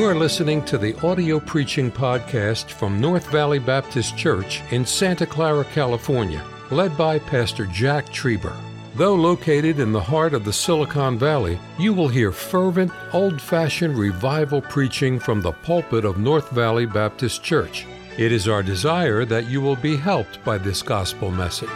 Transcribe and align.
You 0.00 0.06
are 0.06 0.14
listening 0.14 0.64
to 0.64 0.78
the 0.78 0.98
audio 1.06 1.38
preaching 1.38 1.92
podcast 1.92 2.70
from 2.70 3.02
North 3.02 3.26
Valley 3.26 3.58
Baptist 3.58 4.16
Church 4.16 4.62
in 4.70 4.86
Santa 4.86 5.26
Clara, 5.26 5.62
California, 5.62 6.42
led 6.70 6.96
by 6.96 7.18
Pastor 7.18 7.66
Jack 7.66 8.06
Trieber. 8.06 8.56
Though 8.94 9.14
located 9.14 9.78
in 9.78 9.92
the 9.92 10.00
heart 10.00 10.32
of 10.32 10.46
the 10.46 10.54
Silicon 10.54 11.18
Valley, 11.18 11.58
you 11.78 11.92
will 11.92 12.08
hear 12.08 12.32
fervent, 12.32 12.90
old 13.12 13.42
fashioned 13.42 13.98
revival 13.98 14.62
preaching 14.62 15.18
from 15.18 15.42
the 15.42 15.52
pulpit 15.52 16.06
of 16.06 16.16
North 16.16 16.48
Valley 16.48 16.86
Baptist 16.86 17.42
Church. 17.42 17.86
It 18.16 18.32
is 18.32 18.48
our 18.48 18.62
desire 18.62 19.26
that 19.26 19.50
you 19.50 19.60
will 19.60 19.76
be 19.76 19.98
helped 19.98 20.42
by 20.46 20.56
this 20.56 20.80
gospel 20.80 21.30
message. 21.30 21.68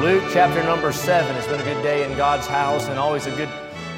Luke 0.00 0.24
chapter 0.32 0.64
number 0.64 0.90
seven. 0.90 1.36
It's 1.36 1.46
been 1.46 1.60
a 1.60 1.64
good 1.64 1.84
day 1.84 2.10
in 2.10 2.16
God's 2.16 2.48
house 2.48 2.88
and 2.88 2.98
always 2.98 3.26
a 3.26 3.36
good 3.36 3.48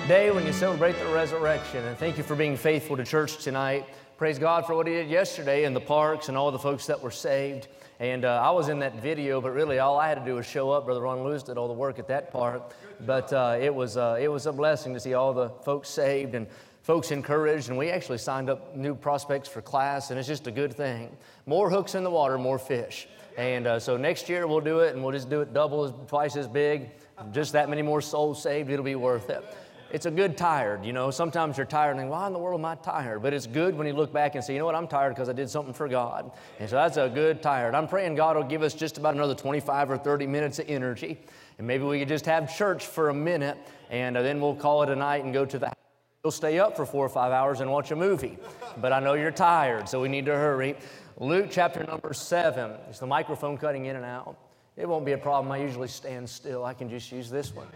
day 0.09 0.33
when 0.33 0.45
you 0.45 0.53
celebrate 0.53 0.99
the 0.99 1.07
resurrection. 1.07 1.85
And 1.85 1.97
thank 1.97 2.19
you 2.19 2.25
for 2.25 2.35
being 2.35 2.57
faithful 2.57 2.97
to 2.97 3.05
church 3.05 3.37
tonight. 3.39 3.87
Praise 4.17 4.37
God 4.37 4.67
for 4.67 4.75
what 4.75 4.89
He 4.89 4.95
did 4.95 5.09
yesterday 5.09 5.65
in 5.65 5.75
the 5.75 5.81
parks 5.81 6.29
and 6.29 6.37
all 6.37 6.51
the 6.51 6.59
folks 6.59 6.87
that 6.87 7.01
were 7.01 7.13
saved. 7.13 7.69
And 8.01 8.25
uh, 8.25 8.43
I 8.43 8.51
was 8.51 8.69
in 8.69 8.81
that 8.81 9.01
video, 9.01 9.41
but 9.41 9.53
really 9.53 9.79
all 9.79 9.97
I 9.97 10.09
had 10.09 10.19
to 10.19 10.25
do 10.25 10.35
was 10.35 10.47
show 10.47 10.71
up. 10.71 10.87
Brother 10.87 11.03
Ron 11.03 11.23
Lewis 11.23 11.45
did 11.45 11.57
all 11.57 11.69
the 11.69 11.75
work 11.75 12.01
at 12.01 12.09
that 12.09 12.33
part. 12.33 12.75
But 13.07 13.33
uh, 13.33 13.59
it, 13.61 13.73
was, 13.73 13.97
uh, 13.97 14.19
it 14.21 14.27
was 14.27 14.47
a 14.47 14.53
blessing 14.53 14.93
to 14.93 14.99
see 14.99 15.15
all 15.15 15.33
the 15.33 15.51
folks 15.65 15.89
saved 15.89 16.35
and 16.35 16.49
folks 16.83 17.13
encouraged. 17.13 17.69
And 17.69 17.79
we 17.79 17.91
actually 17.91 18.19
signed 18.19 18.51
up 18.51 18.75
new 18.75 18.97
prospects 18.97 19.49
for 19.49 19.63
class, 19.63 20.11
and 20.11 20.19
it's 20.19 20.29
just 20.29 20.49
a 20.49 20.53
good 20.53 20.75
thing. 20.75 21.17
More 21.47 21.71
hooks 21.71 21.95
in 21.95 22.03
the 22.03 22.11
water, 22.11 22.39
more 22.39 22.59
fish. 22.59 23.07
And 23.37 23.69
uh, 23.69 23.79
so 23.79 23.97
next 23.97 24.29
year 24.29 24.49
we'll 24.49 24.61
do 24.61 24.81
it, 24.81 24.95
and 24.95 25.03
we'll 25.03 25.13
just 25.13 25.31
do 25.31 25.43
it 25.43 25.53
double, 25.53 25.93
twice 26.09 26.35
as 26.35 26.49
big. 26.49 26.91
Just 27.31 27.53
that 27.53 27.69
many 27.69 27.83
more 27.83 28.01
souls 28.01 28.43
saved, 28.43 28.69
it'll 28.69 28.85
be 28.85 28.97
worth 28.97 29.31
it 29.31 29.45
it's 29.93 30.07
a 30.07 30.11
good 30.11 30.39
tired. 30.39 30.87
You 30.87 30.95
know, 30.95 31.11
sometimes 31.11 31.59
you're 31.59 31.67
tired 31.67 31.99
and 31.99 32.09
why 32.09 32.27
in 32.27 32.33
the 32.33 32.39
world 32.39 32.59
am 32.59 32.65
I 32.65 32.77
tired? 32.77 33.23
But 33.23 33.35
it's 33.35 33.47
good 33.47 33.77
when 33.77 33.87
you 33.87 33.93
look 33.93 34.11
back 34.11 34.35
and 34.35 34.43
say, 34.43 34.55
you 34.55 34.59
know 34.59 34.65
what, 34.65 34.75
I'm 34.75 34.89
tired 34.89 35.11
because 35.11 35.29
I 35.29 35.35
did 35.35 35.51
something 35.51 35.75
for 35.75 35.87
God. 35.87 36.33
And 36.59 36.69
so 36.69 36.77
that's 36.77 36.97
a 36.97 37.11
good 37.11 37.43
tired. 37.43 37.75
I'm 37.75 37.87
praying 37.87 38.15
God 38.15 38.37
will 38.37 38.43
give 38.43 38.63
us 38.63 38.73
just 38.73 38.97
about 38.97 39.15
another 39.15 39.35
25 39.35 39.91
or 39.91 39.99
30 39.99 40.27
minutes 40.27 40.59
of 40.59 40.71
energy. 40.71 41.21
And 41.59 41.67
maybe 41.67 41.85
we 41.85 41.99
could 41.99 42.09
just 42.09 42.25
have 42.25 42.57
church 42.57 42.87
for 42.87 43.11
a 43.11 43.15
minute 43.15 43.59
and 43.91 44.17
uh, 44.17 44.23
then 44.23 44.41
we'll 44.41 44.57
call 44.57 44.83
it 44.83 44.89
a 44.89 44.97
night 44.97 45.25
and 45.25 45.35
go 45.35 45.45
to 45.45 45.59
the 45.59 45.67
house. 45.67 45.77
You'll 46.25 46.31
stay 46.31 46.59
up 46.59 46.75
for 46.75 46.87
four 46.87 47.05
or 47.05 47.11
five 47.11 47.31
hours 47.31 47.61
and 47.61 47.71
watch 47.71 47.91
a 47.91 47.97
movie. 47.97 48.39
But 48.81 48.93
I 48.93 49.01
know 49.01 49.13
you're 49.13 49.31
tired, 49.31 49.89
so 49.89 50.01
we 50.01 50.09
need 50.09 50.25
to 50.27 50.33
hurry. 50.33 50.77
Luke 51.19 51.49
chapter 51.51 51.85
number 51.85 52.15
seven. 52.15 52.71
Is 52.89 53.01
the 53.01 53.07
microphone 53.07 53.59
cutting 53.59 53.87
in 53.87 53.97
and 53.97 54.05
out? 54.07 54.39
It 54.77 54.89
won't 54.89 55.05
be 55.05 55.13
a 55.13 55.19
problem. 55.19 55.53
I 55.53 55.59
usually 55.59 55.89
stand 55.89 56.31
still. 56.31 56.65
I 56.65 56.73
can 56.73 56.89
just 56.89 57.13
use 57.13 57.29
this 57.29 57.55
one. 57.55 57.67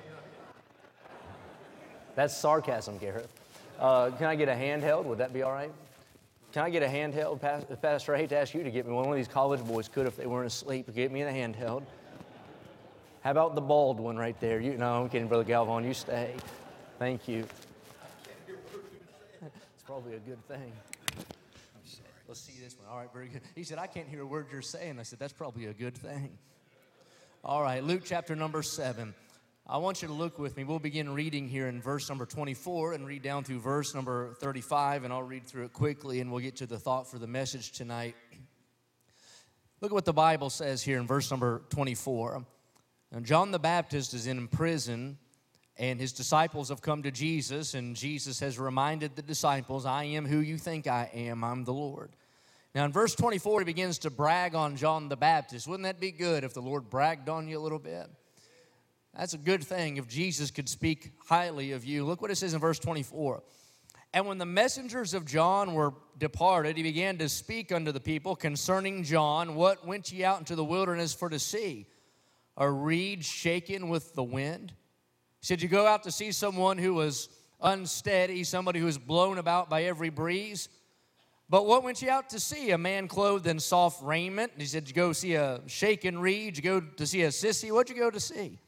That's 2.17 2.37
sarcasm, 2.37 2.99
Gareth. 2.99 3.29
Uh, 3.79 4.11
can 4.11 4.27
I 4.27 4.35
get 4.35 4.49
a 4.49 4.53
handheld? 4.53 5.05
Would 5.05 5.19
that 5.19 5.33
be 5.33 5.43
all 5.43 5.53
right? 5.53 5.71
Can 6.53 6.65
I 6.65 6.71
get 6.71 6.83
a 6.83 6.87
handheld, 6.87 7.41
Pastor? 7.83 8.15
I 8.15 8.19
hate 8.19 8.31
to 8.31 8.39
ask 8.39 8.55
you 8.55 8.65
to 8.65 8.71
get 8.71 8.87
me 8.87 8.93
one. 8.93 9.05
One 9.05 9.13
of 9.13 9.17
these 9.17 9.29
college 9.29 9.63
boys 9.63 9.87
could 9.87 10.07
if 10.07 10.17
they 10.17 10.27
weren't 10.27 10.47
asleep. 10.47 10.93
Get 10.95 11.13
me 11.13 11.21
a 11.23 11.31
handheld. 11.31 11.83
How 13.21 13.33
about 13.33 13.55
the 13.55 13.61
bald 13.61 14.01
one 14.01 14.17
right 14.17 14.39
there? 14.41 14.61
You, 14.61 14.79
no, 14.79 15.03
I'm 15.03 15.11
kidding, 15.11 15.29
Brother 15.29 15.45
Galvon. 15.45 15.85
You 15.85 15.93
stay. 15.93 16.35
Thank 16.99 17.29
you. 17.29 17.47
It's 18.49 19.83
probably 19.85 20.15
a 20.15 20.21
good 20.21 20.43
thing. 20.49 20.73
I'm 21.19 21.85
sorry. 21.85 22.09
Let's 22.29 22.41
see 22.41 22.55
this 22.63 22.77
one. 22.79 22.89
All 22.91 22.99
right, 22.99 23.13
very 23.13 23.29
good. 23.29 23.43
He 23.55 23.63
said, 23.63 23.77
I 23.77 23.89
can't 23.89 24.09
hear 24.09 24.23
a 24.23 24.27
word 24.27 24.47
you're 24.51 24.63
saying. 24.63 24.99
I 24.99 25.03
said, 25.03 25.19
that's 25.19 25.35
probably 25.35 25.67
a 25.67 25.75
good 25.75 25.99
thing. 25.99 26.39
All 27.45 27.61
right, 27.63 27.85
Luke 27.85 28.03
chapter 28.07 28.35
number 28.35 28.63
seven. 28.63 29.13
I 29.69 29.79
want 29.79 30.01
you 30.01 30.07
to 30.07 30.15
look 30.15 30.39
with 30.39 30.57
me. 30.57 30.63
We'll 30.63 30.79
begin 30.79 31.13
reading 31.13 31.49
here 31.49 31.67
in 31.67 31.83
verse 31.83 32.09
number 32.09 32.25
24 32.25 32.93
and 32.93 33.05
read 33.05 33.23
down 33.23 33.43
through 33.43 33.59
verse 33.59 33.97
number 33.97 34.35
35, 34.35 35.03
and 35.03 35.13
I'll 35.13 35.25
read 35.25 35.45
through 35.45 35.65
it 35.65 35.73
quickly 35.73 36.21
and 36.21 36.31
we'll 36.31 36.41
get 36.41 36.55
to 36.59 36.67
the 36.67 36.79
thought 36.79 37.11
for 37.11 37.19
the 37.19 37.27
message 37.27 37.73
tonight. 37.73 38.15
Look 39.81 39.91
at 39.91 39.95
what 39.95 40.05
the 40.05 40.13
Bible 40.13 40.51
says 40.51 40.85
here 40.85 41.01
in 41.01 41.07
verse 41.09 41.33
number 41.33 41.63
24. 41.71 42.45
And 43.11 43.27
John 43.27 43.51
the 43.51 43.59
Baptist 43.59 44.15
is 44.15 44.29
in 44.29 44.47
prison, 44.47 45.19
and 45.77 45.99
his 45.99 46.13
disciples 46.13 46.69
have 46.69 46.81
come 46.81 47.03
to 47.03 47.11
Jesus, 47.11 47.75
and 47.75 47.97
Jesus 47.97 48.39
has 48.39 48.61
reminded 48.61 49.17
the 49.17 49.23
disciples, 49.23 49.85
I 49.85 50.05
am 50.05 50.27
who 50.27 50.39
you 50.39 50.59
think 50.59 50.87
I 50.87 51.11
am, 51.13 51.43
I'm 51.43 51.65
the 51.65 51.73
Lord. 51.73 52.15
Now, 52.73 52.85
in 52.85 52.93
verse 52.93 53.17
24, 53.17 53.63
he 53.63 53.65
begins 53.65 53.99
to 53.99 54.11
brag 54.11 54.55
on 54.55 54.77
John 54.77 55.09
the 55.09 55.17
Baptist. 55.17 55.67
Wouldn't 55.67 55.85
that 55.85 55.99
be 55.99 56.13
good 56.13 56.45
if 56.45 56.55
the 56.55 56.63
Lord 56.63 56.89
bragged 56.89 57.29
on 57.29 57.49
you 57.49 57.59
a 57.59 57.61
little 57.61 57.81
bit? 57.81 58.09
That's 59.19 59.33
a 59.33 59.39
good 59.39 59.65
thing 59.65 59.97
if 59.97 60.07
Jesus 60.07 60.51
could 60.51 60.69
speak 60.69 61.13
highly 61.27 61.73
of 61.73 61.85
you. 61.85 62.05
Look 62.05 62.21
what 62.21 62.31
it 62.31 62.37
says 62.37 62.53
in 62.53 62.61
verse 62.61 62.79
24. 62.79 63.43
And 64.13 64.27
when 64.27 64.39
the 64.39 64.47
messengers 64.47 65.15
of 65.15 65.25
John 65.25 65.73
were 65.73 65.95
departed, 66.19 66.77
he 66.77 66.83
began 66.83 67.17
to 67.19 67.29
speak 67.29 67.73
unto 67.73 67.93
the 67.93 68.01
people 68.01 68.37
concerning 68.37 69.03
John. 69.05 69.55
What 69.55 69.87
went 69.87 70.13
ye 70.13 70.23
out 70.25 70.39
into 70.39 70.55
the 70.55 70.65
wilderness 70.65 71.15
for 71.15 71.29
to 71.31 71.39
see? 71.39 71.87
A 72.59 72.71
reed 72.71 73.25
shaken 73.25 73.89
with 73.89 74.15
the 74.15 74.25
wind? 74.25 74.73
He 75.41 75.47
said, 75.47 75.63
You 75.63 75.69
go 75.69 75.87
out 75.87 76.03
to 76.05 76.11
see 76.11 76.31
someone 76.33 76.77
who 76.77 76.95
was 76.95 77.29
unsteady, 77.61 78.45
somebody 78.45 78.81
who 78.81 78.87
was 78.87 78.99
blown 78.99 79.39
about 79.39 79.71
by 79.71 79.85
every 79.85 80.11
breeze. 80.11 80.69
But 81.49 81.67
what 81.67 81.83
went 81.83 82.03
you 82.03 82.11
out 82.11 82.31
to 82.31 82.41
see? 82.41 82.71
A 82.71 82.79
man 82.79 83.09
clothed 83.09 83.47
in 83.47 83.61
soft 83.61 84.03
raiment. 84.03 84.53
he 84.59 84.67
said, 84.67 84.89
You 84.89 84.95
go 84.95 85.13
see 85.13 85.35
a 85.35 85.61
shaken 85.67 86.19
reed? 86.19 86.57
You 86.57 86.63
go 86.63 86.81
to 86.81 87.07
see 87.07 87.23
a 87.23 87.29
sissy? 87.29 87.71
What'd 87.71 87.95
you 87.95 88.03
go 88.03 88.11
to 88.11 88.21
see? 88.21 88.59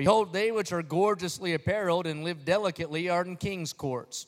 Behold, 0.00 0.32
they 0.32 0.50
which 0.50 0.72
are 0.72 0.82
gorgeously 0.82 1.52
apparelled 1.52 2.06
and 2.06 2.24
live 2.24 2.42
delicately 2.42 3.10
are 3.10 3.22
in 3.22 3.36
king's 3.36 3.74
courts. 3.74 4.26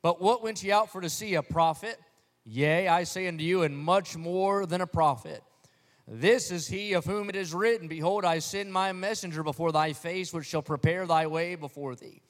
But 0.00 0.22
what 0.22 0.42
went 0.42 0.62
ye 0.62 0.72
out 0.72 0.90
for 0.90 1.02
to 1.02 1.10
see? 1.10 1.34
A 1.34 1.42
prophet? 1.42 1.98
Yea, 2.46 2.88
I 2.88 3.04
say 3.04 3.28
unto 3.28 3.44
you, 3.44 3.62
and 3.62 3.76
much 3.76 4.16
more 4.16 4.64
than 4.64 4.80
a 4.80 4.86
prophet. 4.86 5.42
This 6.08 6.50
is 6.50 6.68
he 6.68 6.94
of 6.94 7.04
whom 7.04 7.28
it 7.28 7.36
is 7.36 7.52
written, 7.52 7.86
Behold, 7.86 8.24
I 8.24 8.38
send 8.38 8.72
my 8.72 8.92
messenger 8.92 9.42
before 9.42 9.72
thy 9.72 9.92
face, 9.92 10.32
which 10.32 10.46
shall 10.46 10.62
prepare 10.62 11.06
thy 11.06 11.26
way 11.26 11.54
before 11.54 11.94
thee. 11.94 12.22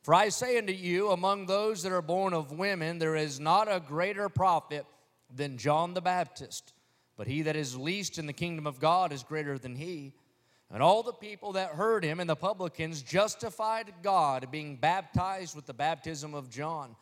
For 0.00 0.14
I 0.14 0.30
say 0.30 0.56
unto 0.56 0.72
you, 0.72 1.10
among 1.10 1.44
those 1.44 1.82
that 1.82 1.92
are 1.92 2.00
born 2.00 2.32
of 2.32 2.52
women, 2.52 2.98
there 2.98 3.14
is 3.14 3.38
not 3.38 3.70
a 3.70 3.78
greater 3.78 4.30
prophet 4.30 4.86
than 5.28 5.58
John 5.58 5.92
the 5.92 6.00
Baptist. 6.00 6.72
But 7.18 7.26
he 7.26 7.42
that 7.42 7.56
is 7.56 7.76
least 7.76 8.18
in 8.18 8.24
the 8.24 8.32
kingdom 8.32 8.66
of 8.66 8.80
God 8.80 9.12
is 9.12 9.22
greater 9.22 9.58
than 9.58 9.76
he. 9.76 10.14
And 10.70 10.82
all 10.82 11.02
the 11.02 11.12
people 11.12 11.52
that 11.52 11.70
heard 11.70 12.04
him 12.04 12.20
and 12.20 12.28
the 12.28 12.36
publicans 12.36 13.02
justified 13.02 13.92
God, 14.02 14.50
being 14.50 14.76
baptized 14.76 15.56
with 15.56 15.66
the 15.66 15.74
baptism 15.74 16.34
of 16.34 16.50
John. 16.50 16.94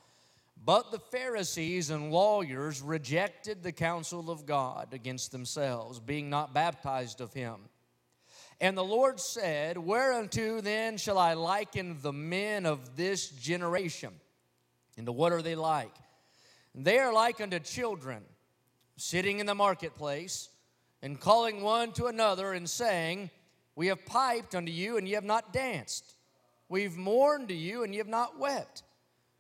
But 0.65 0.91
the 0.91 0.99
Pharisees 0.99 1.91
and 1.91 2.13
lawyers 2.13 2.81
rejected 2.81 3.63
the 3.63 3.73
counsel 3.73 4.31
of 4.31 4.47
God 4.47 4.89
against 4.93 5.33
themselves, 5.33 5.99
being 5.99 6.31
not 6.31 6.55
baptized 6.55 7.21
of 7.21 7.33
him. 7.33 7.57
And 8.61 8.77
the 8.77 8.85
Lord 8.85 9.21
said, 9.21 9.77
Whereunto 9.77 10.61
then 10.61 10.97
shall 10.97 11.19
I 11.19 11.35
liken 11.35 11.99
the 12.01 12.13
men 12.13 12.67
of 12.67 12.97
this 12.97 13.29
generation? 13.29 14.15
And 14.97 15.09
what 15.09 15.33
are 15.33 15.43
they 15.43 15.57
like? 15.57 15.95
They 16.75 16.99
are 16.99 17.13
like 17.13 17.41
unto 17.41 17.59
children 17.59 18.23
sitting 18.97 19.41
in 19.41 19.47
the 19.47 19.55
marketplace 19.55 20.49
and 21.03 21.21
calling 21.21 21.63
one 21.63 21.93
to 21.93 22.07
another 22.07 22.53
and 22.53 22.69
saying, 22.69 23.31
we 23.77 23.87
have 23.89 24.05
piped 24.07 24.55
unto 24.55 24.73
you, 24.73 24.97
and 24.97 25.07
ye 25.07 25.15
have 25.15 25.25
not 25.25 25.53
danced. 25.53 26.15
We've 26.69 26.97
mourned 26.97 27.49
to 27.49 27.55
you, 27.55 27.85
and 27.85 27.93
ye 27.93 27.99
have 27.99 28.09
not 28.09 28.39
wept. 28.39 28.83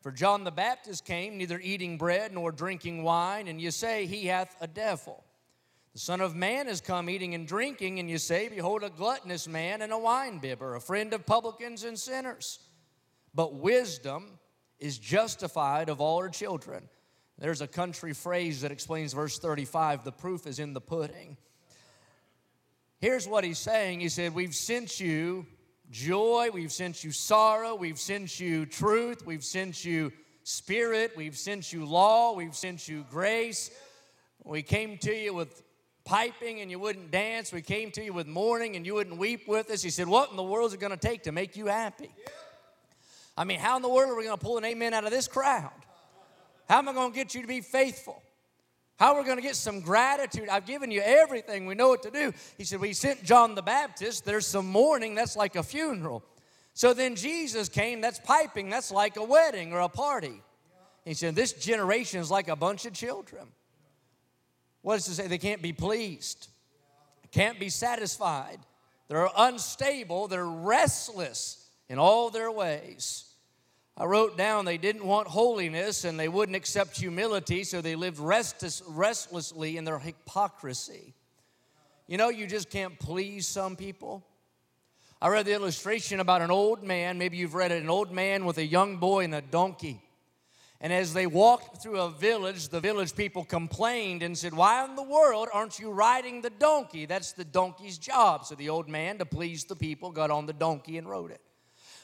For 0.02 0.12
John 0.12 0.44
the 0.44 0.52
Baptist 0.52 1.04
came, 1.04 1.36
neither 1.36 1.58
eating 1.58 1.98
bread 1.98 2.32
nor 2.32 2.52
drinking 2.52 3.02
wine, 3.02 3.48
and 3.48 3.60
ye 3.60 3.70
say, 3.70 4.06
He 4.06 4.26
hath 4.26 4.54
a 4.60 4.68
devil. 4.68 5.24
The 5.94 5.98
Son 5.98 6.20
of 6.20 6.36
Man 6.36 6.68
is 6.68 6.82
come 6.82 7.08
eating 7.08 7.34
and 7.34 7.48
drinking, 7.48 7.98
and 7.98 8.08
ye 8.08 8.18
say, 8.18 8.48
Behold, 8.48 8.84
a 8.84 8.90
gluttonous 8.90 9.48
man 9.48 9.80
and 9.80 9.92
a 9.92 9.96
winebibber, 9.96 10.76
a 10.76 10.80
friend 10.80 11.14
of 11.14 11.24
publicans 11.24 11.84
and 11.84 11.98
sinners. 11.98 12.60
But 13.34 13.54
wisdom 13.54 14.38
is 14.78 14.98
justified 14.98 15.88
of 15.88 16.00
all 16.00 16.20
her 16.20 16.28
children. 16.28 16.88
There's 17.38 17.62
a 17.62 17.66
country 17.66 18.12
phrase 18.12 18.60
that 18.60 18.72
explains 18.72 19.12
verse 19.12 19.38
35 19.38 20.04
the 20.04 20.12
proof 20.12 20.46
is 20.46 20.58
in 20.58 20.74
the 20.74 20.80
pudding. 20.80 21.36
Here's 22.98 23.28
what 23.28 23.44
he's 23.44 23.58
saying 23.58 24.00
He 24.00 24.08
said, 24.08 24.34
We've 24.34 24.54
sent 24.54 25.00
you 25.00 25.46
joy, 25.90 26.50
we've 26.52 26.72
sent 26.72 27.04
you 27.04 27.12
sorrow, 27.12 27.74
we've 27.74 27.98
sent 27.98 28.40
you 28.40 28.66
truth, 28.66 29.24
we've 29.24 29.44
sent 29.44 29.84
you 29.84 30.12
spirit, 30.42 31.12
we've 31.16 31.36
sent 31.36 31.72
you 31.72 31.84
law, 31.84 32.34
we've 32.34 32.56
sent 32.56 32.88
you 32.88 33.04
grace. 33.10 33.70
We 34.44 34.62
came 34.62 34.96
to 34.98 35.12
you 35.12 35.34
with 35.34 35.62
piping 36.04 36.60
and 36.60 36.70
you 36.70 36.78
wouldn't 36.78 37.10
dance. 37.10 37.52
We 37.52 37.62
came 37.62 37.90
to 37.92 38.04
you 38.04 38.12
with 38.12 38.28
mourning 38.28 38.76
and 38.76 38.86
you 38.86 38.94
wouldn't 38.94 39.18
weep 39.18 39.48
with 39.48 39.70
us. 39.70 39.82
He 39.82 39.90
said, 39.90 40.06
What 40.06 40.30
in 40.30 40.36
the 40.36 40.42
world 40.42 40.68
is 40.68 40.74
it 40.74 40.80
going 40.80 40.92
to 40.92 40.96
take 40.96 41.24
to 41.24 41.32
make 41.32 41.56
you 41.56 41.66
happy? 41.66 42.10
I 43.36 43.44
mean, 43.44 43.58
how 43.58 43.76
in 43.76 43.82
the 43.82 43.88
world 43.88 44.10
are 44.10 44.16
we 44.16 44.24
going 44.24 44.38
to 44.38 44.42
pull 44.42 44.56
an 44.56 44.64
amen 44.64 44.94
out 44.94 45.04
of 45.04 45.10
this 45.10 45.28
crowd? 45.28 45.72
How 46.68 46.78
am 46.78 46.88
I 46.88 46.92
going 46.92 47.12
to 47.12 47.16
get 47.16 47.34
you 47.34 47.42
to 47.42 47.48
be 47.48 47.60
faithful? 47.60 48.22
How 48.96 49.14
we're 49.14 49.24
going 49.24 49.36
to 49.36 49.42
get 49.42 49.56
some 49.56 49.80
gratitude. 49.80 50.48
I've 50.48 50.66
given 50.66 50.90
you 50.90 51.02
everything. 51.04 51.66
We 51.66 51.74
know 51.74 51.88
what 51.88 52.02
to 52.04 52.10
do. 52.10 52.32
He 52.56 52.64
said, 52.64 52.80
We 52.80 52.92
sent 52.94 53.22
John 53.22 53.54
the 53.54 53.62
Baptist. 53.62 54.24
There's 54.24 54.46
some 54.46 54.66
mourning. 54.66 55.14
That's 55.14 55.36
like 55.36 55.54
a 55.56 55.62
funeral. 55.62 56.24
So 56.72 56.94
then 56.94 57.14
Jesus 57.14 57.68
came. 57.68 58.00
That's 58.00 58.18
piping. 58.18 58.70
That's 58.70 58.90
like 58.90 59.16
a 59.16 59.24
wedding 59.24 59.72
or 59.72 59.80
a 59.80 59.88
party. 59.88 60.42
He 61.04 61.14
said, 61.14 61.34
This 61.34 61.52
generation 61.52 62.20
is 62.20 62.30
like 62.30 62.48
a 62.48 62.56
bunch 62.56 62.86
of 62.86 62.92
children. 62.94 63.46
What 64.82 64.96
does 64.96 65.08
it 65.08 65.14
say? 65.14 65.26
They 65.26 65.38
can't 65.38 65.62
be 65.62 65.72
pleased, 65.72 66.48
can't 67.32 67.58
be 67.58 67.70
satisfied. 67.70 68.58
They're 69.08 69.28
unstable, 69.36 70.28
they're 70.28 70.46
restless 70.46 71.68
in 71.88 71.98
all 71.98 72.30
their 72.30 72.50
ways. 72.50 73.24
I 73.98 74.04
wrote 74.04 74.36
down 74.36 74.66
they 74.66 74.76
didn't 74.76 75.06
want 75.06 75.26
holiness 75.26 76.04
and 76.04 76.20
they 76.20 76.28
wouldn't 76.28 76.56
accept 76.56 76.98
humility, 76.98 77.64
so 77.64 77.80
they 77.80 77.96
lived 77.96 78.18
restless, 78.18 78.82
restlessly 78.86 79.78
in 79.78 79.84
their 79.84 79.98
hypocrisy. 79.98 81.14
You 82.06 82.18
know, 82.18 82.28
you 82.28 82.46
just 82.46 82.68
can't 82.70 82.98
please 82.98 83.46
some 83.46 83.74
people. 83.74 84.24
I 85.20 85.28
read 85.28 85.46
the 85.46 85.54
illustration 85.54 86.20
about 86.20 86.42
an 86.42 86.50
old 86.50 86.82
man, 86.82 87.16
maybe 87.16 87.38
you've 87.38 87.54
read 87.54 87.72
it, 87.72 87.82
an 87.82 87.88
old 87.88 88.12
man 88.12 88.44
with 88.44 88.58
a 88.58 88.66
young 88.66 88.98
boy 88.98 89.24
and 89.24 89.34
a 89.34 89.40
donkey. 89.40 90.02
And 90.78 90.92
as 90.92 91.14
they 91.14 91.26
walked 91.26 91.82
through 91.82 91.98
a 91.98 92.10
village, 92.10 92.68
the 92.68 92.80
village 92.80 93.16
people 93.16 93.44
complained 93.44 94.22
and 94.22 94.36
said, 94.36 94.52
Why 94.52 94.84
in 94.84 94.94
the 94.94 95.02
world 95.02 95.48
aren't 95.54 95.78
you 95.78 95.90
riding 95.90 96.42
the 96.42 96.50
donkey? 96.50 97.06
That's 97.06 97.32
the 97.32 97.46
donkey's 97.46 97.96
job. 97.96 98.44
So 98.44 98.54
the 98.56 98.68
old 98.68 98.86
man, 98.86 99.16
to 99.18 99.24
please 99.24 99.64
the 99.64 99.74
people, 99.74 100.12
got 100.12 100.30
on 100.30 100.44
the 100.44 100.52
donkey 100.52 100.98
and 100.98 101.08
rode 101.08 101.30
it. 101.30 101.40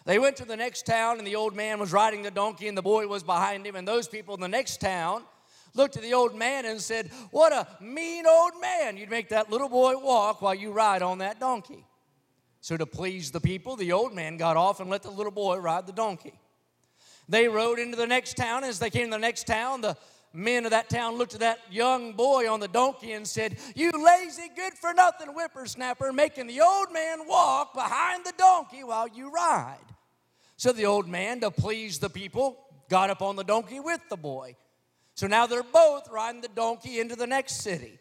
They 0.05 0.19
went 0.19 0.37
to 0.37 0.45
the 0.45 0.57
next 0.57 0.85
town, 0.85 1.19
and 1.19 1.27
the 1.27 1.37
old 1.37 1.55
man 1.55 1.79
was 1.79 1.93
riding 1.93 2.23
the 2.23 2.31
donkey, 2.31 2.69
and 2.69 2.77
the 2.77 2.83
boy 2.83 3.07
was 3.07 3.23
behind 3.23 3.67
him. 3.67 3.77
And 3.77 3.87
those 3.87 4.09
people 4.09 4.35
in 4.35 4.41
the 4.41 4.49
next 4.49 4.81
town 4.81 5.23
looked 5.75 5.97
at 5.97 6.03
the 6.03 6.15
old 6.15 6.35
man 6.35 6.65
and 6.65 6.81
said, 6.81 7.11
What 7.31 7.53
a 7.53 7.67
mean 7.81 8.27
old 8.27 8.61
man. 8.61 8.97
You'd 8.97 9.11
make 9.11 9.29
that 9.29 9.51
little 9.51 9.69
boy 9.69 9.97
walk 9.97 10.43
while 10.43 10.55
you 10.55 10.73
ride 10.73 11.03
on 11.03 11.19
that 11.19 11.39
donkey. 11.39 11.87
So, 12.61 12.77
to 12.77 12.87
please 12.87 13.31
the 13.31 13.41
people, 13.41 13.77
the 13.77 13.93
old 13.93 14.15
man 14.15 14.37
got 14.37 14.57
off 14.57 14.81
and 14.81 14.89
let 14.89 15.03
the 15.03 15.11
little 15.11 15.33
boy 15.33 15.57
ride 15.57 15.87
the 15.87 15.93
donkey. 15.93 16.35
They 17.29 17.49
rode 17.49 17.79
into 17.79 17.97
the 17.97 18.07
next 18.07 18.37
town. 18.37 18.65
As 18.65 18.79
they 18.79 18.91
came 18.91 19.07
to 19.07 19.13
the 19.13 19.19
next 19.19 19.47
town, 19.47 19.81
the 19.81 19.97
men 20.33 20.65
of 20.65 20.71
that 20.71 20.89
town 20.89 21.17
looked 21.17 21.35
at 21.35 21.41
that 21.41 21.59
young 21.71 22.13
boy 22.13 22.51
on 22.51 22.61
the 22.61 22.69
donkey 22.69 23.13
and 23.13 23.27
said, 23.27 23.57
You 23.75 23.91
lazy, 23.93 24.51
good 24.55 24.75
for 24.75 24.95
nothing 24.95 25.29
whippersnapper, 25.29 26.13
making 26.13 26.47
the 26.47 26.61
old 26.61 26.93
man 26.93 27.27
walk 27.27 27.75
behind 27.75 28.25
the 28.25 28.33
donkey 28.37 28.85
while 28.85 29.09
you 29.09 29.31
ride. 29.31 29.92
So 30.63 30.71
the 30.71 30.87
old 30.87 31.09
man, 31.09 31.41
to 31.41 31.51
please 31.51 31.99
the 31.99 32.09
people, 32.09 32.57
got 32.89 33.11
up 33.11 33.21
on 33.21 33.35
the 33.35 33.43
donkey 33.43 33.81
with 33.81 33.99
the 34.09 34.17
boy. 34.17 34.55
So 35.17 35.27
now 35.27 35.45
they're 35.45 35.65
both 35.65 36.09
riding 36.09 36.41
the 36.41 36.47
donkey 36.47 37.01
into 37.01 37.17
the 37.17 37.27
next 37.27 37.63
city. 37.63 37.99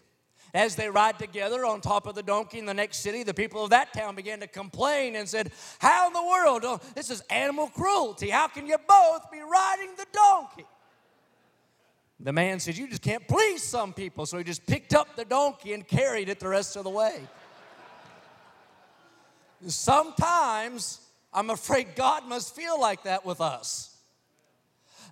As 0.54 0.75
they 0.75 0.88
ride 0.88 1.18
together 1.18 1.66
on 1.66 1.81
top 1.81 2.06
of 2.06 2.13
the 2.13 2.22
donkey 2.22 2.60
in 2.60 2.68
the 2.68 2.74
next 2.75 3.00
city, 3.00 3.24
the 3.24 3.34
people 3.34 3.63
of 3.63 3.72
that 3.72 3.94
town 3.94 4.16
began 4.16 4.42
to 4.42 4.48
complain 4.48 5.16
and 5.16 5.28
said, 5.28 5.52
How 5.80 6.06
in 6.06 6.13
the 6.13 6.24
world? 6.24 6.62
Oh, 6.63 6.80
this 6.94 7.10
is 7.10 7.22
animal 7.31 7.68
cruelty. 7.68 8.30
How 8.30 8.48
can 8.48 8.68
you 8.68 8.78
both 8.88 9.31
be 9.31 9.40
riding 9.40 9.96
the 9.98 10.06
donkey? 10.13 10.68
The 12.19 12.31
man 12.31 12.60
said, 12.60 12.78
You 12.78 12.88
just 12.88 13.02
can't 13.02 13.28
please 13.28 13.63
some 13.63 13.92
people. 13.92 14.28
So 14.28 14.38
he 14.38 14.44
just 14.44 14.68
picked 14.68 14.94
up 14.94 15.16
the 15.16 15.25
donkey 15.25 15.74
and 15.74 15.88
carried 15.88 16.30
it 16.30 16.40
the 16.40 16.50
rest 16.50 16.75
of 16.75 16.84
the 16.84 16.92
way. 16.92 17.22
Sometimes 19.66 21.00
I'm 21.33 21.50
afraid 21.50 21.95
God 21.95 22.28
must 22.28 22.56
feel 22.56 22.80
like 22.80 23.04
that 23.04 23.25
with 23.25 23.42
us. 23.42 23.92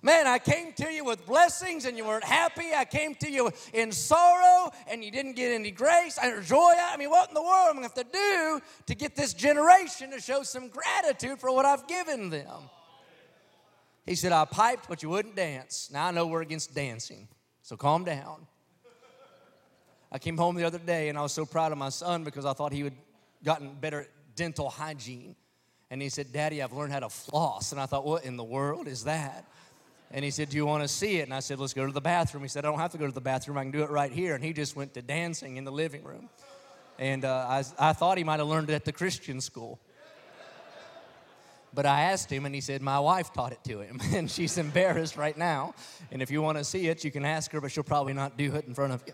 Man, 0.02 0.26
I 0.26 0.38
came 0.38 0.72
to 0.74 0.90
you 0.90 1.04
with 1.04 1.26
blessings 1.26 1.84
and 1.84 1.96
you 1.96 2.06
weren't 2.06 2.24
happy. 2.24 2.68
I 2.74 2.86
came 2.86 3.14
to 3.16 3.30
you 3.30 3.50
in 3.74 3.92
sorrow 3.92 4.72
and 4.88 5.04
you 5.04 5.10
didn't 5.10 5.34
get 5.34 5.52
any 5.52 5.70
grace 5.70 6.18
or 6.22 6.40
joy. 6.40 6.72
I 6.78 6.96
mean, 6.96 7.10
what 7.10 7.28
in 7.28 7.34
the 7.34 7.42
world 7.42 7.68
am 7.68 7.78
I 7.78 7.80
going 7.80 7.90
to 7.90 7.94
have 7.94 8.06
to 8.06 8.12
do 8.12 8.60
to 8.86 8.94
get 8.94 9.14
this 9.14 9.34
generation 9.34 10.10
to 10.12 10.20
show 10.20 10.42
some 10.42 10.68
gratitude 10.68 11.38
for 11.38 11.54
what 11.54 11.66
I've 11.66 11.86
given 11.86 12.30
them? 12.30 12.62
He 14.06 14.14
said, 14.14 14.32
I 14.32 14.46
piped, 14.46 14.88
but 14.88 15.02
you 15.02 15.10
wouldn't 15.10 15.36
dance. 15.36 15.90
Now 15.92 16.06
I 16.06 16.10
know 16.12 16.26
we're 16.26 16.42
against 16.42 16.74
dancing, 16.74 17.28
so 17.62 17.76
calm 17.76 18.04
down. 18.04 18.46
I 20.10 20.18
came 20.18 20.36
home 20.36 20.56
the 20.56 20.64
other 20.64 20.78
day 20.78 21.10
and 21.10 21.18
I 21.18 21.22
was 21.22 21.32
so 21.32 21.44
proud 21.44 21.72
of 21.72 21.78
my 21.78 21.90
son 21.90 22.24
because 22.24 22.46
I 22.46 22.54
thought 22.54 22.72
he 22.72 22.80
had 22.80 22.94
gotten 23.44 23.74
better 23.74 24.08
dental 24.34 24.70
hygiene. 24.70 25.36
And 25.90 26.00
he 26.00 26.08
said, 26.08 26.32
Daddy, 26.32 26.62
I've 26.62 26.72
learned 26.72 26.92
how 26.92 27.00
to 27.00 27.08
floss. 27.08 27.72
And 27.72 27.80
I 27.80 27.86
thought, 27.86 28.04
what 28.06 28.24
in 28.24 28.36
the 28.36 28.44
world 28.44 28.86
is 28.86 29.04
that? 29.04 29.44
And 30.12 30.24
he 30.24 30.30
said, 30.30 30.50
Do 30.50 30.56
you 30.56 30.66
want 30.66 30.82
to 30.82 30.88
see 30.88 31.18
it? 31.18 31.22
And 31.22 31.34
I 31.34 31.40
said, 31.40 31.58
Let's 31.60 31.72
go 31.72 31.86
to 31.86 31.92
the 31.92 32.00
bathroom. 32.00 32.42
He 32.42 32.48
said, 32.48 32.64
I 32.64 32.68
don't 32.68 32.78
have 32.78 32.92
to 32.92 32.98
go 32.98 33.06
to 33.06 33.12
the 33.12 33.20
bathroom. 33.20 33.56
I 33.56 33.62
can 33.62 33.70
do 33.70 33.82
it 33.82 33.90
right 33.90 34.10
here. 34.10 34.34
And 34.34 34.42
he 34.42 34.52
just 34.52 34.74
went 34.74 34.94
to 34.94 35.02
dancing 35.02 35.56
in 35.56 35.64
the 35.64 35.72
living 35.72 36.02
room. 36.02 36.28
And 36.98 37.24
uh, 37.24 37.46
I, 37.48 37.64
I 37.78 37.92
thought 37.92 38.18
he 38.18 38.24
might 38.24 38.40
have 38.40 38.48
learned 38.48 38.70
it 38.70 38.74
at 38.74 38.84
the 38.84 38.92
Christian 38.92 39.40
school. 39.40 39.78
But 41.72 41.86
I 41.86 42.02
asked 42.02 42.30
him, 42.30 42.46
and 42.46 42.54
he 42.54 42.60
said, 42.60 42.82
My 42.82 42.98
wife 42.98 43.32
taught 43.32 43.52
it 43.52 43.62
to 43.64 43.80
him. 43.80 44.00
And 44.12 44.28
she's 44.28 44.58
embarrassed 44.58 45.16
right 45.16 45.36
now. 45.36 45.74
And 46.10 46.20
if 46.20 46.30
you 46.30 46.42
want 46.42 46.58
to 46.58 46.64
see 46.64 46.88
it, 46.88 47.04
you 47.04 47.12
can 47.12 47.24
ask 47.24 47.52
her, 47.52 47.60
but 47.60 47.70
she'll 47.70 47.84
probably 47.84 48.12
not 48.12 48.36
do 48.36 48.54
it 48.56 48.66
in 48.66 48.74
front 48.74 48.92
of 48.92 49.04
you. 49.06 49.12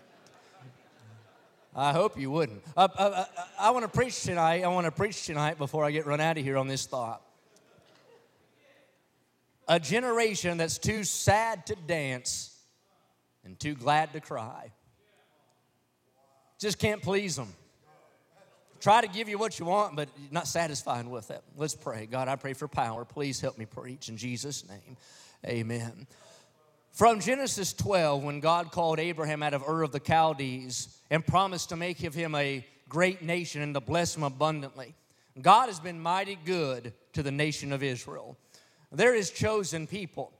I 1.77 1.93
hope 1.93 2.19
you 2.19 2.31
wouldn't. 2.31 2.63
Uh, 2.77 2.89
uh, 2.97 3.03
uh 3.03 3.25
I 3.61 3.71
want 3.71 3.85
to 3.85 3.89
preach 3.89 4.23
tonight. 4.23 4.65
I 4.65 4.69
want 4.69 4.87
to 4.87 4.91
preach 4.91 5.27
tonight 5.27 5.59
before 5.59 5.85
I 5.85 5.91
get 5.91 6.07
run 6.07 6.21
out 6.21 6.39
of 6.39 6.45
here 6.45 6.57
on 6.57 6.67
this 6.67 6.87
thought 6.87 7.23
a 9.69 9.81
generation 9.81 10.59
that's 10.59 10.79
too 10.79 11.05
sad 11.05 11.67
to 11.67 11.75
dance 11.75 12.57
and 13.45 13.59
too 13.59 13.75
glad 13.75 14.13
to 14.13 14.21
cry. 14.21 14.73
Just 16.59 16.79
can't 16.79 17.03
please 17.03 17.37
them. 17.37 17.53
Try 18.81 19.01
to 19.01 19.09
give 19.09 19.29
you 19.29 19.39
what 19.39 19.59
you 19.59 19.67
want, 19.67 19.97
but 19.97 20.09
not 20.31 20.47
satisfied 20.47 21.07
with 21.09 21.31
it. 21.31 21.43
Let's 21.57 21.75
pray. 21.75 22.07
God, 22.07 22.29
I 22.29 22.37
pray 22.37 22.53
for 22.53 22.69
power. 22.69 23.05
Please 23.05 23.41
help 23.41 23.59
me 23.59 23.65
preach 23.65 24.09
in 24.09 24.17
Jesus' 24.17 24.69
name. 24.69 24.97
Amen. 25.45 26.07
From 26.97 27.21
Genesis 27.21 27.75
12, 27.75 28.25
when 28.25 28.41
God 28.41 28.73
called 28.73 28.99
Abraham 28.99 29.43
out 29.43 29.53
of 29.53 29.63
Ur 29.69 29.83
of 29.83 29.93
the 29.93 30.01
Chaldees 30.01 30.97
and 31.11 31.27
promised 31.27 31.69
to 31.69 31.77
make 31.77 32.03
of 32.05 32.15
him 32.15 32.35
a 32.35 32.67
great 32.89 33.21
nation 33.21 33.61
and 33.61 33.75
to 33.75 33.83
bless 33.83 34.17
him 34.17 34.23
abundantly, 34.23 34.95
God 35.43 35.67
has 35.67 35.79
been 35.79 36.01
mighty 36.01 36.39
good 36.43 36.95
to 37.13 37.23
the 37.23 37.31
nation 37.31 37.71
of 37.71 37.83
Israel. 37.83 38.39
They're 38.91 39.13
his 39.13 39.31
chosen 39.31 39.87
people. 39.87 40.33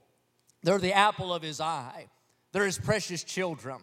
They're 0.63 0.79
the 0.79 0.93
apple 0.93 1.31
of 1.31 1.43
his 1.43 1.61
eye. 1.61 2.07
They're 2.53 2.65
his 2.65 2.79
precious 2.79 3.23
children. 3.23 3.77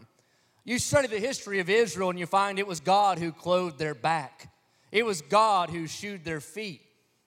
You 0.65 0.81
study 0.81 1.07
the 1.07 1.21
history 1.21 1.61
of 1.61 1.71
Israel 1.71 2.11
and 2.11 2.19
you 2.19 2.27
find 2.27 2.59
it 2.59 2.67
was 2.67 2.81
God 2.81 3.21
who 3.21 3.31
clothed 3.31 3.79
their 3.79 3.95
back. 3.95 4.53
It 4.91 5.07
was 5.07 5.23
God 5.23 5.71
who 5.71 5.87
shoed 5.87 6.25
their 6.25 6.41
feet. 6.41 6.81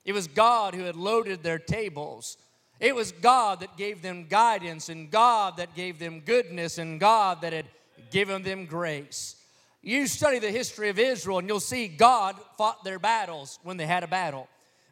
It 0.03 0.11
was 0.11 0.27
God 0.27 0.75
who 0.75 0.83
had 0.83 0.97
loaded 0.97 1.41
their 1.41 1.57
tables. 1.57 2.35
It 2.79 2.95
was 2.95 3.11
God 3.11 3.61
that 3.61 3.77
gave 3.77 4.01
them 4.01 4.27
guidance 4.27 4.89
and 4.89 5.09
God 5.09 5.57
that 5.57 5.75
gave 5.75 5.99
them 5.99 6.21
goodness 6.21 6.77
and 6.77 6.99
God 6.99 7.41
that 7.41 7.53
had 7.53 7.65
given 8.11 8.43
them 8.43 8.65
grace. 8.65 9.35
You 9.81 10.07
study 10.07 10.39
the 10.39 10.51
history 10.51 10.89
of 10.89 10.99
Israel 10.99 11.39
and 11.39 11.47
you'll 11.47 11.59
see 11.59 11.87
God 11.87 12.35
fought 12.57 12.83
their 12.83 12.99
battles 12.99 13.59
when 13.63 13.77
they 13.77 13.85
had 13.85 14.03
a 14.03 14.07
battle. 14.07 14.47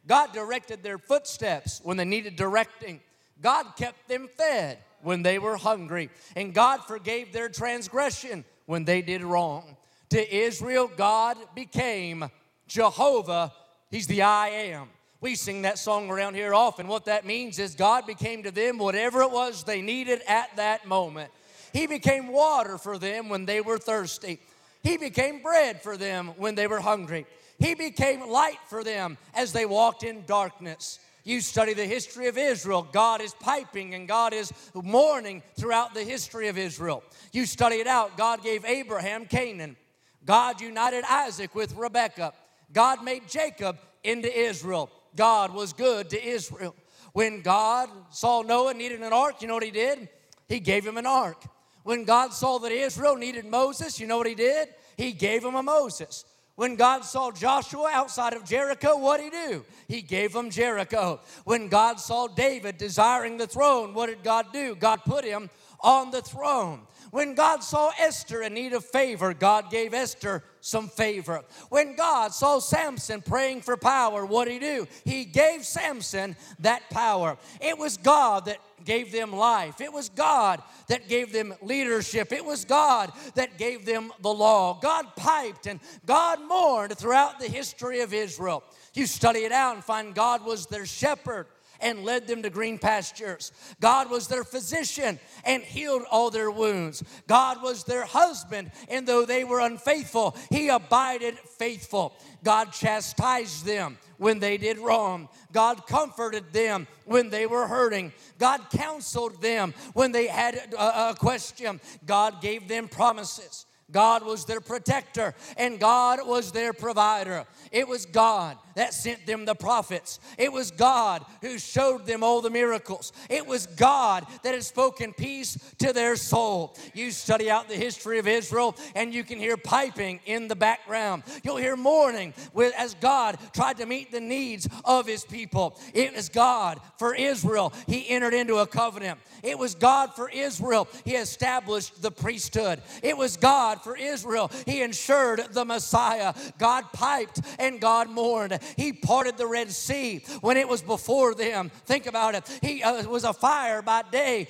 God 0.07 0.33
directed 0.33 0.83
their 0.83 0.97
footsteps 0.97 1.81
when 1.83 1.97
they 1.97 2.05
needed 2.05 2.35
directing. 2.35 3.01
God 3.41 3.65
kept 3.75 4.07
them 4.07 4.29
fed 4.37 4.79
when 5.01 5.21
they 5.21 5.39
were 5.39 5.57
hungry. 5.57 6.09
And 6.35 6.53
God 6.53 6.83
forgave 6.85 7.33
their 7.33 7.49
transgression 7.49 8.45
when 8.65 8.85
they 8.85 9.01
did 9.01 9.23
wrong. 9.23 9.77
To 10.09 10.35
Israel, 10.35 10.89
God 10.95 11.37
became 11.55 12.29
Jehovah. 12.67 13.53
He's 13.91 14.07
the 14.07 14.21
I 14.23 14.47
am. 14.49 14.89
We 15.25 15.33
sing 15.33 15.63
that 15.63 15.79
song 15.79 16.11
around 16.11 16.35
here 16.35 16.53
often. 16.53 16.87
What 16.87 17.05
that 17.05 17.25
means 17.25 17.57
is 17.57 17.73
God 17.73 18.05
became 18.05 18.43
to 18.43 18.51
them 18.51 18.77
whatever 18.77 19.23
it 19.23 19.31
was 19.31 19.63
they 19.63 19.81
needed 19.81 20.21
at 20.27 20.55
that 20.57 20.85
moment. 20.85 21.31
He 21.73 21.87
became 21.87 22.27
water 22.27 22.77
for 22.77 22.99
them 22.99 23.27
when 23.27 23.47
they 23.47 23.59
were 23.59 23.79
thirsty. 23.79 24.39
He 24.83 24.97
became 24.97 25.41
bread 25.41 25.81
for 25.81 25.97
them 25.97 26.27
when 26.37 26.53
they 26.53 26.67
were 26.67 26.79
hungry. 26.79 27.25
He 27.57 27.73
became 27.73 28.29
light 28.29 28.59
for 28.67 28.83
them 28.83 29.17
as 29.33 29.51
they 29.51 29.65
walked 29.65 30.03
in 30.03 30.25
darkness. 30.27 30.99
You 31.23 31.41
study 31.41 31.73
the 31.73 31.87
history 31.87 32.27
of 32.27 32.37
Israel, 32.37 32.87
God 32.91 33.19
is 33.19 33.33
piping 33.39 33.95
and 33.95 34.07
God 34.07 34.31
is 34.31 34.53
mourning 34.75 35.41
throughout 35.57 35.95
the 35.95 36.03
history 36.03 36.49
of 36.49 36.57
Israel. 36.59 37.01
You 37.31 37.47
study 37.47 37.77
it 37.77 37.87
out, 37.87 38.15
God 38.15 38.43
gave 38.43 38.63
Abraham 38.63 39.25
Canaan. 39.25 39.75
God 40.23 40.61
united 40.61 41.03
Isaac 41.09 41.55
with 41.55 41.75
Rebekah. 41.75 42.33
God 42.71 43.03
made 43.03 43.27
Jacob 43.27 43.79
into 44.03 44.31
Israel. 44.31 44.91
God 45.15 45.53
was 45.53 45.73
good 45.73 46.09
to 46.09 46.23
Israel. 46.23 46.75
When 47.13 47.41
God 47.41 47.89
saw 48.09 48.41
Noah 48.41 48.73
needed 48.73 49.01
an 49.01 49.13
ark, 49.13 49.41
you 49.41 49.47
know 49.47 49.53
what 49.53 49.63
he 49.63 49.71
did? 49.71 50.09
He 50.47 50.59
gave 50.59 50.85
him 50.85 50.97
an 50.97 51.05
ark. 51.05 51.43
When 51.83 52.03
God 52.03 52.33
saw 52.33 52.57
that 52.59 52.71
Israel 52.71 53.15
needed 53.15 53.45
Moses, 53.45 53.99
you 53.99 54.07
know 54.07 54.17
what 54.17 54.27
he 54.27 54.35
did? 54.35 54.69
He 54.97 55.11
gave 55.11 55.43
him 55.43 55.55
a 55.55 55.63
Moses. 55.63 56.25
When 56.55 56.75
God 56.77 57.03
saw 57.03 57.31
Joshua 57.31 57.91
outside 57.93 58.33
of 58.33 58.45
Jericho, 58.45 58.97
what 58.97 59.19
did 59.19 59.33
he 59.33 59.53
do? 59.53 59.65
He 59.87 60.01
gave 60.01 60.33
him 60.33 60.49
Jericho. 60.49 61.19
When 61.43 61.67
God 61.67 61.99
saw 61.99 62.27
David 62.27 62.77
desiring 62.77 63.37
the 63.37 63.47
throne, 63.47 63.93
what 63.93 64.07
did 64.07 64.23
God 64.23 64.47
do? 64.53 64.73
God 64.75 65.01
put 65.03 65.25
him 65.25 65.49
on 65.81 66.11
the 66.11 66.21
throne. 66.21 66.81
When 67.15 67.33
God 67.33 67.63
saw 67.63 67.93
Esther 67.97 68.41
in 68.41 68.55
need 68.55 68.73
of 68.73 68.83
favor, 68.83 69.33
God 69.33 69.71
gave 69.71 69.93
Esther 69.93 70.43
some 70.59 70.89
favor. 70.89 71.43
When 71.69 71.95
God 71.95 72.33
saw 72.33 72.59
Samson 72.59 73.21
praying 73.21 73.61
for 73.61 73.77
power, 73.77 74.25
what 74.25 74.49
did 74.49 74.55
he 74.55 74.59
do? 74.59 74.85
He 75.05 75.23
gave 75.23 75.65
Samson 75.65 76.35
that 76.59 76.89
power. 76.89 77.37
It 77.61 77.77
was 77.77 77.95
God 77.95 78.47
that 78.47 78.57
gave 78.83 79.13
them 79.13 79.31
life. 79.31 79.79
It 79.79 79.93
was 79.93 80.09
God 80.09 80.61
that 80.89 81.07
gave 81.07 81.31
them 81.31 81.53
leadership. 81.61 82.33
It 82.33 82.43
was 82.43 82.65
God 82.65 83.13
that 83.35 83.57
gave 83.57 83.85
them 83.85 84.11
the 84.21 84.33
law. 84.33 84.77
God 84.81 85.15
piped 85.15 85.67
and 85.67 85.79
God 86.05 86.41
mourned 86.41 86.97
throughout 86.97 87.39
the 87.39 87.47
history 87.47 88.01
of 88.01 88.13
Israel. 88.13 88.61
You 88.93 89.05
study 89.05 89.45
it 89.45 89.53
out 89.53 89.75
and 89.75 89.83
find 89.85 90.13
God 90.13 90.43
was 90.43 90.65
their 90.65 90.85
shepherd 90.85 91.47
and 91.79 92.03
led 92.03 92.27
them 92.27 92.43
to 92.43 92.49
green 92.49 92.77
pastures. 92.77 93.51
God 93.79 94.09
was 94.09 94.27
their 94.27 94.43
physician 94.43 95.19
and 95.43 95.63
healed 95.63 96.03
all 96.11 96.29
their 96.29 96.51
wounds. 96.51 97.03
God 97.27 97.61
was 97.61 97.83
their 97.83 98.05
husband, 98.05 98.71
and 98.89 99.07
though 99.07 99.25
they 99.25 99.43
were 99.43 99.59
unfaithful, 99.59 100.35
He 100.49 100.69
abided 100.69 101.37
faithful. 101.39 102.15
God 102.43 102.71
chastised 102.71 103.65
them 103.65 103.97
when 104.17 104.39
they 104.39 104.57
did 104.57 104.77
wrong. 104.77 105.29
God 105.51 105.87
comforted 105.87 106.53
them 106.53 106.87
when 107.05 107.29
they 107.29 107.45
were 107.45 107.67
hurting. 107.67 108.13
God 108.39 108.69
counseled 108.69 109.41
them 109.41 109.73
when 109.93 110.11
they 110.11 110.27
had 110.27 110.73
a, 110.77 111.15
question. 111.17 111.79
God 112.05 112.41
gave 112.41 112.67
them 112.67 112.87
promises. 112.87 113.65
God 113.91 114.25
was 114.25 114.45
their 114.45 114.61
protector 114.61 115.35
and 115.57 115.79
God 115.79 116.19
was 116.25 116.51
their 116.51 116.73
provider. 116.73 117.45
It 117.71 117.87
was 117.87 118.05
God 118.05 118.57
that 118.75 118.93
sent 118.93 119.25
them 119.25 119.45
the 119.45 119.55
prophets. 119.55 120.19
It 120.37 120.51
was 120.51 120.71
God 120.71 121.23
who 121.41 121.57
showed 121.59 122.05
them 122.05 122.23
all 122.23 122.41
the 122.41 122.49
miracles. 122.49 123.13
It 123.29 123.45
was 123.45 123.67
God 123.67 124.25
that 124.43 124.53
had 124.53 124.63
spoken 124.63 125.13
peace 125.13 125.57
to 125.79 125.93
their 125.93 126.15
soul. 126.15 126.75
You 126.93 127.11
study 127.11 127.49
out 127.49 127.69
the 127.69 127.75
history 127.75 128.17
of 128.17 128.27
Israel 128.27 128.75
and 128.95 129.13
you 129.13 129.23
can 129.23 129.37
hear 129.37 129.55
piping 129.55 130.19
in 130.25 130.47
the 130.47 130.55
background. 130.55 131.23
You'll 131.43 131.57
hear 131.57 131.75
mourning 131.75 132.33
as 132.77 132.95
God 132.95 133.37
tried 133.53 133.77
to 133.77 133.85
meet 133.85 134.11
the 134.11 134.19
needs 134.19 134.67
of 134.83 135.05
his 135.05 135.23
people. 135.23 135.79
It 135.93 136.15
was 136.15 136.29
God 136.29 136.79
for 136.97 137.13
Israel. 137.13 137.71
He 137.87 138.09
entered 138.09 138.33
into 138.33 138.57
a 138.57 138.67
covenant. 138.67 139.19
It 139.43 139.59
was 139.59 139.75
God 139.75 140.13
for 140.15 140.29
Israel. 140.29 140.87
He 141.03 141.15
established 141.15 142.01
the 142.01 142.11
priesthood. 142.11 142.81
It 143.03 143.15
was 143.15 143.37
God 143.37 143.74
for 143.83 143.97
Israel. 143.97 144.51
He 144.65 144.81
ensured 144.81 145.41
the 145.51 145.65
Messiah. 145.65 146.33
God 146.57 146.85
piped 146.93 147.41
and 147.59 147.79
God 147.79 148.09
mourned. 148.09 148.59
He 148.77 148.93
parted 148.93 149.37
the 149.37 149.47
Red 149.47 149.71
Sea 149.71 150.23
when 150.41 150.57
it 150.57 150.67
was 150.67 150.81
before 150.81 151.33
them. 151.35 151.71
Think 151.85 152.05
about 152.05 152.35
it. 152.35 152.59
He 152.61 152.83
uh, 152.83 153.07
was 153.07 153.23
a 153.23 153.33
fire 153.33 153.81
by 153.81 154.03
day 154.11 154.47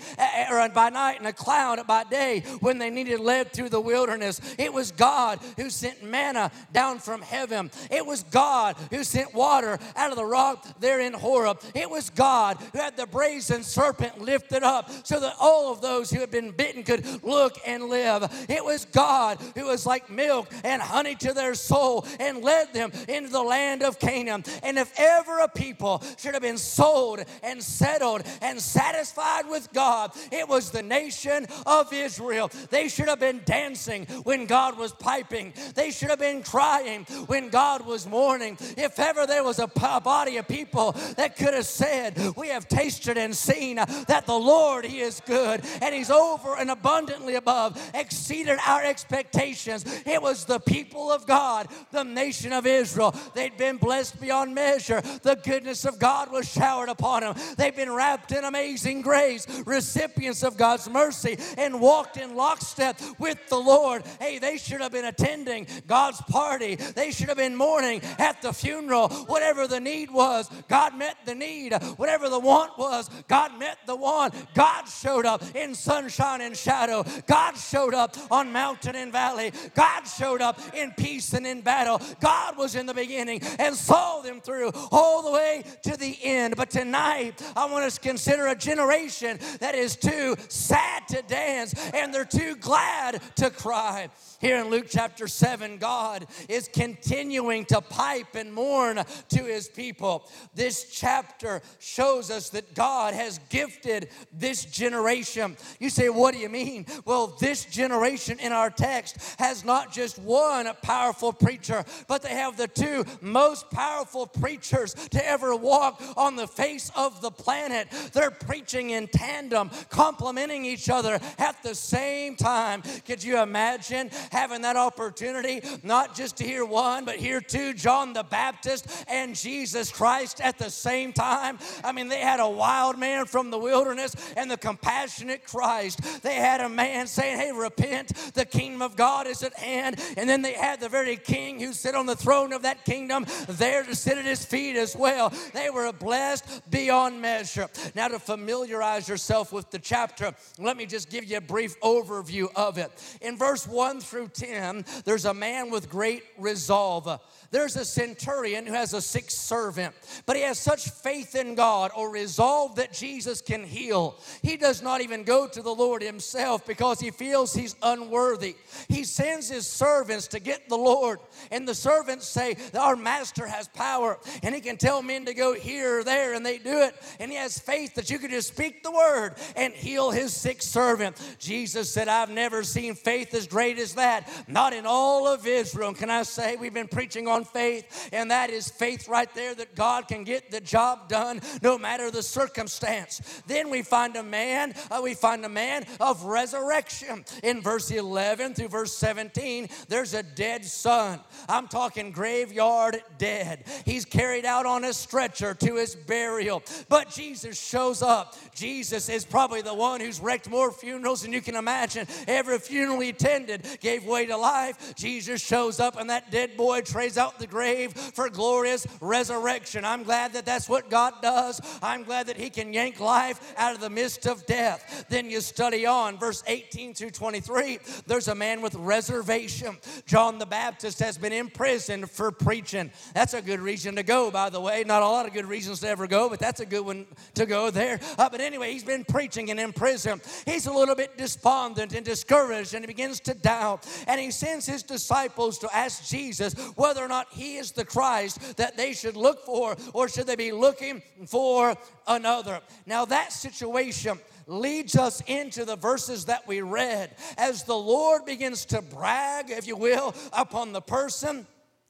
or 0.52 0.68
by 0.70 0.90
night 0.90 1.20
and 1.20 1.28
a 1.28 1.34
cloud 1.34 1.86
by 1.88 2.04
day 2.04 2.42
when 2.60 2.78
they 2.78 2.90
needed 2.90 3.20
led 3.20 3.54
through 3.54 3.70
the 3.70 3.82
wilderness. 3.82 4.42
It 4.58 4.74
was 4.74 4.92
God 4.92 5.40
who 5.58 5.70
sent 5.70 6.04
manna 6.04 6.52
down 6.74 7.00
from 7.00 7.22
heaven. 7.22 7.72
It 7.92 8.06
was 8.06 8.24
God 8.24 8.76
who 8.90 9.04
sent 9.04 9.34
water 9.34 9.80
out 9.96 10.12
of 10.12 10.18
the 10.18 10.26
rock 10.26 10.66
there 10.80 11.00
in 11.00 11.14
Horeb. 11.14 11.62
It 11.74 11.90
was 11.90 12.10
God 12.10 12.58
who 12.74 12.80
had 12.80 12.98
the 12.98 13.08
brazen 13.08 13.64
serpent 13.64 14.22
lifted 14.22 14.64
up 14.64 14.90
so 15.06 15.20
that 15.20 15.36
all 15.40 15.72
of 15.72 15.82
those 15.82 16.10
who 16.10 16.20
had 16.20 16.32
been 16.32 16.52
bitten 16.52 16.84
could 16.84 17.24
look 17.24 17.58
and 17.66 17.86
live. 17.86 18.30
It 18.50 18.64
was 18.64 18.86
God 18.86 19.15
who 19.56 19.66
was 19.66 19.86
like 19.86 20.10
milk 20.10 20.52
and 20.64 20.82
honey 20.82 21.16
to 21.16 21.34
their 21.34 21.56
soul 21.56 22.06
and 22.20 22.44
led 22.44 22.74
them 22.74 22.92
into 23.08 23.30
the 23.30 23.42
land 23.42 23.84
of 23.84 24.00
Canaan. 24.00 24.44
And 24.64 24.78
if 24.78 24.92
ever 24.98 25.40
a 25.40 25.48
people 25.48 26.04
should 26.18 26.34
have 26.34 26.42
been 26.42 26.58
sold 26.58 27.24
and 27.42 27.64
settled 27.64 28.24
and 28.42 28.60
satisfied 28.60 29.48
with 29.50 29.72
God, 29.74 30.12
it 30.32 30.48
was 30.48 30.72
the 30.72 30.84
nation 30.84 31.48
of 31.66 31.92
Israel. 31.94 32.52
They 32.70 32.88
should 32.90 33.08
have 33.08 33.20
been 33.20 33.42
dancing 33.46 34.06
when 34.24 34.46
God 34.46 34.78
was 34.78 34.92
piping, 34.92 35.54
they 35.74 35.92
should 35.92 36.10
have 36.10 36.20
been 36.20 36.44
crying 36.44 37.06
when 37.28 37.50
God 37.50 37.86
was 37.86 38.08
mourning. 38.08 38.58
If 38.78 39.00
ever 39.00 39.26
there 39.26 39.44
was 39.44 39.60
a 39.60 39.68
body 39.68 40.38
of 40.38 40.48
people 40.48 40.92
that 41.16 41.38
could 41.38 41.54
have 41.54 41.66
said, 41.66 42.18
We 42.36 42.50
have 42.50 42.68
tasted 42.68 43.18
and 43.18 43.36
seen 43.36 43.78
that 43.78 44.26
the 44.26 44.38
Lord, 44.38 44.86
He 44.86 45.00
is 45.00 45.22
good, 45.26 45.62
and 45.82 45.96
He's 45.96 46.12
over 46.12 46.58
and 46.58 46.70
abundantly 46.70 47.36
above, 47.36 47.80
exceeded 47.94 48.58
our 48.66 48.84
expectations. 48.84 49.05
It 49.10 50.22
was 50.22 50.46
the 50.46 50.60
people 50.60 51.12
of 51.12 51.26
God, 51.26 51.68
the 51.92 52.04
nation 52.04 52.54
of 52.54 52.66
Israel. 52.66 53.16
They'd 53.34 53.58
been 53.58 53.78
blessed 53.78 54.20
beyond 54.20 54.54
measure. 54.56 55.02
The 55.02 55.36
goodness 55.36 55.86
of 55.86 56.00
God 56.00 56.32
was 56.32 56.52
showered 56.52 56.90
upon 56.90 57.22
them. 57.22 57.36
They've 57.58 57.76
been 57.76 57.92
wrapped 57.92 58.32
in 58.32 58.44
amazing 58.44 59.02
grace, 59.02 59.48
recipients 59.66 60.44
of 60.44 60.58
God's 60.58 60.90
mercy, 60.90 61.38
and 61.58 61.82
walked 61.82 62.18
in 62.18 62.36
lockstep 62.36 63.00
with 63.20 63.38
the 63.50 63.58
Lord. 63.58 64.04
Hey, 64.20 64.40
they 64.40 64.58
should 64.58 64.82
have 64.82 64.92
been 64.92 65.06
attending 65.06 65.68
God's 65.88 66.22
party. 66.22 66.76
They 66.76 67.12
should 67.12 67.30
have 67.30 67.38
been 67.38 67.56
mourning 67.56 68.02
at 68.20 68.42
the 68.42 68.54
funeral. 68.54 69.10
Whatever 69.10 69.68
the 69.68 69.80
need 69.80 70.12
was, 70.12 70.50
God 70.68 70.98
met 70.98 71.18
the 71.26 71.36
need. 71.36 71.74
Whatever 71.98 72.30
the 72.30 72.40
want 72.40 72.78
was, 72.78 73.10
God 73.28 73.58
met 73.60 73.78
the 73.86 73.96
want. 73.96 74.34
God 74.54 74.88
showed 74.88 75.26
up 75.26 75.44
in 75.56 75.76
sunshine 75.76 76.42
and 76.42 76.56
shadow. 76.56 77.04
God 77.28 77.58
showed 77.58 77.94
up 77.94 78.16
on 78.32 78.52
mountain 78.52 78.95
and 78.96 79.12
valley. 79.12 79.52
God 79.74 80.04
showed 80.04 80.42
up 80.42 80.60
in 80.76 80.92
peace 80.92 81.34
and 81.34 81.46
in 81.46 81.62
battle. 81.62 82.02
God 82.20 82.58
was 82.58 82.76
in 82.76 82.86
the 82.86 82.94
beginning 82.94 83.42
and 83.60 83.76
saw 83.76 84.22
them 84.22 84.42
through 84.42 84.72
all 84.92 85.24
the 85.24 85.32
way 85.32 85.64
to 85.84 85.98
the 85.98 86.18
end. 86.24 86.56
But 86.56 86.70
tonight, 86.70 87.42
I 87.56 87.66
want 87.66 87.86
us 87.86 87.96
to 87.96 88.02
consider 88.02 88.48
a 88.48 88.56
generation 88.56 89.40
that 89.60 89.76
is 89.76 89.96
too 89.96 90.36
sad 90.50 91.08
to 91.10 91.22
dance 91.24 91.74
and 91.94 92.14
they're 92.14 92.26
too 92.26 92.56
glad 92.56 93.22
to 93.36 93.50
cry. 93.50 94.10
Here 94.46 94.58
in 94.58 94.70
Luke 94.70 94.86
chapter 94.88 95.28
7, 95.28 95.80
God 95.80 96.28
is 96.48 96.68
continuing 96.68 97.66
to 97.66 97.82
pipe 97.82 98.36
and 98.36 98.54
mourn 98.54 99.02
to 99.30 99.44
his 99.44 99.68
people. 99.68 100.30
This 100.54 100.92
chapter 100.92 101.64
shows 101.80 102.30
us 102.30 102.52
that 102.52 102.76
God 102.76 103.16
has 103.16 103.40
gifted 103.50 104.10
this 104.32 104.64
generation. 104.64 105.58
You 105.80 105.90
say, 105.90 106.10
What 106.10 106.36
do 106.36 106.40
you 106.40 106.50
mean? 106.50 106.86
Well, 107.06 107.36
this 107.40 107.66
generation 107.66 108.38
in 108.38 108.52
our 108.52 108.70
text 108.70 109.18
has 109.40 109.66
not 109.66 109.92
just 109.92 110.20
one 110.20 110.70
powerful 110.84 111.34
preacher, 111.34 111.84
but 112.08 112.22
they 112.22 112.30
have 112.30 112.56
the 112.56 112.68
two 112.68 113.04
most 113.22 113.72
powerful 113.72 114.28
preachers 114.28 114.94
to 114.94 115.28
ever 115.28 115.56
walk 115.56 116.00
on 116.16 116.36
the 116.36 116.46
face 116.46 116.92
of 116.96 117.20
the 117.20 117.32
planet. 117.32 117.88
They're 118.14 118.30
preaching 118.30 118.92
in 118.92 119.08
tandem, 119.08 119.72
complementing 119.90 120.66
each 120.66 120.88
other 120.88 121.20
at 121.40 121.64
the 121.64 121.74
same 121.74 122.36
time. 122.36 122.84
Could 123.08 123.24
you 123.24 123.42
imagine 123.42 124.12
having 124.36 124.62
that 124.62 124.76
opportunity, 124.76 125.62
not 125.82 126.16
just 126.16 126.38
to 126.38 126.44
hear 126.44 126.66
one, 126.66 127.06
but 127.06 127.16
hear 127.16 127.40
two 127.40 127.74
John 127.74 128.14
the 128.14 128.24
Baptist 128.24 128.88
and 129.08 129.36
Jesus 129.36 129.92
Christ 129.92 130.42
at 130.42 130.58
the 130.58 130.70
same 130.70 131.14
time? 131.14 131.58
I 131.84 131.92
mean, 131.92 132.10
they 132.10 132.20
had 132.20 132.40
a 132.40 132.50
wild 132.50 133.00
man 133.00 133.26
from 133.26 133.50
the 133.50 133.58
wilderness 133.58 134.16
and 134.36 134.52
the 134.52 134.58
compassionate 134.58 135.46
Christ. 135.46 136.22
They 136.22 136.36
had 136.36 136.62
a 136.62 136.70
man 136.70 137.08
saying, 137.08 137.40
Hey, 137.40 137.52
repent, 137.52 138.14
the 138.34 138.46
kingdom 138.46 138.82
of 138.82 138.96
God 138.96 139.28
is 139.28 139.44
at 139.44 139.54
hand. 139.54 140.00
And 140.18 140.30
then 140.30 140.42
they 140.42 140.54
had 140.54 140.80
the 140.80 140.90
very 140.90 141.18
king 141.18 141.60
who 141.60 141.74
sit 141.74 141.96
on 141.96 142.06
the 142.06 142.16
throne 142.16 142.54
of 142.54 142.64
that 142.64 142.86
kingdom 142.86 143.26
there 143.48 143.84
to 143.84 143.96
sit 143.96 144.18
at 144.18 144.26
his 144.26 144.44
feet 144.46 144.76
as 144.76 144.96
well. 144.96 145.34
They 145.54 145.70
were 145.70 145.92
blessed 145.94 146.70
beyond 146.70 147.22
measure. 147.22 147.70
Now, 147.96 148.08
to 148.08 148.20
familiarize 148.20 149.08
yourself 149.08 149.52
with 149.52 149.70
the 149.72 149.80
chapter, 149.80 150.34
let 150.58 150.78
me 150.78 150.86
just 150.86 151.10
give 151.10 151.26
you 151.26 151.38
a 151.38 151.42
brief 151.42 151.80
overview 151.82 152.48
of 152.56 152.78
it. 152.78 152.92
In 153.22 153.38
verse 153.38 153.68
1 153.68 154.02
through 154.02 154.15
10, 154.24 154.86
there's 155.04 155.26
a 155.26 155.34
man 155.34 155.70
with 155.70 155.90
great 155.90 156.24
resolve. 156.38 157.20
There's 157.56 157.78
a 157.78 157.86
centurion 157.86 158.66
who 158.66 158.74
has 158.74 158.94
a 158.94 159.02
sick 159.02 159.32
servant, 159.32 159.96
but 160.26 160.36
he 160.36 160.42
has 160.42 160.60
such 160.60 160.90
faith 160.90 161.36
in 161.36 161.56
God 161.56 161.92
or 161.96 162.10
resolve 162.12 162.76
that 162.76 162.92
Jesus 162.92 163.40
can 163.40 163.64
heal. 163.64 164.20
He 164.42 164.58
does 164.58 164.82
not 164.82 165.00
even 165.00 165.24
go 165.24 165.48
to 165.48 165.62
the 165.62 165.74
Lord 165.74 166.02
himself 166.02 166.68
because 166.68 167.00
he 167.00 167.12
feels 167.12 167.54
he's 167.54 167.78
unworthy. 167.82 168.58
He 168.90 169.06
sends 169.06 169.48
his 169.48 169.66
servants 169.66 170.28
to 170.28 170.42
get 170.42 170.68
the 170.68 170.76
Lord, 170.76 171.20
and 171.50 171.66
the 171.66 171.74
servants 171.76 172.28
say, 172.28 172.58
Our 172.78 172.98
master 172.98 173.48
has 173.48 173.70
power, 173.70 174.20
and 174.44 174.54
he 174.54 174.60
can 174.60 174.76
tell 174.76 175.02
men 175.02 175.24
to 175.24 175.34
go 175.34 175.54
here 175.54 176.00
or 176.00 176.04
there, 176.04 176.34
and 176.34 176.46
they 176.46 176.58
do 176.58 176.82
it. 176.82 176.94
And 177.22 177.32
he 177.32 177.38
has 177.38 177.58
faith 177.58 177.96
that 177.96 178.10
you 178.10 178.20
can 178.20 178.32
just 178.32 178.50
speak 178.50 178.84
the 178.84 178.92
word 178.92 179.36
and 179.56 179.74
heal 179.74 180.12
his 180.12 180.34
sick 180.34 180.62
servant. 180.62 181.16
Jesus 181.40 181.90
said, 181.90 182.10
I've 182.10 182.30
never 182.30 182.64
seen 182.64 182.96
faith 182.96 183.34
as 183.34 183.48
great 183.48 183.80
as 183.80 183.94
that, 183.94 184.30
not 184.50 184.74
in 184.74 184.86
all 184.86 185.26
of 185.26 185.48
Israel. 185.48 185.88
And 185.88 185.98
can 185.98 186.10
I 186.10 186.24
say, 186.24 186.58
we've 186.58 186.74
been 186.74 186.90
preaching 186.90 187.30
on 187.30 187.45
on 187.45 187.45
faith, 187.46 188.10
and 188.12 188.32
that 188.32 188.50
is 188.50 188.70
faith 188.70 189.08
right 189.08 189.34
there 189.34 189.56
that 189.56 189.76
God 189.76 190.08
can 190.08 190.24
get 190.24 190.52
the 190.52 190.62
job 190.62 191.08
done 191.10 191.42
no 191.62 191.78
matter 191.78 192.12
the 192.12 192.24
circumstance. 192.24 193.22
Then 193.48 193.70
we 193.70 193.82
find 193.82 194.16
a 194.16 194.24
man, 194.24 194.74
uh, 194.92 195.02
we 195.04 195.14
find 195.14 195.46
a 195.46 195.50
man 195.50 195.86
of 196.00 196.24
resurrection. 196.24 197.26
In 197.44 197.62
verse 197.62 197.92
11 197.92 198.56
through 198.56 198.70
verse 198.70 198.96
17, 198.98 199.70
there's 199.88 200.14
a 200.14 200.24
dead 200.24 200.66
son. 200.66 201.20
I'm 201.48 201.68
talking 201.68 202.12
graveyard 202.12 203.02
dead. 203.18 203.66
He's 203.86 204.06
carried 204.06 204.46
out 204.46 204.66
on 204.66 204.84
a 204.84 204.94
stretcher 204.94 205.54
to 205.54 205.76
his 205.76 205.96
burial. 205.96 206.64
But 206.90 207.10
Jesus 207.10 207.60
shows 207.60 208.02
up. 208.02 208.36
Jesus 208.54 209.10
is 209.10 209.26
probably 209.26 209.62
the 209.62 209.74
one 209.74 210.02
who's 210.02 210.20
wrecked 210.20 210.50
more 210.50 210.72
funerals 210.72 211.22
than 211.22 211.34
you 211.34 211.42
can 211.42 211.56
imagine. 211.56 212.08
Every 212.28 212.60
funeral 212.60 213.00
he 213.00 213.10
attended 213.10 213.66
gave 213.80 214.06
way 214.06 214.26
to 214.26 214.38
life. 214.38 214.96
Jesus 214.96 215.42
shows 215.42 215.80
up, 215.80 216.00
and 216.00 216.10
that 216.10 216.32
dead 216.32 216.58
boy 216.58 216.82
trays 216.82 217.18
out 217.18 217.25
the 217.40 217.48
grave 217.48 217.94
for 217.94 218.30
glorious 218.30 218.86
resurrection. 219.02 219.86
I'm 219.86 220.04
glad 220.04 220.34
that 220.34 220.46
that's 220.46 220.70
what 220.70 220.90
God 220.90 221.14
does. 221.22 221.62
I'm 221.82 222.04
glad 222.04 222.28
that 222.28 222.38
he 222.38 222.50
can 222.50 222.74
yank 222.74 223.00
life 223.00 223.54
out 223.58 223.76
of 223.76 223.82
the 223.82 223.90
midst 223.90 224.26
of 224.26 224.46
death. 224.46 225.06
Then 225.10 225.30
you 225.30 225.42
study 225.42 225.86
on, 225.86 226.18
verse 226.18 226.44
18 226.48 226.94
through 226.94 227.12
23, 227.12 227.80
there's 228.08 228.28
a 228.28 228.36
man 228.36 228.62
with 228.62 228.76
reservation. 228.76 229.78
John 230.06 230.38
the 230.38 230.46
Baptist 230.46 231.00
has 231.00 231.18
been 231.18 231.34
imprisoned 231.34 232.10
for 232.10 232.32
preaching. 232.32 232.92
That's 233.14 233.34
a 233.34 233.42
good 233.42 233.60
reason 233.60 233.96
to 233.96 234.04
go, 234.04 234.32
by 234.32 234.50
the 234.50 234.62
way. 234.62 234.84
Not 234.86 235.02
a 235.02 235.08
lot 235.08 235.26
of 235.26 235.34
good 235.34 235.46
reasons 235.46 235.80
to 235.82 235.88
ever 235.88 236.08
go, 236.08 236.30
but 236.30 236.40
that's 236.40 236.60
a 236.60 236.66
good 236.66 236.86
one 236.86 237.06
to 237.36 237.46
go 237.46 237.70
there. 237.72 238.00
Uh, 238.18 238.30
but 238.30 238.42
anyway, 238.42 238.72
he's 238.72 238.84
been 238.84 239.06
preaching 239.06 239.52
and 239.52 239.60
in 239.60 239.74
prison. 239.74 240.22
He's 240.46 240.68
a 240.68 240.74
little 240.74 240.96
bit 240.96 241.18
despondent 241.18 241.94
and 241.94 242.06
discouraged, 242.06 242.74
and 242.74 242.84
he 242.84 242.88
begins 242.88 243.20
to 243.22 243.34
doubt. 243.34 243.88
And 244.08 244.20
he 244.20 244.32
sends 244.32 244.66
his 244.66 244.84
disciples 244.84 245.58
to 245.60 245.76
ask 245.76 246.08
Jesus 246.08 246.54
whether 246.76 247.04
or 247.04 247.08
not 247.08 247.15
he 247.32 247.58
is 247.58 247.72
the 247.72 247.86
Christ 247.86 248.58
that 248.58 248.78
they 248.78 248.94
should 248.94 249.16
look 249.16 249.46
for, 249.46 249.76
or 249.94 250.08
should 250.08 250.28
they 250.28 250.36
be 250.36 250.52
looking 250.52 251.02
for 251.28 251.76
another. 252.08 252.62
Now, 252.86 253.06
that 253.06 253.32
situation 253.32 254.20
leads 254.48 254.96
us 254.96 255.22
into 255.28 255.66
the 255.66 255.76
verses 255.76 256.26
that 256.26 256.48
we 256.48 256.62
read 256.62 257.16
as 257.38 257.64
the 257.64 257.76
Lord 257.76 258.26
begins 258.26 258.66
to 258.66 258.82
brag, 258.82 259.50
if 259.50 259.68
you 259.68 259.76
will, 259.76 260.14
upon 260.34 260.72
the 260.72 260.82
person 260.82 261.48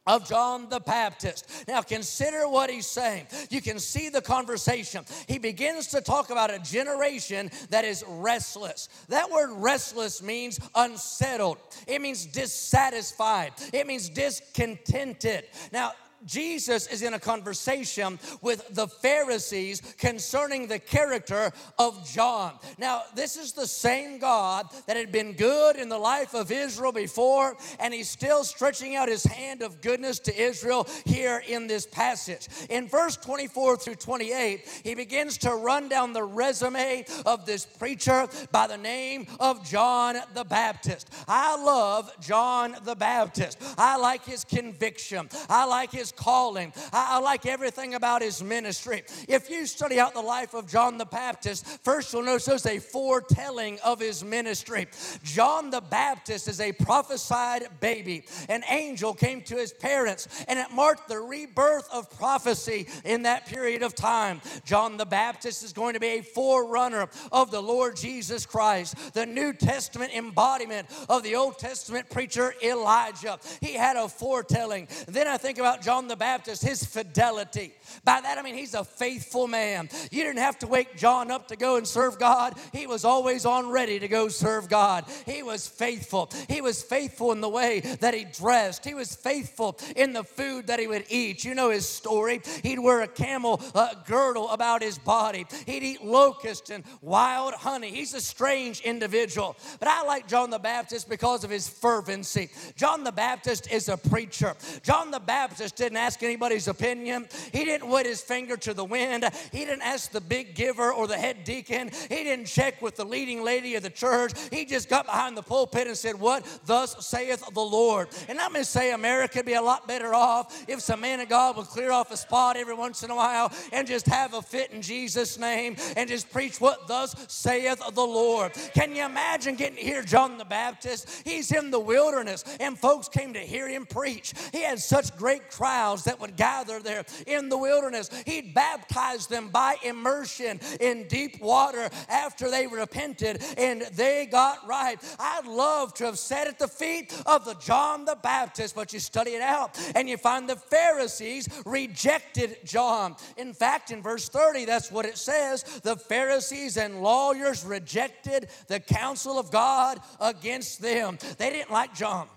of 0.08 0.28
John 0.28 0.70
the 0.70 0.80
Baptist. 0.80 1.66
Now, 1.68 1.82
consider 1.82 2.48
what 2.48 2.70
he's 2.70 2.88
saying. 2.88 3.28
You 3.50 3.62
can 3.62 3.80
see 3.80 4.10
the 4.10 4.22
conversation. 4.22 5.06
He 5.28 5.38
begins 5.38 5.88
to 5.88 6.02
talk 6.02 6.30
about 6.30 6.54
a 6.54 6.60
generation 6.60 7.50
that 7.70 7.86
is 7.86 8.04
restless. 8.08 8.90
That 9.10 9.30
word 9.30 9.52
restless 9.52 10.22
means 10.22 10.60
unsettled, 10.76 11.58
it 11.88 12.02
means 12.02 12.26
dissatisfied, 12.26 13.54
it 13.74 13.88
means 13.88 14.10
discontented. 14.10 15.46
Now, 15.72 15.94
Jesus 16.26 16.88
is 16.88 17.02
in 17.02 17.14
a 17.14 17.20
conversation 17.20 18.20
with 18.42 18.68
the 18.74 18.88
Pharisees 18.88 19.82
concerning 19.98 20.68
the 20.68 20.80
character 20.80 21.52
of 21.78 22.08
John. 22.10 22.54
Now, 22.78 23.04
this 23.16 23.38
is 23.38 23.54
the 23.54 23.68
same 23.68 24.18
God 24.18 24.68
that 24.88 24.98
had 24.98 25.12
been 25.12 25.34
good 25.34 25.76
in 25.76 25.90
the 25.90 25.98
life 25.98 26.34
of 26.34 26.52
Israel 26.52 26.92
before, 26.92 27.56
and 27.80 27.94
he's 27.94 28.10
still 28.10 28.44
stretching 28.44 28.96
out 28.96 29.10
his 29.10 29.24
hand 29.24 29.62
of 29.62 29.82
goodness 29.82 30.20
to 30.20 30.36
Israel 30.42 30.88
here 31.06 31.44
in 31.48 31.68
this 31.68 31.86
passage. 31.86 32.48
In 32.70 32.88
verse 32.88 33.18
24 33.18 33.78
through 33.78 33.96
28, 33.96 34.82
he 34.84 34.96
begins 34.96 35.38
to 35.40 35.52
run 35.52 35.90
down 35.90 36.14
the 36.14 36.24
resume 36.24 37.06
of 37.26 37.46
this 37.46 37.66
preacher 37.66 38.28
by 38.52 38.68
the 38.68 38.78
name 38.78 39.28
of 39.40 39.68
John 39.68 40.18
the 40.34 40.44
Baptist. 40.44 41.10
I 41.28 41.62
love 41.62 42.12
John 42.20 42.76
the 42.84 42.96
Baptist. 42.96 43.58
I 43.78 43.98
like 43.98 44.24
his 44.26 44.44
conviction. 44.44 45.30
I 45.50 45.66
like 45.66 45.92
his 45.92 46.12
calling. 46.16 46.74
I, 46.92 47.18
I 47.18 47.20
like 47.20 47.46
everything 47.46 47.96
about 47.96 48.22
his 48.22 48.44
ministry. 48.44 49.04
If 49.28 49.50
you 49.50 49.66
study 49.66 50.00
out 50.00 50.14
the 50.14 50.22
life 50.22 50.54
of 50.54 50.68
John 50.68 50.98
the 50.98 51.06
Baptist, 51.06 51.66
first 51.84 52.14
you'll 52.14 52.24
notice 52.24 52.46
there's 52.46 52.66
a 52.66 52.80
foretelling 52.80 53.80
of 53.84 54.00
his 54.00 54.24
ministry. 54.24 54.88
John 55.24 55.70
the 55.70 55.82
Baptist 55.82 56.48
is 56.48 56.60
a 56.60 56.72
prophesied 56.72 57.68
baby. 57.80 58.26
An 58.50 58.64
angel 58.70 59.14
came 59.14 59.42
to 59.44 59.56
his 59.56 59.74
parents, 59.74 60.28
and 60.48 60.60
it 60.60 60.72
marked 60.72 61.08
the 61.08 61.20
rebirth 61.20 61.88
of 61.92 62.10
prophecy 62.18 62.88
in 63.04 63.24
that 63.24 63.46
period 63.46 63.84
of 63.84 63.96
time. 63.96 64.42
John 64.64 64.98
the 64.98 65.06
Baptist 65.06 65.64
is 65.64 65.74
going 65.74 65.94
to 65.94 66.00
be 66.00 66.08
a 66.08 66.22
forerunner 66.22 67.10
of 67.32 67.52
the 67.52 67.62
Lord 67.62 67.96
Jesus 67.96 68.46
Christ, 68.46 69.14
the 69.14 69.26
New 69.26 69.54
Testament 69.54 70.14
embodiment 70.14 70.88
of 71.10 71.24
the 71.24 71.36
Old 71.36 71.60
Testament 71.60 72.10
preacher 72.10 72.54
Elijah. 72.64 73.40
He 73.62 73.74
had 73.74 73.96
a 73.96 74.08
foretelling. 74.08 74.88
Then 75.08 75.28
I 75.28 75.38
think 75.38 75.58
about 75.58 75.82
John 75.82 76.05
the 76.08 76.16
Baptist, 76.16 76.64
his 76.64 76.84
fidelity. 76.86 77.74
By 78.04 78.22
that 78.22 78.38
I 78.38 78.42
mean 78.42 78.56
he's 78.56 78.74
a 78.74 78.84
faithful 78.84 79.48
man. 79.48 79.90
You 80.12 80.24
didn't 80.24 80.40
have 80.40 80.60
to 80.60 80.68
wake 80.68 80.96
John 80.98 81.32
up 81.32 81.48
to 81.50 81.56
go 81.56 81.78
and 81.78 81.88
serve 81.88 82.20
God. 82.20 82.56
He 82.72 82.88
was 82.88 83.06
always 83.06 83.46
on 83.46 83.70
ready 83.70 84.00
to 84.00 84.08
go 84.08 84.28
serve 84.28 84.70
God. 84.70 85.06
He 85.26 85.44
was 85.44 85.68
faithful. 85.68 86.32
He 86.50 86.62
was 86.62 86.82
faithful 86.82 87.32
in 87.32 87.42
the 87.42 87.50
way 87.50 87.80
that 88.00 88.14
he 88.14 88.26
dressed. 88.26 88.86
He 88.86 88.94
was 88.94 89.16
faithful 89.16 89.78
in 89.96 90.14
the 90.14 90.24
food 90.24 90.68
that 90.68 90.80
he 90.80 90.88
would 90.88 91.06
eat. 91.10 91.44
You 91.44 91.56
know 91.56 91.70
his 91.70 91.88
story. 91.88 92.42
He'd 92.64 92.80
wear 92.80 93.02
a 93.02 93.08
camel 93.08 93.62
uh, 93.74 93.96
girdle 94.06 94.50
about 94.50 94.82
his 94.82 94.98
body. 94.98 95.46
He'd 95.66 95.84
eat 95.84 96.04
locusts 96.04 96.70
and 96.70 96.84
wild 97.02 97.54
honey. 97.54 97.92
He's 97.92 98.14
a 98.14 98.22
strange 98.22 98.82
individual. 98.82 99.56
But 99.80 99.88
I 99.88 100.04
like 100.04 100.28
John 100.28 100.50
the 100.50 100.60
Baptist 100.60 101.10
because 101.10 101.44
of 101.44 101.50
his 101.50 101.68
fervency. 101.68 102.50
John 102.76 103.04
the 103.04 103.12
Baptist 103.12 103.72
is 103.72 103.90
a 103.90 103.98
preacher. 103.98 104.56
John 104.84 105.12
the 105.12 105.20
Baptist 105.20 105.82
didn't 105.86 105.98
ask 105.98 106.24
anybody's 106.24 106.68
opinion. 106.68 107.28
He 107.52 107.64
didn't 107.64 107.90
wet 107.90 108.08
his 108.08 108.22
finger 108.22 108.58
to 108.58 108.74
the 108.74 108.84
wind. 108.84 109.30
He 109.52 109.66
didn't 109.66 109.84
ask 109.84 110.12
the 110.12 110.22
big 110.22 110.56
giver 110.56 110.92
or 110.92 111.08
the 111.08 111.18
head 111.18 111.44
deacon. 111.44 111.92
He 112.10 112.24
didn't 112.24 112.48
check 112.48 112.82
with 112.82 112.96
the 112.96 113.06
leading 113.06 113.44
lady 113.44 113.76
of 113.76 113.84
the 113.84 113.92
church. 113.92 114.34
He 114.52 114.66
just 114.66 114.90
got 114.90 115.06
behind 115.06 115.38
the 115.38 115.44
pulpit 115.44 115.88
and 115.88 115.96
said, 115.96 116.20
What 116.20 116.44
thus 116.66 117.06
saith 117.06 117.44
the 117.54 117.62
Lord? 117.62 118.10
And 118.28 118.40
I'm 118.40 118.52
going 118.52 118.64
to 118.64 118.70
say 118.70 118.94
America 118.94 119.40
would 119.40 119.46
be 119.46 119.54
a 119.54 119.62
lot 119.62 119.88
better 119.88 120.16
off 120.16 120.68
if 120.68 120.82
some 120.82 121.02
man 121.02 121.20
of 121.20 121.30
God 121.30 121.56
would 121.58 121.68
clear 121.68 121.92
off 121.92 122.10
a 122.12 122.18
spot 122.18 122.58
every 122.58 122.74
once 122.74 123.04
in 123.04 123.12
a 123.12 123.16
while 123.16 123.52
and 123.72 123.88
just 123.88 124.08
have 124.08 124.34
a 124.34 124.42
fit 124.42 124.72
in 124.72 124.82
Jesus' 124.82 125.38
name 125.38 125.76
and 125.96 126.10
just 126.10 126.32
preach 126.32 126.60
what 126.60 126.88
thus 126.88 127.16
saith 127.28 127.80
the 127.94 128.02
Lord. 128.02 128.54
Can 128.74 128.96
you 128.96 129.06
imagine 129.06 129.56
getting 129.56 129.78
hear 129.78 130.02
John 130.02 130.40
the 130.40 130.46
Baptist? 130.46 131.22
He's 131.26 131.52
in 131.52 131.70
the 131.70 131.80
wilderness 131.80 132.44
and 132.60 132.78
folks 132.78 133.08
came 133.08 133.34
to 133.34 133.40
hear 133.40 133.70
him 133.70 133.86
preach. 133.86 134.34
He 134.52 134.64
had 134.64 134.80
such 134.80 135.16
great 135.16 135.52
crowds 135.76 136.06
that 136.06 136.20
would 136.22 136.38
gather 136.38 136.80
there 136.80 137.04
in 137.28 137.50
the 137.50 137.58
wilderness. 137.58 138.10
He'd 138.26 138.54
baptize 138.54 139.28
them 139.28 139.50
by 139.50 139.76
immersion 139.84 140.62
in 140.80 141.06
deep 141.08 141.42
water 141.42 141.90
after 142.08 142.50
they 142.50 142.66
repented 142.66 143.44
and 143.58 143.82
they 143.94 144.26
got 144.26 144.66
right. 144.66 144.98
I'd 145.20 145.46
love 145.46 145.94
to 145.96 146.06
have 146.06 146.18
sat 146.18 146.48
at 146.48 146.60
the 146.60 146.70
feet 146.70 147.14
of 147.26 147.44
the 147.44 147.56
John 147.56 148.06
the 148.06 148.18
Baptist, 148.24 148.74
but 148.74 148.94
you 148.94 149.00
study 149.00 149.32
it 149.32 149.42
out 149.42 149.78
and 149.96 150.08
you 150.08 150.16
find 150.16 150.48
the 150.48 150.56
Pharisees 150.56 151.50
rejected 151.66 152.58
John. 152.64 153.18
In 153.36 153.54
fact, 153.54 153.92
in 153.92 154.02
verse 154.02 154.30
30, 154.30 154.64
that's 154.64 154.90
what 154.90 155.06
it 155.06 155.18
says 155.18 155.64
the 155.84 155.98
Pharisees 155.98 156.78
and 156.78 157.02
lawyers 157.02 157.66
rejected 157.66 158.48
the 158.68 158.80
counsel 158.80 159.38
of 159.38 159.52
God 159.52 160.00
against 160.22 160.82
them. 160.82 161.18
They 161.38 161.50
didn't 161.50 161.72
like 161.72 161.94
John, 161.94 162.30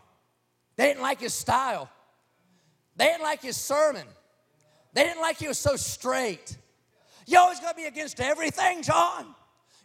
they 0.76 0.88
didn't 0.88 1.02
like 1.02 1.20
his 1.20 1.34
style, 1.34 1.88
they 2.98 3.06
didn't 3.06 3.22
like 3.22 3.40
his 3.40 3.56
sermon. 3.56 4.06
They 4.92 5.04
didn't 5.04 5.22
like 5.22 5.38
he 5.38 5.48
was 5.48 5.58
so 5.58 5.76
straight. 5.76 6.56
You're 7.26 7.40
always 7.40 7.60
got 7.60 7.70
to 7.70 7.76
be 7.76 7.84
against 7.84 8.20
everything, 8.20 8.82
John. 8.82 9.34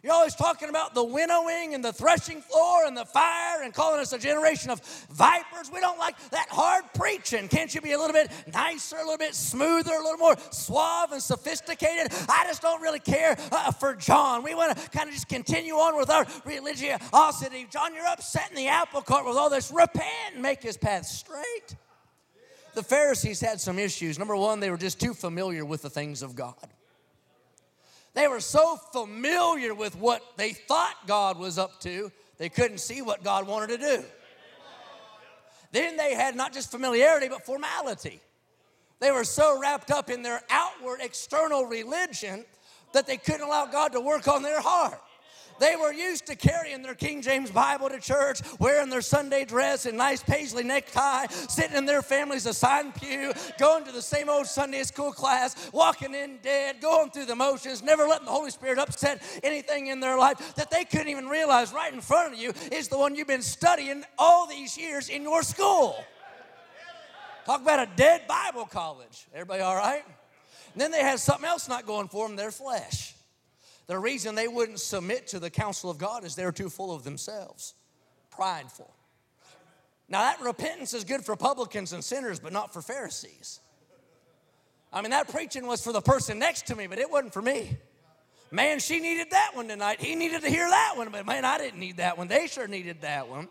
You're 0.02 0.12
always 0.12 0.34
talking 0.34 0.68
about 0.68 0.94
the 0.94 1.02
winnowing 1.02 1.72
and 1.72 1.82
the 1.82 1.92
threshing 1.92 2.42
floor 2.42 2.84
and 2.84 2.94
the 2.94 3.06
fire 3.06 3.62
and 3.62 3.72
calling 3.72 4.00
us 4.00 4.12
a 4.12 4.18
generation 4.18 4.68
of 4.70 4.82
vipers. 5.10 5.70
We 5.72 5.80
don't 5.80 5.98
like 5.98 6.14
that 6.28 6.48
hard 6.50 6.84
preaching. 6.92 7.48
Can't 7.48 7.74
you 7.74 7.80
be 7.80 7.92
a 7.92 7.98
little 7.98 8.12
bit 8.12 8.30
nicer, 8.52 8.96
a 8.96 9.02
little 9.02 9.16
bit 9.16 9.34
smoother, 9.34 9.92
a 9.92 10.02
little 10.02 10.18
more 10.18 10.36
suave 10.50 11.12
and 11.12 11.22
sophisticated? 11.22 12.12
I 12.28 12.44
just 12.46 12.60
don't 12.60 12.82
really 12.82 12.98
care 12.98 13.34
uh, 13.50 13.70
for 13.70 13.94
John. 13.94 14.42
We 14.42 14.54
want 14.54 14.76
to 14.76 14.90
kind 14.90 15.08
of 15.08 15.14
just 15.14 15.28
continue 15.30 15.74
on 15.74 15.96
with 15.96 16.10
our 16.10 16.26
religiosity. 16.44 17.66
John, 17.70 17.94
you're 17.94 18.04
upsetting 18.06 18.56
the 18.56 18.68
apple 18.68 19.00
cart 19.00 19.24
with 19.24 19.36
all 19.36 19.48
this. 19.48 19.70
Repent 19.70 20.34
and 20.34 20.42
make 20.42 20.62
his 20.62 20.76
path 20.76 21.06
straight 21.06 21.76
the 22.74 22.82
Pharisees 22.82 23.40
had 23.40 23.60
some 23.60 23.78
issues. 23.78 24.18
Number 24.18 24.36
one, 24.36 24.60
they 24.60 24.70
were 24.70 24.76
just 24.76 25.00
too 25.00 25.14
familiar 25.14 25.64
with 25.64 25.82
the 25.82 25.90
things 25.90 26.22
of 26.22 26.34
God. 26.34 26.54
They 28.14 28.28
were 28.28 28.40
so 28.40 28.76
familiar 28.76 29.74
with 29.74 29.96
what 29.96 30.22
they 30.36 30.52
thought 30.52 30.94
God 31.06 31.38
was 31.38 31.58
up 31.58 31.80
to, 31.80 32.12
they 32.38 32.48
couldn't 32.48 32.78
see 32.78 33.02
what 33.02 33.22
God 33.22 33.46
wanted 33.46 33.68
to 33.68 33.78
do. 33.78 34.04
Then 35.72 35.96
they 35.96 36.14
had 36.14 36.36
not 36.36 36.52
just 36.52 36.70
familiarity, 36.70 37.28
but 37.28 37.44
formality. 37.44 38.20
They 39.00 39.10
were 39.10 39.24
so 39.24 39.60
wrapped 39.60 39.90
up 39.90 40.08
in 40.08 40.22
their 40.22 40.40
outward 40.48 41.00
external 41.02 41.66
religion 41.66 42.44
that 42.92 43.08
they 43.08 43.16
couldn't 43.16 43.42
allow 43.42 43.66
God 43.66 43.92
to 43.92 44.00
work 44.00 44.28
on 44.28 44.42
their 44.42 44.60
heart. 44.60 45.00
They 45.60 45.76
were 45.76 45.92
used 45.92 46.26
to 46.26 46.36
carrying 46.36 46.82
their 46.82 46.94
King 46.94 47.22
James 47.22 47.50
Bible 47.50 47.88
to 47.88 48.00
church, 48.00 48.40
wearing 48.58 48.90
their 48.90 49.00
Sunday 49.00 49.44
dress 49.44 49.86
and 49.86 49.96
nice 49.96 50.22
paisley 50.22 50.64
necktie, 50.64 51.26
sitting 51.26 51.76
in 51.76 51.86
their 51.86 52.02
family's 52.02 52.46
assigned 52.46 52.94
pew, 52.94 53.32
going 53.58 53.84
to 53.84 53.92
the 53.92 54.02
same 54.02 54.28
old 54.28 54.46
Sunday 54.46 54.82
school 54.82 55.12
class, 55.12 55.70
walking 55.72 56.14
in 56.14 56.38
dead, 56.42 56.80
going 56.80 57.10
through 57.10 57.26
the 57.26 57.36
motions, 57.36 57.82
never 57.82 58.06
letting 58.06 58.26
the 58.26 58.32
Holy 58.32 58.50
Spirit 58.50 58.78
upset 58.78 59.22
anything 59.42 59.88
in 59.88 60.00
their 60.00 60.18
life 60.18 60.54
that 60.56 60.70
they 60.70 60.84
couldn't 60.84 61.08
even 61.08 61.28
realize 61.28 61.72
right 61.72 61.92
in 61.92 62.00
front 62.00 62.32
of 62.32 62.38
you 62.38 62.52
is 62.72 62.88
the 62.88 62.98
one 62.98 63.14
you've 63.14 63.26
been 63.26 63.42
studying 63.42 64.04
all 64.18 64.46
these 64.46 64.76
years 64.76 65.08
in 65.08 65.22
your 65.22 65.42
school. 65.42 66.04
Talk 67.44 67.60
about 67.60 67.86
a 67.86 67.90
dead 67.96 68.22
Bible 68.26 68.64
college. 68.64 69.26
Everybody 69.32 69.62
all 69.62 69.76
right? 69.76 70.02
And 70.72 70.80
then 70.80 70.90
they 70.90 71.00
had 71.00 71.20
something 71.20 71.46
else 71.46 71.68
not 71.68 71.86
going 71.86 72.08
for 72.08 72.26
them 72.26 72.36
their 72.36 72.50
flesh. 72.50 73.13
The 73.86 73.98
reason 73.98 74.34
they 74.34 74.48
wouldn't 74.48 74.80
submit 74.80 75.26
to 75.28 75.38
the 75.38 75.50
counsel 75.50 75.90
of 75.90 75.98
God 75.98 76.24
is 76.24 76.34
they're 76.34 76.52
too 76.52 76.70
full 76.70 76.94
of 76.94 77.04
themselves, 77.04 77.74
prideful. 78.30 78.92
Now, 80.08 80.20
that 80.20 80.40
repentance 80.40 80.94
is 80.94 81.04
good 81.04 81.24
for 81.24 81.36
publicans 81.36 81.92
and 81.92 82.02
sinners, 82.04 82.38
but 82.38 82.52
not 82.52 82.72
for 82.72 82.82
Pharisees. 82.82 83.60
I 84.92 85.02
mean, 85.02 85.10
that 85.10 85.28
preaching 85.28 85.66
was 85.66 85.82
for 85.82 85.92
the 85.92 86.00
person 86.00 86.38
next 86.38 86.66
to 86.68 86.76
me, 86.76 86.86
but 86.86 86.98
it 86.98 87.10
wasn't 87.10 87.32
for 87.32 87.42
me. 87.42 87.76
Man, 88.50 88.78
she 88.78 89.00
needed 89.00 89.30
that 89.30 89.52
one 89.54 89.66
tonight. 89.66 90.00
He 90.00 90.14
needed 90.14 90.42
to 90.42 90.48
hear 90.48 90.68
that 90.68 90.94
one, 90.96 91.10
but 91.10 91.26
man, 91.26 91.44
I 91.44 91.58
didn't 91.58 91.80
need 91.80 91.96
that 91.96 92.16
one. 92.16 92.28
They 92.28 92.46
sure 92.46 92.68
needed 92.68 93.00
that 93.00 93.28
one. 93.28 93.48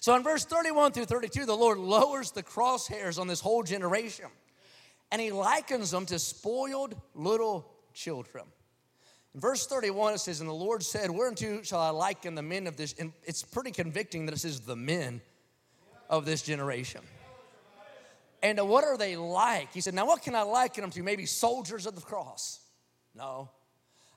So 0.00 0.14
in 0.16 0.22
verse 0.22 0.44
31 0.44 0.92
through 0.92 1.04
32, 1.04 1.44
the 1.44 1.56
Lord 1.56 1.78
lowers 1.78 2.30
the 2.30 2.42
crosshairs 2.42 3.20
on 3.20 3.26
this 3.26 3.40
whole 3.40 3.62
generation 3.62 4.26
and 5.12 5.20
he 5.20 5.30
likens 5.30 5.90
them 5.90 6.06
to 6.06 6.18
spoiled 6.18 6.96
little 7.14 7.70
children. 7.92 8.46
In 9.34 9.40
verse 9.40 9.66
31, 9.66 10.14
it 10.14 10.18
says, 10.18 10.40
And 10.40 10.48
the 10.48 10.54
Lord 10.54 10.82
said, 10.82 11.10
Whereunto 11.10 11.62
shall 11.62 11.80
I 11.80 11.90
liken 11.90 12.34
the 12.34 12.42
men 12.42 12.66
of 12.66 12.76
this? 12.76 12.94
And 12.98 13.12
it's 13.24 13.42
pretty 13.42 13.70
convicting 13.70 14.26
that 14.26 14.34
it 14.34 14.38
says 14.38 14.60
the 14.60 14.76
men 14.76 15.20
of 16.10 16.26
this 16.26 16.42
generation. 16.42 17.00
And 18.42 18.60
uh, 18.60 18.64
what 18.64 18.84
are 18.84 18.98
they 18.98 19.16
like? 19.16 19.72
He 19.72 19.80
said, 19.80 19.94
Now 19.94 20.06
what 20.06 20.22
can 20.22 20.34
I 20.34 20.42
liken 20.42 20.82
them 20.82 20.90
to? 20.90 21.02
Maybe 21.02 21.26
soldiers 21.26 21.86
of 21.86 21.94
the 21.94 22.02
cross? 22.02 22.60
No. 23.14 23.48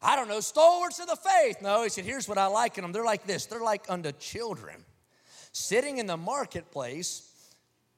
I 0.01 0.15
don't 0.15 0.27
know, 0.27 0.39
stalwarts 0.39 0.99
of 0.99 1.07
the 1.07 1.15
faith. 1.15 1.61
No, 1.61 1.83
he 1.83 1.89
said, 1.89 2.05
Here's 2.05 2.27
what 2.27 2.37
I 2.37 2.47
liken 2.47 2.81
them. 2.81 2.91
They're 2.91 3.05
like 3.05 3.25
this 3.25 3.45
they're 3.45 3.61
like 3.61 3.85
unto 3.89 4.11
children 4.13 4.83
sitting 5.53 5.99
in 5.99 6.05
the 6.05 6.17
marketplace 6.17 7.31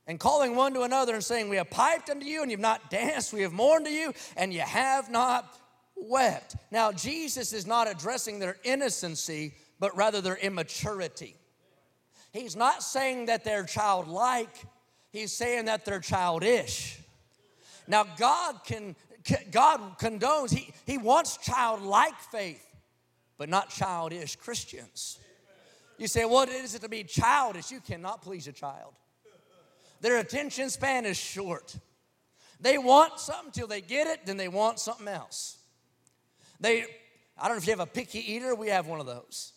and 0.06 0.20
calling 0.20 0.56
one 0.56 0.74
to 0.76 0.82
another 0.84 1.16
and 1.16 1.24
saying, 1.24 1.50
We 1.50 1.58
have 1.58 1.72
piped 1.72 2.10
unto 2.10 2.26
you 2.26 2.44
and 2.44 2.52
you've 2.52 2.60
not 2.60 2.92
danced, 2.92 3.34
we 3.34 3.42
have 3.42 3.54
mourned 3.54 3.86
to 3.86 3.92
you 3.92 4.14
and 4.36 4.54
you 4.54 4.62
have 4.62 5.10
not 5.10 5.52
wept. 6.02 6.56
Now, 6.72 6.92
Jesus 6.92 7.54
is 7.54 7.66
not 7.66 7.90
addressing 7.90 8.40
their 8.40 8.58
innocency, 8.64 9.56
but 9.80 9.96
rather 9.96 10.22
their 10.22 10.38
immaturity. 10.38 11.36
He's 12.32 12.56
not 12.56 12.84
saying 12.84 13.28
that 13.28 13.44
they're 13.44 13.64
childlike, 13.64 14.56
he's 15.12 15.34
saying 15.34 15.66
that 15.66 15.86
they're 15.86 16.00
childish. 16.00 17.00
Now, 17.88 18.04
God 18.18 18.64
can 18.66 18.96
God 19.52 19.98
condones, 20.00 20.54
he, 20.54 20.74
he 20.86 20.98
wants 20.98 21.38
childlike 21.38 22.18
faith, 22.32 22.64
but 23.38 23.50
not 23.50 23.70
childish 23.70 24.36
Christians. 24.38 25.20
You 25.98 26.08
say, 26.08 26.26
what 26.26 26.50
is 26.50 26.76
it 26.76 26.82
to 26.82 26.90
be 26.90 27.04
childish? 27.04 27.72
You 27.72 27.80
cannot 27.80 28.22
please 28.22 28.48
a 28.48 28.52
child. 28.52 28.94
Their 30.00 30.20
attention 30.20 30.70
span 30.70 31.06
is 31.06 31.18
short. 31.18 31.76
They 32.60 32.78
want 32.78 33.20
something 33.20 33.52
till 33.52 33.68
they 33.68 33.82
get 33.82 34.08
it, 34.08 34.26
then 34.26 34.38
they 34.38 34.48
want 34.48 34.80
something 34.80 35.08
else. 35.08 35.57
They, 36.60 36.86
I 37.38 37.48
don't 37.48 37.58
know 37.58 37.58
if 37.58 37.66
you 37.66 37.72
have 37.72 37.80
a 37.80 37.86
picky 37.86 38.34
eater, 38.34 38.56
we 38.56 38.70
have 38.70 38.88
one 38.88 39.00
of 39.00 39.06
those. 39.06 39.54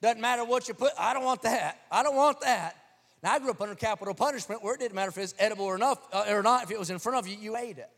Doesn't 0.00 0.20
matter 0.20 0.44
what 0.44 0.68
you 0.68 0.74
put, 0.74 0.92
I 0.98 1.14
don't 1.14 1.24
want 1.24 1.42
that. 1.42 1.80
I 1.90 2.02
don't 2.02 2.16
want 2.16 2.40
that. 2.42 2.76
Now, 3.22 3.32
I 3.32 3.38
grew 3.40 3.50
up 3.50 3.60
under 3.60 3.74
capital 3.74 4.14
punishment 4.14 4.62
where 4.62 4.74
it 4.74 4.80
didn't 4.80 4.94
matter 4.94 5.08
if 5.08 5.18
it's 5.18 5.34
edible 5.38 5.64
or, 5.64 5.74
enough, 5.74 5.98
uh, 6.12 6.26
or 6.28 6.42
not. 6.42 6.62
If 6.64 6.70
it 6.70 6.78
was 6.78 6.90
in 6.90 6.98
front 6.98 7.18
of 7.18 7.26
you, 7.26 7.36
you 7.36 7.56
ate 7.56 7.78
it. 7.78 7.90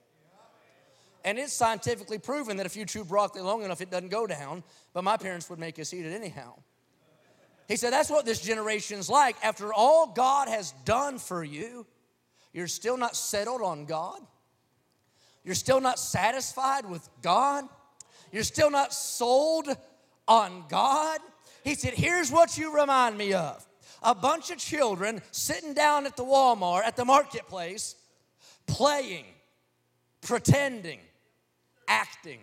And 1.25 1.39
it's 1.39 1.53
scientifically 1.53 2.19
proven 2.19 2.57
that 2.57 2.65
if 2.65 2.77
you 2.77 2.87
chew 2.87 3.05
broccoli 3.05 3.43
long 3.43 3.63
enough, 3.63 3.83
it 3.83 3.91
doesn't 3.91 4.09
go 4.09 4.27
down. 4.27 4.63
But 4.95 5.05
my 5.05 5.19
parents 5.19 5.51
would 5.51 5.59
make 5.59 5.79
us 5.79 5.93
eat 5.93 6.07
it 6.07 6.15
anyhow. 6.15 6.55
He 7.69 7.77
said, 7.77 7.93
That's 7.93 8.09
what 8.09 8.25
this 8.25 8.41
generation's 8.41 9.11
like. 9.11 9.37
After 9.45 9.73
all 9.75 10.07
God 10.07 10.49
has 10.49 10.73
done 10.85 11.19
for 11.19 11.45
you, 11.45 11.87
you're 12.55 12.67
still 12.67 12.97
not 12.97 13.15
settled 13.15 13.61
on 13.61 13.85
God. 13.85 14.21
You're 15.45 15.55
still 15.55 15.81
not 15.81 15.99
satisfied 15.99 16.89
with 16.89 17.07
God. 17.23 17.65
You're 18.33 18.45
still 18.45 18.71
not 18.71 18.93
sold 18.93 19.69
on 20.29 20.65
God. 20.69 21.21
He 21.65 21.75
said, 21.75 21.95
Here's 21.95 22.31
what 22.31 22.57
you 22.57 22.75
remind 22.75 23.19
me 23.19 23.33
of 23.33 23.67
a 24.03 24.15
bunch 24.15 24.51
of 24.51 24.59
children 24.59 25.21
sitting 25.31 25.75
down 25.75 26.07
at 26.07 26.17
the 26.17 26.25
Walmart, 26.25 26.85
at 26.85 26.97
the 26.97 27.05
marketplace, 27.05 27.97
playing, 28.67 29.27
pretending, 30.23 31.01
acting. 31.87 32.41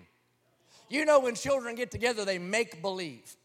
You 0.90 1.06
know, 1.06 1.20
when 1.20 1.36
children 1.36 1.76
get 1.76 1.90
together, 1.90 2.26
they 2.26 2.38
make 2.38 2.82
believe. 2.82 3.37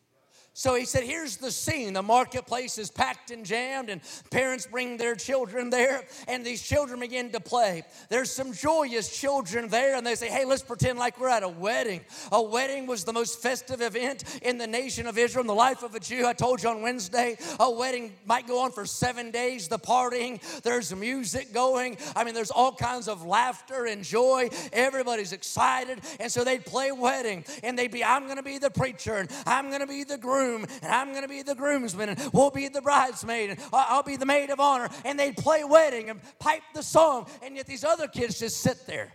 So 0.55 0.75
he 0.75 0.85
said, 0.85 1.05
Here's 1.05 1.39
the 1.39 1.51
scene. 1.51 1.95
The 1.95 2.03
marketplace 2.03 2.77
is 2.77 2.91
packed 2.91 3.31
and 3.31 3.45
jammed, 3.45 3.89
and 3.89 4.03
parents 4.31 4.67
bring 4.67 4.99
their 4.99 5.15
children 5.15 5.71
there, 5.71 6.03
and 6.29 6.45
these 6.45 6.61
children 6.61 7.01
begin 7.01 7.31
to 7.31 7.41
play. 7.41 7.85
There's 8.11 8.31
some 8.31 8.53
joyous 8.53 9.19
children 9.19 9.69
there, 9.69 9.97
and 9.97 10.07
they 10.07 10.15
say, 10.15 10.29
Hey, 10.29 10.45
let's 10.45 10.63
pretend 10.63 10.99
like 10.99 11.19
we're 11.19 11.31
at 11.31 11.43
a 11.43 11.49
wedding. 11.49 12.03
A 12.33 12.43
wedding 12.43 12.87
was 12.87 13.05
the 13.05 13.15
most 13.15 13.41
festive 13.41 13.81
event 13.81 14.25
in 14.43 14.59
the 14.59 14.67
nation 14.67 15.07
of 15.07 15.17
Israel, 15.17 15.41
in 15.41 15.47
the 15.47 15.55
life 15.55 15.83
of 15.83 15.95
a 15.95 16.01
Jew. 16.01 16.27
I 16.27 16.35
told 16.35 16.63
you 16.63 16.69
on 16.69 16.83
Wednesday, 16.83 17.39
a 17.59 17.71
wedding 17.71 18.13
might 18.27 18.47
go 18.47 18.61
on 18.61 18.73
for 18.73 18.85
seven 18.85 19.31
days, 19.31 19.69
the 19.69 19.79
partying, 19.79 20.39
there's 20.63 20.95
music 20.95 21.55
going. 21.55 21.97
I 22.15 22.25
mean, 22.25 22.35
there's 22.35 22.51
all 22.51 22.73
kinds 22.73 23.09
of 23.09 23.25
laughter 23.25 23.87
and 23.87 24.05
joy. 24.05 24.51
Everybody's 24.71 25.33
excited, 25.33 26.01
and 26.21 26.31
so 26.31 26.45
they'd 26.45 26.67
play 26.67 26.93
wedding, 26.93 27.47
and 27.63 27.79
they'd 27.79 27.91
be, 27.91 28.05
I'm 28.05 28.29
gonna 28.29 28.43
be 28.43 28.59
the 28.59 28.71
preacher, 28.71 29.17
and 29.17 29.31
I'm 29.47 29.71
gonna 29.71 29.87
be 29.87 30.05
the 30.05 30.19
groom 30.19 30.42
groom, 30.43 30.67
and 30.83 30.93
I'm 30.93 31.11
going 31.11 31.23
to 31.23 31.29
be 31.29 31.43
the 31.43 31.55
groomsman, 31.55 32.11
and 32.11 32.31
we'll 32.33 32.51
be 32.51 32.69
the 32.69 32.83
bridesmaid, 32.83 33.51
and 33.51 33.61
I'll 33.73 34.03
be 34.03 34.17
the 34.17 34.27
maid 34.27 34.51
of 34.51 34.61
honor. 34.61 34.89
And 35.05 35.19
they'd 35.19 35.37
play 35.37 35.65
wedding 35.65 36.11
and 36.11 36.21
pipe 36.39 36.63
the 36.75 36.83
song, 36.83 37.27
and 37.43 37.57
yet 37.57 37.67
these 37.67 37.85
other 37.85 38.09
kids 38.09 38.39
just 38.39 38.61
sit 38.61 38.87
there. 38.87 39.13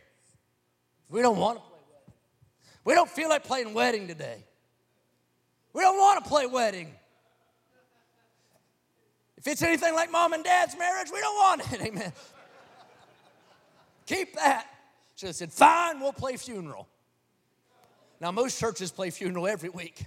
We 1.09 1.21
don't 1.21 1.37
want 1.37 1.57
to 1.57 1.61
play 1.63 1.79
wedding. 1.89 2.13
We 2.85 2.93
don't 2.93 3.09
feel 3.09 3.29
like 3.29 3.43
playing 3.43 3.73
wedding 3.73 4.07
today. 4.07 4.43
We 5.73 5.81
don't 5.81 5.97
want 5.97 6.23
to 6.23 6.29
play 6.29 6.45
wedding. 6.45 6.93
If 9.37 9.47
it's 9.47 9.61
anything 9.61 9.93
like 9.93 10.11
mom 10.11 10.33
and 10.33 10.43
dad's 10.43 10.77
marriage, 10.77 11.09
we 11.13 11.19
don't 11.19 11.35
want 11.35 11.73
it. 11.73 11.81
Amen. 11.87 12.13
Keep 14.05 14.35
that. 14.35 14.67
Should 15.15 15.27
have 15.27 15.35
said, 15.35 15.51
fine, 15.51 15.99
we'll 15.99 16.13
play 16.13 16.37
funeral. 16.37 16.87
Now, 18.19 18.31
most 18.31 18.59
churches 18.59 18.91
play 18.91 19.11
funeral 19.11 19.47
every 19.47 19.69
week. 19.69 20.05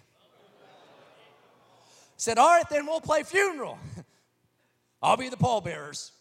Said, 2.21 2.37
All 2.37 2.49
right, 2.49 2.69
then 2.69 2.85
we'll 2.85 3.01
play 3.01 3.23
funeral. 3.23 3.79
I'll 5.03 5.17
be 5.17 5.31
the 5.31 5.39
pallbearers. 5.39 6.13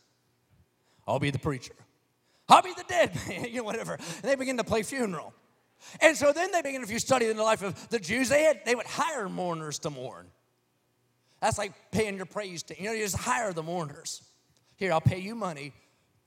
I'll 1.05 1.19
be 1.19 1.29
the 1.29 1.39
preacher. 1.39 1.73
I'll 2.47 2.61
be 2.61 2.71
the 2.71 2.85
dead 2.87 3.13
man, 3.27 3.43
you 3.49 3.57
know, 3.57 3.63
whatever. 3.63 3.95
And 3.95 4.23
they 4.23 4.35
begin 4.35 4.55
to 4.55 4.63
play 4.63 4.83
funeral. 4.83 5.33
And 5.99 6.15
so 6.15 6.31
then 6.31 6.53
they 6.53 6.61
begin, 6.61 6.83
if 6.83 6.89
you 6.89 6.99
study 6.99 7.25
in 7.25 7.35
the 7.35 7.43
life 7.43 7.61
of 7.63 7.89
the 7.89 7.99
Jews, 7.99 8.29
they, 8.29 8.43
had, 8.43 8.61
they 8.65 8.75
would 8.75 8.85
hire 8.85 9.27
mourners 9.27 9.77
to 9.79 9.89
mourn. 9.89 10.27
That's 11.41 11.57
like 11.57 11.73
paying 11.91 12.15
your 12.15 12.25
praise 12.25 12.63
to, 12.63 12.81
you 12.81 12.87
know, 12.87 12.93
you 12.93 13.03
just 13.03 13.17
hire 13.17 13.51
the 13.51 13.63
mourners. 13.63 14.23
Here, 14.77 14.93
I'll 14.93 15.01
pay 15.01 15.19
you 15.19 15.35
money 15.35 15.73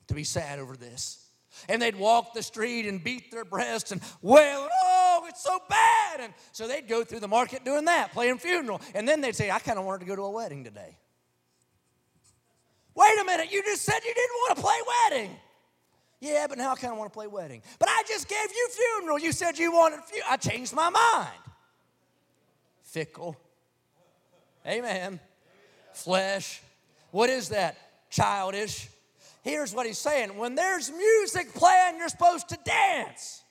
to 0.05 0.13
be 0.13 0.23
sad 0.23 0.59
over 0.59 0.77
this. 0.77 1.31
And 1.67 1.81
they'd 1.81 1.95
walk 1.95 2.35
the 2.35 2.43
street 2.43 2.85
and 2.85 3.03
beat 3.03 3.31
their 3.31 3.45
breasts 3.45 3.91
and 3.91 4.01
wail, 4.21 4.67
oh, 4.71 4.92
so 5.37 5.59
bad. 5.69 6.19
And 6.19 6.33
so 6.51 6.67
they'd 6.67 6.87
go 6.87 7.03
through 7.03 7.19
the 7.19 7.27
market 7.27 7.63
doing 7.65 7.85
that, 7.85 8.11
playing 8.13 8.37
funeral. 8.37 8.81
And 8.93 9.07
then 9.07 9.21
they'd 9.21 9.35
say, 9.35 9.51
I 9.51 9.59
kind 9.59 9.79
of 9.79 9.85
wanted 9.85 9.99
to 9.99 10.05
go 10.05 10.15
to 10.15 10.23
a 10.23 10.31
wedding 10.31 10.63
today. 10.63 10.97
Wait 12.95 13.19
a 13.19 13.25
minute, 13.25 13.51
you 13.51 13.63
just 13.63 13.83
said 13.83 13.99
you 14.05 14.13
didn't 14.13 14.35
want 14.35 14.55
to 14.57 14.61
play 14.61 14.77
wedding. 15.09 15.35
Yeah, 16.19 16.45
but 16.47 16.57
now 16.57 16.71
I 16.71 16.75
kind 16.75 16.93
of 16.93 16.99
want 16.99 17.11
to 17.11 17.13
play 17.13 17.27
wedding. 17.27 17.61
But 17.79 17.89
I 17.89 18.03
just 18.07 18.29
gave 18.29 18.49
you 18.49 18.69
funeral. 18.71 19.19
You 19.19 19.31
said 19.31 19.57
you 19.57 19.71
wanted 19.71 20.01
funeral. 20.03 20.29
I 20.31 20.37
changed 20.37 20.73
my 20.73 20.89
mind. 20.89 21.29
Fickle. 22.83 23.35
Amen. 24.65 25.19
Flesh. 25.93 26.61
What 27.11 27.29
is 27.29 27.49
that? 27.49 27.77
Childish 28.09 28.89
here's 29.43 29.73
what 29.73 29.85
he's 29.85 29.99
saying 29.99 30.35
when 30.37 30.55
there's 30.55 30.89
music 30.89 31.53
playing, 31.53 31.97
you're 31.97 32.09
supposed 32.09 32.49
to 32.49 32.57
dance. 32.65 33.42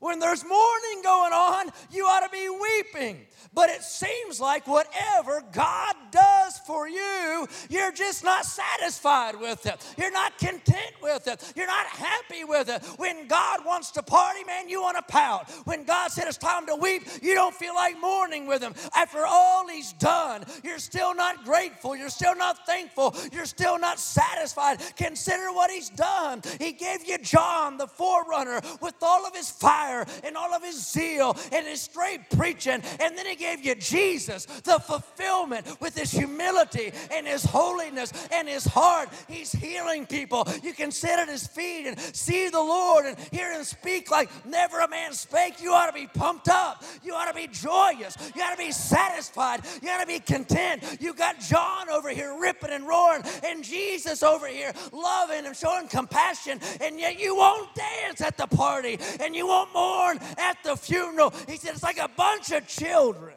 When 0.00 0.18
there's 0.18 0.44
mourning 0.44 1.02
going 1.02 1.32
on, 1.32 1.70
you 1.90 2.04
ought 2.06 2.20
to 2.20 2.30
be 2.30 2.48
weeping. 2.48 3.26
But 3.52 3.68
it 3.68 3.82
seems 3.82 4.40
like 4.40 4.66
whatever 4.66 5.42
God 5.52 5.94
does 6.12 6.58
for 6.66 6.88
you, 6.88 7.48
you're 7.68 7.90
just 7.90 8.22
not 8.22 8.44
satisfied 8.44 9.38
with 9.38 9.66
it. 9.66 9.84
You're 9.98 10.12
not 10.12 10.38
content 10.38 10.92
with 11.02 11.26
it. 11.26 11.52
You're 11.56 11.66
not 11.66 11.86
happy 11.86 12.44
with 12.44 12.68
it. 12.68 12.84
When 12.96 13.26
God 13.26 13.64
wants 13.66 13.90
to 13.92 14.02
party, 14.02 14.44
man, 14.44 14.68
you 14.68 14.80
want 14.80 14.96
to 14.96 15.02
pout. 15.02 15.50
When 15.64 15.84
God 15.84 16.12
said 16.12 16.28
it's 16.28 16.38
time 16.38 16.66
to 16.66 16.76
weep, 16.76 17.02
you 17.22 17.34
don't 17.34 17.54
feel 17.54 17.74
like 17.74 18.00
mourning 18.00 18.46
with 18.46 18.62
Him. 18.62 18.74
After 18.94 19.26
all 19.26 19.66
He's 19.68 19.92
done, 19.94 20.44
you're 20.62 20.78
still 20.78 21.14
not 21.14 21.44
grateful. 21.44 21.96
You're 21.96 22.08
still 22.08 22.36
not 22.36 22.66
thankful. 22.66 23.16
You're 23.32 23.46
still 23.46 23.78
not 23.78 23.98
satisfied. 23.98 24.80
Consider 24.96 25.52
what 25.52 25.70
He's 25.70 25.90
done. 25.90 26.42
He 26.60 26.72
gave 26.72 27.06
you 27.06 27.18
John, 27.18 27.78
the 27.78 27.88
forerunner, 27.88 28.60
with 28.80 28.94
all 29.02 29.26
of 29.26 29.34
his 29.34 29.50
fire 29.50 29.89
and 30.24 30.36
all 30.36 30.52
of 30.54 30.62
his 30.62 30.86
zeal 30.86 31.36
and 31.52 31.66
his 31.66 31.82
straight 31.82 32.28
preaching. 32.30 32.82
And 33.00 33.16
then 33.16 33.26
He 33.26 33.36
gave 33.36 33.64
you 33.64 33.74
Jesus, 33.74 34.46
the 34.46 34.78
fulfillment 34.78 35.66
with 35.80 35.96
his 35.96 36.10
humility 36.10 36.92
and 37.12 37.26
his 37.26 37.44
holiness 37.44 38.12
and 38.32 38.48
his 38.48 38.64
heart. 38.64 39.08
He's 39.28 39.52
healing 39.52 40.06
people. 40.06 40.46
You 40.62 40.72
can 40.72 40.90
sit 40.90 41.18
at 41.18 41.28
his 41.28 41.46
feet 41.46 41.86
and 41.86 41.98
see 41.98 42.48
the 42.48 42.60
Lord 42.60 43.06
and 43.06 43.18
hear 43.32 43.52
him 43.52 43.64
speak 43.64 44.10
like 44.10 44.30
never 44.46 44.80
a 44.80 44.88
man 44.88 45.12
spake. 45.12 45.60
You 45.62 45.72
ought 45.72 45.86
to 45.86 45.92
be 45.92 46.06
pumped 46.06 46.48
up. 46.48 46.84
You 47.02 47.14
ought 47.14 47.28
to 47.28 47.34
be 47.34 47.46
joyous. 47.46 48.16
You 48.34 48.42
ought 48.42 48.52
to 48.52 48.58
be 48.58 48.72
satisfied. 48.72 49.60
You 49.82 49.90
ought 49.90 50.00
to 50.00 50.06
be 50.06 50.20
content. 50.20 50.84
You 51.00 51.14
got 51.14 51.40
John 51.40 51.88
over 51.90 52.10
here 52.10 52.38
ripping 52.40 52.70
and 52.70 52.86
roaring 52.86 53.22
and 53.44 53.64
Jesus 53.64 54.22
over 54.22 54.46
here 54.46 54.72
loving 54.92 55.46
and 55.46 55.56
showing 55.56 55.88
compassion, 55.88 56.60
and 56.80 56.98
yet 56.98 57.18
you 57.18 57.36
won't 57.36 57.74
dance 57.74 58.20
at 58.20 58.36
the 58.36 58.46
party 58.46 58.98
and 59.20 59.34
you 59.34 59.46
won't 59.46 59.72
mourn 59.80 60.18
at 60.38 60.62
the 60.64 60.76
funeral. 60.76 61.32
He 61.48 61.56
said 61.56 61.74
it's 61.74 61.82
like 61.82 61.98
a 61.98 62.08
bunch 62.08 62.50
of 62.52 62.66
children 62.66 63.34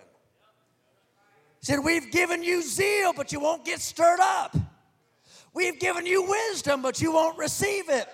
He 1.60 1.66
said, 1.66 1.80
We've 1.84 2.12
given 2.12 2.44
you 2.44 2.62
zeal, 2.62 3.14
but 3.14 3.32
you 3.32 3.40
won't 3.40 3.66
get 3.66 3.80
stirred 3.80 4.20
up. 4.20 4.56
We've 5.54 5.80
given 5.80 6.06
you 6.06 6.24
wisdom, 6.24 6.82
but 6.82 7.02
you 7.02 7.12
won't 7.14 7.38
receive 7.38 7.90
it. 7.90 8.08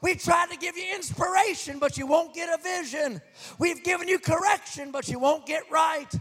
We 0.00 0.14
tried 0.14 0.50
to 0.50 0.56
give 0.56 0.76
you 0.76 0.94
inspiration, 0.94 1.78
but 1.78 1.98
you 1.98 2.06
won't 2.06 2.32
get 2.32 2.48
a 2.48 2.62
vision. 2.62 3.20
We've 3.58 3.82
given 3.82 4.08
you 4.08 4.18
correction, 4.18 4.90
but 4.90 5.08
you 5.08 5.18
won't 5.18 5.46
get 5.46 5.64
right. 5.70 6.12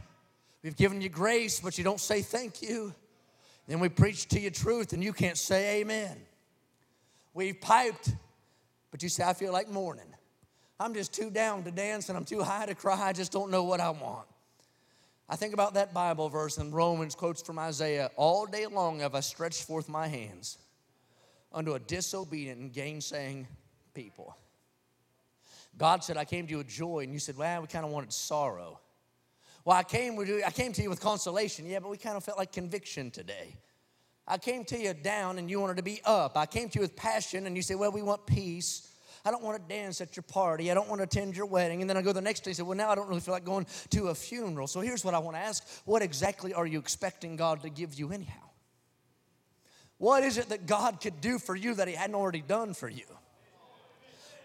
We've 0.64 0.76
given 0.76 1.02
you 1.02 1.10
grace, 1.10 1.60
but 1.60 1.78
you 1.78 1.84
don't 1.84 2.00
say 2.00 2.22
thank 2.22 2.62
you. 2.62 2.94
Then 3.68 3.80
we 3.80 3.90
preach 3.90 4.28
to 4.30 4.40
you 4.40 4.50
truth, 4.50 4.94
and 4.94 5.04
you 5.04 5.14
can't 5.14 5.38
say 5.38 5.82
amen. 5.82 6.18
We've 7.34 7.60
piped, 7.60 8.14
but 8.92 9.04
you 9.04 9.10
say, 9.10 9.24
I 9.24 9.34
feel 9.34 9.54
like 9.54 9.70
mourning. 9.70 10.16
I'm 10.80 10.94
just 10.94 11.14
too 11.14 11.30
down 11.30 11.64
to 11.64 11.72
dance 11.72 12.10
and 12.10 12.18
I'm 12.18 12.26
too 12.26 12.42
high 12.44 12.66
to 12.66 12.76
cry. 12.76 13.00
I 13.02 13.14
just 13.14 13.32
don't 13.32 13.50
know 13.50 13.64
what 13.64 13.80
I 13.80 13.90
want. 13.92 14.28
I 15.28 15.36
think 15.36 15.54
about 15.54 15.74
that 15.74 15.94
Bible 15.94 16.30
verse 16.30 16.58
in 16.58 16.72
Romans, 16.72 17.16
quotes 17.16 17.42
from 17.42 17.58
Isaiah 17.58 18.12
All 18.16 18.46
day 18.46 18.68
long 18.68 19.00
have 19.00 19.16
I 19.16 19.22
stretched 19.22 19.64
forth 19.64 19.90
my 19.90 20.08
hands 20.08 20.58
unto 21.52 21.74
a 21.74 21.80
disobedient 21.80 22.60
and 22.60 22.72
gainsaying 22.72 23.48
people. 23.94 24.36
God 25.78 26.04
said, 26.04 26.18
I 26.18 26.26
came 26.26 26.46
to 26.46 26.52
you 26.52 26.58
with 26.60 26.68
joy, 26.68 27.00
and 27.00 27.12
you 27.12 27.20
said, 27.20 27.38
Well, 27.38 27.62
we 27.62 27.68
kind 27.68 27.86
of 27.86 27.92
wanted 27.92 28.14
sorrow. 28.14 28.80
Well, 29.64 29.76
I 29.76 29.84
came, 29.84 30.16
with, 30.16 30.30
I 30.46 30.52
came 30.52 30.74
to 30.74 30.82
you 30.82 30.90
with 30.92 31.02
consolation, 31.02 31.66
yeah, 31.66 31.80
but 31.80 31.90
we 31.90 31.98
kind 31.98 32.16
of 32.16 32.24
felt 32.24 32.38
like 32.38 32.52
conviction 32.52 33.10
today. 33.10 33.56
I 34.28 34.38
came 34.38 34.64
to 34.66 34.78
you 34.78 34.94
down, 34.94 35.40
and 35.40 35.50
you 35.50 35.60
wanted 35.60 35.78
to 35.78 35.84
be 35.84 36.02
up. 36.06 36.38
I 36.38 36.46
came 36.46 36.70
to 36.70 36.76
you 36.76 36.82
with 36.82 36.96
passion, 36.96 37.48
and 37.48 37.56
you 37.56 37.64
said, 37.64 37.78
Well, 37.78 37.92
we 37.92 38.04
want 38.04 38.26
peace. 38.28 38.92
I 39.26 39.32
don't 39.32 39.44
want 39.44 39.58
to 39.58 39.74
dance 39.74 40.02
at 40.02 40.16
your 40.16 40.24
party. 40.24 40.70
I 40.70 40.76
don't 40.76 40.88
want 40.88 41.00
to 41.00 41.04
attend 41.04 41.36
your 41.36 41.48
wedding. 41.48 41.82
And 41.82 41.90
then 41.90 41.98
I 41.98 42.04
go 42.04 42.14
the 42.14 42.22
next 42.22 42.42
day 42.42 42.52
and 42.52 42.58
say, 42.58 42.64
Well, 42.64 42.78
now 42.78 42.90
I 42.90 42.96
don't 42.96 43.08
really 43.08 43.22
feel 43.22 43.34
like 43.34 43.44
going 43.44 43.66
to 43.90 44.10
a 44.10 44.16
funeral. 44.16 44.68
So 44.68 44.82
here's 44.82 45.04
what 45.04 45.16
I 45.16 45.20
want 45.20 45.36
to 45.36 45.42
ask 45.42 45.68
What 45.86 46.02
exactly 46.02 46.54
are 46.54 46.68
you 46.68 46.80
expecting 46.80 47.36
God 47.36 47.64
to 47.64 47.70
give 47.70 47.96
you, 47.96 48.12
anyhow? 48.12 48.40
What 49.98 50.24
is 50.24 50.38
it 50.38 50.50
that 50.50 50.68
God 50.68 51.02
could 51.02 51.22
do 51.22 51.40
for 51.40 51.56
you 51.56 51.74
that 51.76 51.88
He 51.88 51.96
hadn't 51.96 52.16
already 52.16 52.42
done 52.42 52.74
for 52.74 52.90
you? 52.90 53.06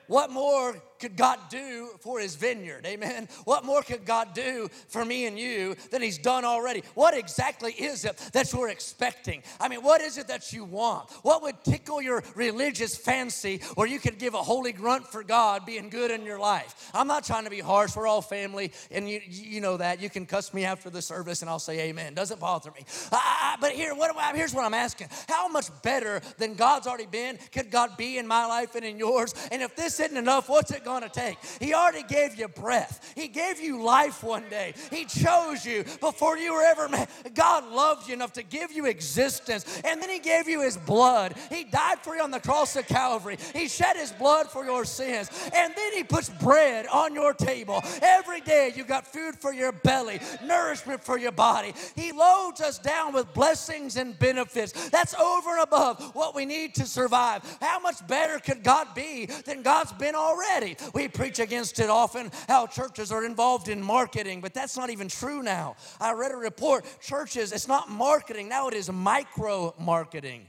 What 0.06 0.30
more 0.30 0.74
could 1.00 1.16
God 1.16 1.38
do 1.50 1.90
for 2.00 2.20
his 2.20 2.34
vineyard? 2.34 2.86
Amen. 2.86 3.28
What 3.44 3.64
more 3.64 3.82
could 3.82 4.04
God 4.04 4.34
do 4.34 4.68
for 4.88 5.04
me 5.04 5.26
and 5.26 5.38
you 5.38 5.74
than 5.90 6.02
he's 6.02 6.18
done 6.18 6.44
already? 6.44 6.82
What 6.94 7.16
exactly 7.16 7.72
is 7.72 8.04
it 8.04 8.16
that 8.32 8.52
you're 8.52 8.68
expecting? 8.68 9.42
I 9.58 9.68
mean, 9.68 9.82
what 9.82 10.00
is 10.00 10.18
it 10.18 10.28
that 10.28 10.52
you 10.52 10.64
want? 10.64 11.10
What 11.22 11.42
would 11.42 11.64
tickle 11.64 12.02
your 12.02 12.22
religious 12.34 12.96
fancy 12.96 13.60
where 13.74 13.86
you 13.86 13.98
could 13.98 14.18
give 14.18 14.34
a 14.34 14.42
holy 14.42 14.72
grunt 14.72 15.06
for 15.06 15.22
God 15.22 15.64
being 15.64 15.88
good 15.88 16.10
in 16.10 16.24
your 16.24 16.38
life? 16.38 16.90
I'm 16.94 17.06
not 17.06 17.24
trying 17.24 17.44
to 17.44 17.50
be 17.50 17.60
harsh. 17.60 17.96
We're 17.96 18.06
all 18.06 18.22
family, 18.22 18.72
and 18.90 19.08
you, 19.08 19.20
you 19.26 19.60
know 19.60 19.76
that. 19.78 20.00
You 20.00 20.10
can 20.10 20.26
cuss 20.26 20.52
me 20.52 20.64
after 20.64 20.90
the 20.90 21.02
service, 21.02 21.40
and 21.40 21.50
I'll 21.50 21.58
say 21.58 21.88
amen. 21.88 22.14
Doesn't 22.14 22.40
bother 22.40 22.70
me. 22.72 22.84
I, 23.10 23.16
I, 23.16 23.56
but 23.60 23.72
here, 23.72 23.94
what 23.94 24.14
here's 24.34 24.54
what 24.54 24.64
I'm 24.64 24.74
asking 24.74 25.08
How 25.28 25.48
much 25.48 25.68
better 25.82 26.20
than 26.38 26.54
God's 26.54 26.86
already 26.86 27.06
been 27.06 27.38
could 27.52 27.70
God 27.70 27.96
be 27.96 28.18
in 28.18 28.26
my 28.26 28.46
life 28.46 28.74
and 28.74 28.84
in 28.84 28.98
yours? 28.98 29.34
And 29.50 29.62
if 29.62 29.74
this 29.76 29.98
isn't 30.00 30.16
enough, 30.16 30.48
what's 30.48 30.70
it 30.70 30.84
going 30.84 30.89
going 30.90 31.02
to 31.02 31.08
take. 31.08 31.38
He 31.60 31.72
already 31.72 32.02
gave 32.02 32.34
you 32.34 32.48
breath, 32.48 33.12
He 33.14 33.28
gave 33.28 33.60
you 33.60 33.82
life 33.82 34.22
one 34.22 34.44
day. 34.50 34.74
He 34.90 35.04
chose 35.04 35.64
you 35.64 35.84
before 36.00 36.36
you 36.36 36.52
were 36.52 36.64
ever 36.64 36.88
made. 36.88 37.06
God 37.34 37.64
loved 37.70 38.08
you 38.08 38.14
enough 38.14 38.32
to 38.34 38.42
give 38.42 38.72
you 38.72 38.86
existence, 38.86 39.80
and 39.84 40.02
then 40.02 40.10
He 40.10 40.18
gave 40.18 40.48
you 40.48 40.62
His 40.62 40.76
blood. 40.76 41.34
He 41.48 41.64
died 41.64 42.00
for 42.00 42.16
you 42.16 42.22
on 42.22 42.30
the 42.30 42.40
cross 42.40 42.74
of 42.76 42.86
Calvary. 42.88 43.38
He 43.54 43.68
shed 43.68 43.96
His 43.96 44.12
blood 44.12 44.48
for 44.48 44.64
your 44.64 44.84
sins, 44.84 45.30
and 45.54 45.72
then 45.76 45.92
He 45.92 46.02
puts 46.02 46.28
bread 46.28 46.86
on 46.86 47.14
your 47.14 47.34
table. 47.34 47.82
Every 48.02 48.40
day 48.40 48.72
you 48.74 48.84
got 48.84 49.06
food 49.06 49.36
for 49.36 49.52
your 49.52 49.72
belly, 49.72 50.20
nourishment 50.44 51.04
for 51.04 51.18
your 51.18 51.32
body. 51.32 51.72
He 51.94 52.12
loads 52.12 52.60
us 52.60 52.78
down 52.78 53.12
with 53.12 53.32
blessings 53.32 53.96
and 53.96 54.18
benefits. 54.18 54.90
That's 54.90 55.14
over 55.14 55.50
and 55.50 55.62
above 55.62 56.14
what 56.14 56.34
we 56.34 56.44
need 56.46 56.74
to 56.76 56.86
survive. 56.86 57.42
How 57.60 57.78
much 57.78 58.04
better 58.06 58.38
could 58.38 58.62
God 58.62 58.88
be 58.94 59.26
than 59.26 59.62
God's 59.62 59.92
been 59.92 60.14
already? 60.14 60.76
We 60.94 61.08
preach 61.08 61.38
against 61.38 61.80
it 61.80 61.90
often, 61.90 62.30
how 62.48 62.66
churches 62.66 63.12
are 63.12 63.24
involved 63.24 63.68
in 63.68 63.82
marketing, 63.82 64.40
but 64.40 64.54
that's 64.54 64.76
not 64.76 64.90
even 64.90 65.08
true 65.08 65.42
now. 65.42 65.76
I 66.00 66.12
read 66.12 66.32
a 66.32 66.36
report 66.36 66.84
churches, 67.00 67.52
it's 67.52 67.68
not 67.68 67.90
marketing, 67.90 68.48
now 68.48 68.68
it 68.68 68.74
is 68.74 68.90
micro 68.90 69.74
marketing. 69.78 70.46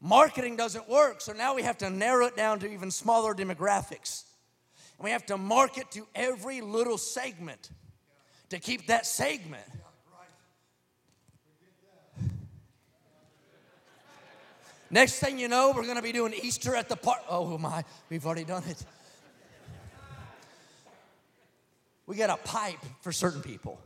Marketing 0.00 0.56
doesn't 0.56 0.88
work, 0.88 1.20
so 1.20 1.32
now 1.32 1.54
we 1.54 1.62
have 1.62 1.78
to 1.78 1.88
narrow 1.88 2.26
it 2.26 2.36
down 2.36 2.58
to 2.58 2.68
even 2.68 2.90
smaller 2.90 3.34
demographics. 3.34 4.24
And 4.98 5.04
we 5.04 5.10
have 5.10 5.24
to 5.26 5.38
market 5.38 5.90
to 5.92 6.06
every 6.14 6.60
little 6.60 6.98
segment 6.98 7.70
to 8.48 8.58
keep 8.58 8.88
that 8.88 9.06
segment. 9.06 9.62
Next 14.90 15.20
thing 15.20 15.38
you 15.38 15.48
know, 15.48 15.72
we're 15.74 15.84
going 15.84 15.96
to 15.96 16.02
be 16.02 16.12
doing 16.12 16.34
Easter 16.34 16.76
at 16.76 16.88
the 16.88 16.96
park. 16.96 17.20
Oh 17.26 17.56
my, 17.56 17.82
we've 18.10 18.26
already 18.26 18.44
done 18.44 18.62
it. 18.68 18.84
We 22.06 22.16
got 22.16 22.30
a 22.30 22.36
pipe 22.36 22.78
for 23.00 23.12
certain 23.12 23.42
people 23.42 23.80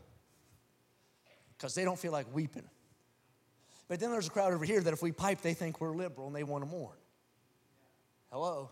because 1.57 1.75
they 1.75 1.85
don't 1.85 1.99
feel 1.99 2.13
like 2.13 2.27
weeping. 2.35 2.69
But 3.89 4.01
then 4.01 4.11
there's 4.11 4.27
a 4.27 4.31
crowd 4.31 4.53
over 4.53 4.65
here 4.65 4.81
that 4.81 4.93
if 4.93 5.03
we 5.03 5.13
pipe, 5.13 5.43
they 5.43 5.55
think 5.55 5.81
we're 5.81 5.95
liberal 5.95 6.27
and 6.27 6.35
they 6.35 6.43
want 6.43 6.65
to 6.65 6.71
mourn. 6.71 6.97
Hello? 8.33 8.71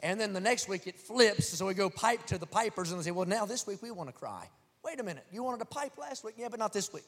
And 0.00 0.20
then 0.20 0.32
the 0.32 0.40
next 0.40 0.68
week 0.68 0.86
it 0.86 0.98
flips, 0.98 1.48
so 1.48 1.66
we 1.66 1.74
go 1.74 1.90
pipe 1.90 2.26
to 2.26 2.38
the 2.38 2.46
pipers 2.46 2.90
and 2.90 3.00
they 3.00 3.04
say, 3.04 3.10
well, 3.10 3.26
now 3.26 3.46
this 3.46 3.66
week 3.66 3.82
we 3.82 3.90
want 3.90 4.08
to 4.08 4.12
cry. 4.12 4.48
Wait 4.84 5.00
a 5.00 5.02
minute, 5.02 5.24
you 5.32 5.42
wanted 5.42 5.58
to 5.58 5.64
pipe 5.64 5.96
last 5.98 6.24
week? 6.24 6.34
Yeah, 6.36 6.48
but 6.48 6.58
not 6.58 6.72
this 6.72 6.92
week. 6.92 7.04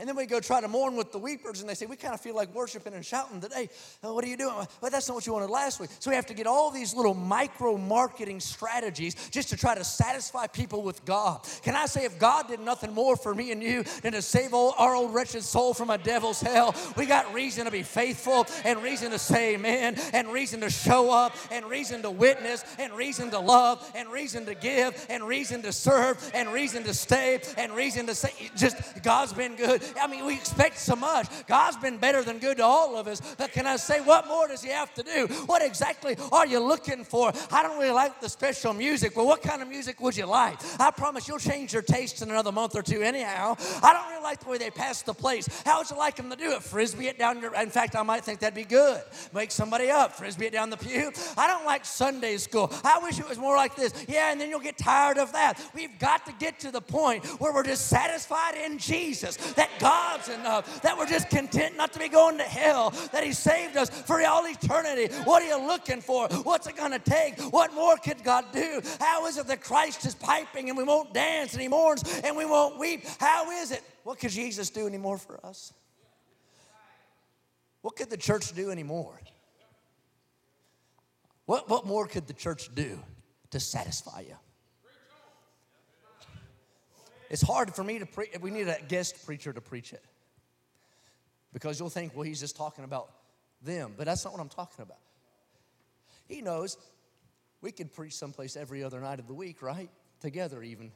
And 0.00 0.08
then 0.08 0.14
we 0.14 0.26
go 0.26 0.38
try 0.38 0.60
to 0.60 0.68
mourn 0.68 0.94
with 0.94 1.10
the 1.10 1.18
weepers, 1.18 1.60
and 1.60 1.68
they 1.68 1.74
say, 1.74 1.86
We 1.86 1.96
kind 1.96 2.14
of 2.14 2.20
feel 2.20 2.36
like 2.36 2.54
worshiping 2.54 2.94
and 2.94 3.04
shouting 3.04 3.40
today. 3.40 3.68
Oh, 4.04 4.14
what 4.14 4.24
are 4.24 4.28
you 4.28 4.36
doing? 4.36 4.54
Well, 4.80 4.90
that's 4.92 5.08
not 5.08 5.16
what 5.16 5.26
you 5.26 5.32
wanted 5.32 5.50
last 5.50 5.80
week. 5.80 5.90
So 5.98 6.10
we 6.10 6.14
have 6.14 6.26
to 6.26 6.34
get 6.34 6.46
all 6.46 6.70
these 6.70 6.94
little 6.94 7.14
micro 7.14 7.76
marketing 7.76 8.38
strategies 8.38 9.16
just 9.30 9.48
to 9.48 9.56
try 9.56 9.74
to 9.74 9.82
satisfy 9.82 10.46
people 10.46 10.82
with 10.82 11.04
God. 11.04 11.44
Can 11.62 11.74
I 11.74 11.86
say, 11.86 12.04
if 12.04 12.16
God 12.18 12.46
did 12.46 12.60
nothing 12.60 12.94
more 12.94 13.16
for 13.16 13.34
me 13.34 13.50
and 13.50 13.60
you 13.60 13.82
than 14.02 14.12
to 14.12 14.22
save 14.22 14.54
our 14.54 14.94
old 14.94 15.12
wretched 15.12 15.42
soul 15.42 15.74
from 15.74 15.90
a 15.90 15.98
devil's 15.98 16.40
hell, 16.40 16.76
we 16.96 17.04
got 17.04 17.34
reason 17.34 17.64
to 17.64 17.70
be 17.72 17.82
faithful 17.82 18.46
and 18.64 18.80
reason 18.82 19.10
to 19.10 19.18
say 19.18 19.54
amen 19.54 19.96
and 20.12 20.28
reason 20.28 20.60
to 20.60 20.70
show 20.70 21.10
up 21.10 21.34
and 21.50 21.66
reason 21.66 22.02
to 22.02 22.10
witness 22.10 22.64
and 22.78 22.92
reason 22.92 23.30
to 23.30 23.40
love 23.40 23.90
and 23.96 24.08
reason 24.08 24.46
to 24.46 24.54
give 24.54 25.06
and 25.10 25.24
reason 25.24 25.60
to 25.62 25.72
serve 25.72 26.30
and 26.34 26.52
reason 26.52 26.84
to 26.84 26.94
stay 26.94 27.40
and 27.56 27.72
reason 27.72 28.06
to 28.06 28.14
say, 28.14 28.32
just 28.56 29.02
God's 29.02 29.32
been 29.32 29.56
good. 29.56 29.82
I 30.00 30.06
mean, 30.06 30.24
we 30.26 30.34
expect 30.34 30.78
so 30.78 30.96
much. 30.96 31.28
God's 31.46 31.76
been 31.76 31.98
better 31.98 32.22
than 32.22 32.38
good 32.38 32.58
to 32.58 32.64
all 32.64 32.96
of 32.96 33.06
us. 33.06 33.20
But 33.36 33.52
can 33.52 33.66
I 33.66 33.76
say, 33.76 34.00
what 34.00 34.26
more 34.26 34.48
does 34.48 34.62
He 34.62 34.70
have 34.70 34.92
to 34.94 35.02
do? 35.02 35.26
What 35.46 35.62
exactly 35.62 36.16
are 36.32 36.46
you 36.46 36.60
looking 36.60 37.04
for? 37.04 37.32
I 37.50 37.62
don't 37.62 37.78
really 37.78 37.92
like 37.92 38.20
the 38.20 38.28
special 38.28 38.72
music. 38.72 39.16
Well, 39.16 39.26
what 39.26 39.42
kind 39.42 39.62
of 39.62 39.68
music 39.68 40.00
would 40.00 40.16
you 40.16 40.26
like? 40.26 40.58
I 40.80 40.90
promise 40.90 41.28
you'll 41.28 41.38
change 41.38 41.72
your 41.72 41.82
taste 41.82 42.22
in 42.22 42.30
another 42.30 42.52
month 42.52 42.74
or 42.74 42.82
two, 42.82 43.02
anyhow. 43.02 43.56
I 43.82 43.92
don't 43.92 44.08
really 44.10 44.22
like 44.22 44.40
the 44.40 44.48
way 44.48 44.58
they 44.58 44.70
pass 44.70 45.02
the 45.02 45.14
plates. 45.14 45.48
How 45.64 45.78
would 45.78 45.90
you 45.90 45.96
like 45.96 46.16
them 46.16 46.30
to 46.30 46.36
do 46.36 46.52
it? 46.52 46.62
Frisbee 46.62 47.08
it 47.08 47.18
down 47.18 47.40
your. 47.40 47.54
In 47.54 47.70
fact, 47.70 47.96
I 47.96 48.02
might 48.02 48.24
think 48.24 48.40
that'd 48.40 48.54
be 48.54 48.64
good. 48.64 49.02
Make 49.32 49.50
somebody 49.50 49.90
up, 49.90 50.14
frisbee 50.14 50.46
it 50.46 50.52
down 50.52 50.70
the 50.70 50.76
pew. 50.76 51.10
I 51.36 51.46
don't 51.46 51.64
like 51.64 51.84
Sunday 51.84 52.36
school. 52.36 52.72
I 52.84 52.98
wish 53.02 53.18
it 53.18 53.28
was 53.28 53.38
more 53.38 53.56
like 53.56 53.76
this. 53.76 53.92
Yeah, 54.08 54.32
and 54.32 54.40
then 54.40 54.50
you'll 54.50 54.60
get 54.60 54.78
tired 54.78 55.18
of 55.18 55.32
that. 55.32 55.60
We've 55.74 55.98
got 55.98 56.26
to 56.26 56.32
get 56.32 56.60
to 56.60 56.70
the 56.70 56.80
point 56.80 57.24
where 57.40 57.52
we're 57.52 57.64
just 57.64 57.88
satisfied 57.88 58.56
in 58.56 58.78
Jesus, 58.78 59.36
that 59.54 59.70
God's 59.78 60.28
enough, 60.28 60.82
that 60.82 60.96
we're 60.96 61.06
just 61.06 61.30
content 61.30 61.76
not 61.76 61.92
to 61.92 61.98
be 61.98 62.08
going 62.08 62.38
to 62.38 62.44
hell, 62.44 62.90
that 63.12 63.24
He 63.24 63.32
saved 63.32 63.76
us 63.76 63.90
for 63.90 64.24
all 64.24 64.46
eternity. 64.46 65.12
What 65.24 65.42
are 65.42 65.46
you 65.46 65.66
looking 65.66 66.00
for? 66.00 66.28
What's 66.28 66.66
it 66.66 66.76
going 66.76 66.92
to 66.92 66.98
take? 66.98 67.38
What 67.52 67.74
more 67.74 67.96
could 67.96 68.22
God 68.24 68.46
do? 68.52 68.80
How 69.00 69.26
is 69.26 69.38
it 69.38 69.46
that 69.46 69.60
Christ 69.60 70.04
is 70.06 70.14
piping 70.14 70.68
and 70.68 70.78
we 70.78 70.84
won't 70.84 71.12
dance 71.14 71.52
and 71.52 71.62
He 71.62 71.68
mourns 71.68 72.02
and 72.24 72.36
we 72.36 72.44
won't 72.44 72.78
weep? 72.78 73.04
How 73.18 73.50
is 73.50 73.70
it? 73.70 73.82
What 74.04 74.18
could 74.18 74.30
Jesus 74.30 74.70
do 74.70 74.86
anymore 74.86 75.18
for 75.18 75.44
us? 75.44 75.72
What 77.82 77.96
could 77.96 78.10
the 78.10 78.16
church 78.16 78.52
do 78.54 78.70
anymore? 78.70 79.20
What, 81.46 81.68
what 81.68 81.86
more 81.86 82.06
could 82.06 82.26
the 82.26 82.34
church 82.34 82.74
do 82.74 82.98
to 83.50 83.60
satisfy 83.60 84.20
you? 84.20 84.36
It's 87.30 87.42
hard 87.42 87.74
for 87.74 87.84
me 87.84 87.98
to 87.98 88.06
preach. 88.06 88.30
We 88.40 88.50
need 88.50 88.68
a 88.68 88.78
guest 88.88 89.24
preacher 89.26 89.52
to 89.52 89.60
preach 89.60 89.92
it. 89.92 90.02
Because 91.52 91.78
you'll 91.80 91.90
think, 91.90 92.14
well, 92.14 92.24
he's 92.24 92.40
just 92.40 92.56
talking 92.56 92.84
about 92.84 93.10
them. 93.62 93.94
But 93.96 94.06
that's 94.06 94.24
not 94.24 94.32
what 94.32 94.40
I'm 94.40 94.48
talking 94.48 94.82
about. 94.82 94.98
He 96.26 96.42
knows 96.42 96.76
we 97.60 97.72
could 97.72 97.92
preach 97.92 98.14
someplace 98.14 98.56
every 98.56 98.84
other 98.84 99.00
night 99.00 99.18
of 99.18 99.26
the 99.26 99.34
week, 99.34 99.62
right? 99.62 99.90
Together, 100.20 100.62
even. 100.62 100.92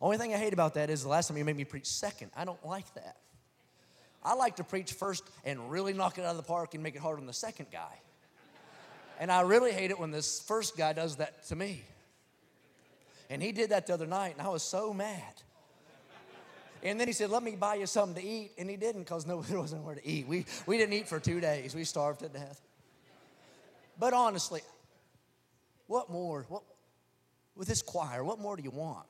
Only 0.00 0.16
thing 0.16 0.34
I 0.34 0.36
hate 0.36 0.52
about 0.52 0.74
that 0.74 0.90
is 0.90 1.02
the 1.02 1.08
last 1.08 1.28
time 1.28 1.36
you 1.36 1.44
made 1.44 1.56
me 1.56 1.64
preach 1.64 1.86
second. 1.86 2.30
I 2.36 2.44
don't 2.44 2.64
like 2.64 2.92
that. 2.94 3.16
I 4.24 4.34
like 4.34 4.56
to 4.56 4.64
preach 4.64 4.92
first 4.92 5.24
and 5.44 5.70
really 5.70 5.92
knock 5.92 6.18
it 6.18 6.24
out 6.24 6.30
of 6.30 6.36
the 6.36 6.42
park 6.42 6.74
and 6.74 6.82
make 6.82 6.94
it 6.94 7.00
hard 7.00 7.18
on 7.18 7.26
the 7.26 7.32
second 7.32 7.66
guy. 7.72 8.00
And 9.18 9.30
I 9.30 9.42
really 9.42 9.72
hate 9.72 9.90
it 9.90 9.98
when 9.98 10.10
this 10.10 10.40
first 10.40 10.76
guy 10.76 10.92
does 10.92 11.16
that 11.16 11.46
to 11.48 11.56
me. 11.56 11.84
And 13.32 13.42
he 13.42 13.50
did 13.50 13.70
that 13.70 13.86
the 13.86 13.94
other 13.94 14.06
night, 14.06 14.34
and 14.36 14.46
I 14.46 14.50
was 14.50 14.62
so 14.62 14.92
mad. 14.92 15.42
And 16.82 17.00
then 17.00 17.06
he 17.06 17.14
said, 17.14 17.30
Let 17.30 17.42
me 17.42 17.56
buy 17.56 17.76
you 17.76 17.86
something 17.86 18.22
to 18.22 18.28
eat. 18.28 18.52
And 18.58 18.68
he 18.68 18.76
didn't 18.76 19.04
because 19.04 19.26
no, 19.26 19.40
there 19.40 19.58
wasn't 19.58 19.84
where 19.84 19.94
to 19.94 20.06
eat. 20.06 20.28
We, 20.28 20.44
we 20.66 20.76
didn't 20.76 20.92
eat 20.92 21.08
for 21.08 21.18
two 21.18 21.40
days, 21.40 21.74
we 21.74 21.84
starved 21.84 22.20
to 22.20 22.28
death. 22.28 22.60
But 23.98 24.12
honestly, 24.12 24.60
what 25.86 26.10
more? 26.10 26.44
What, 26.50 26.62
with 27.56 27.68
this 27.68 27.80
choir, 27.80 28.22
what 28.22 28.38
more 28.38 28.54
do 28.54 28.62
you 28.62 28.70
want? 28.70 29.06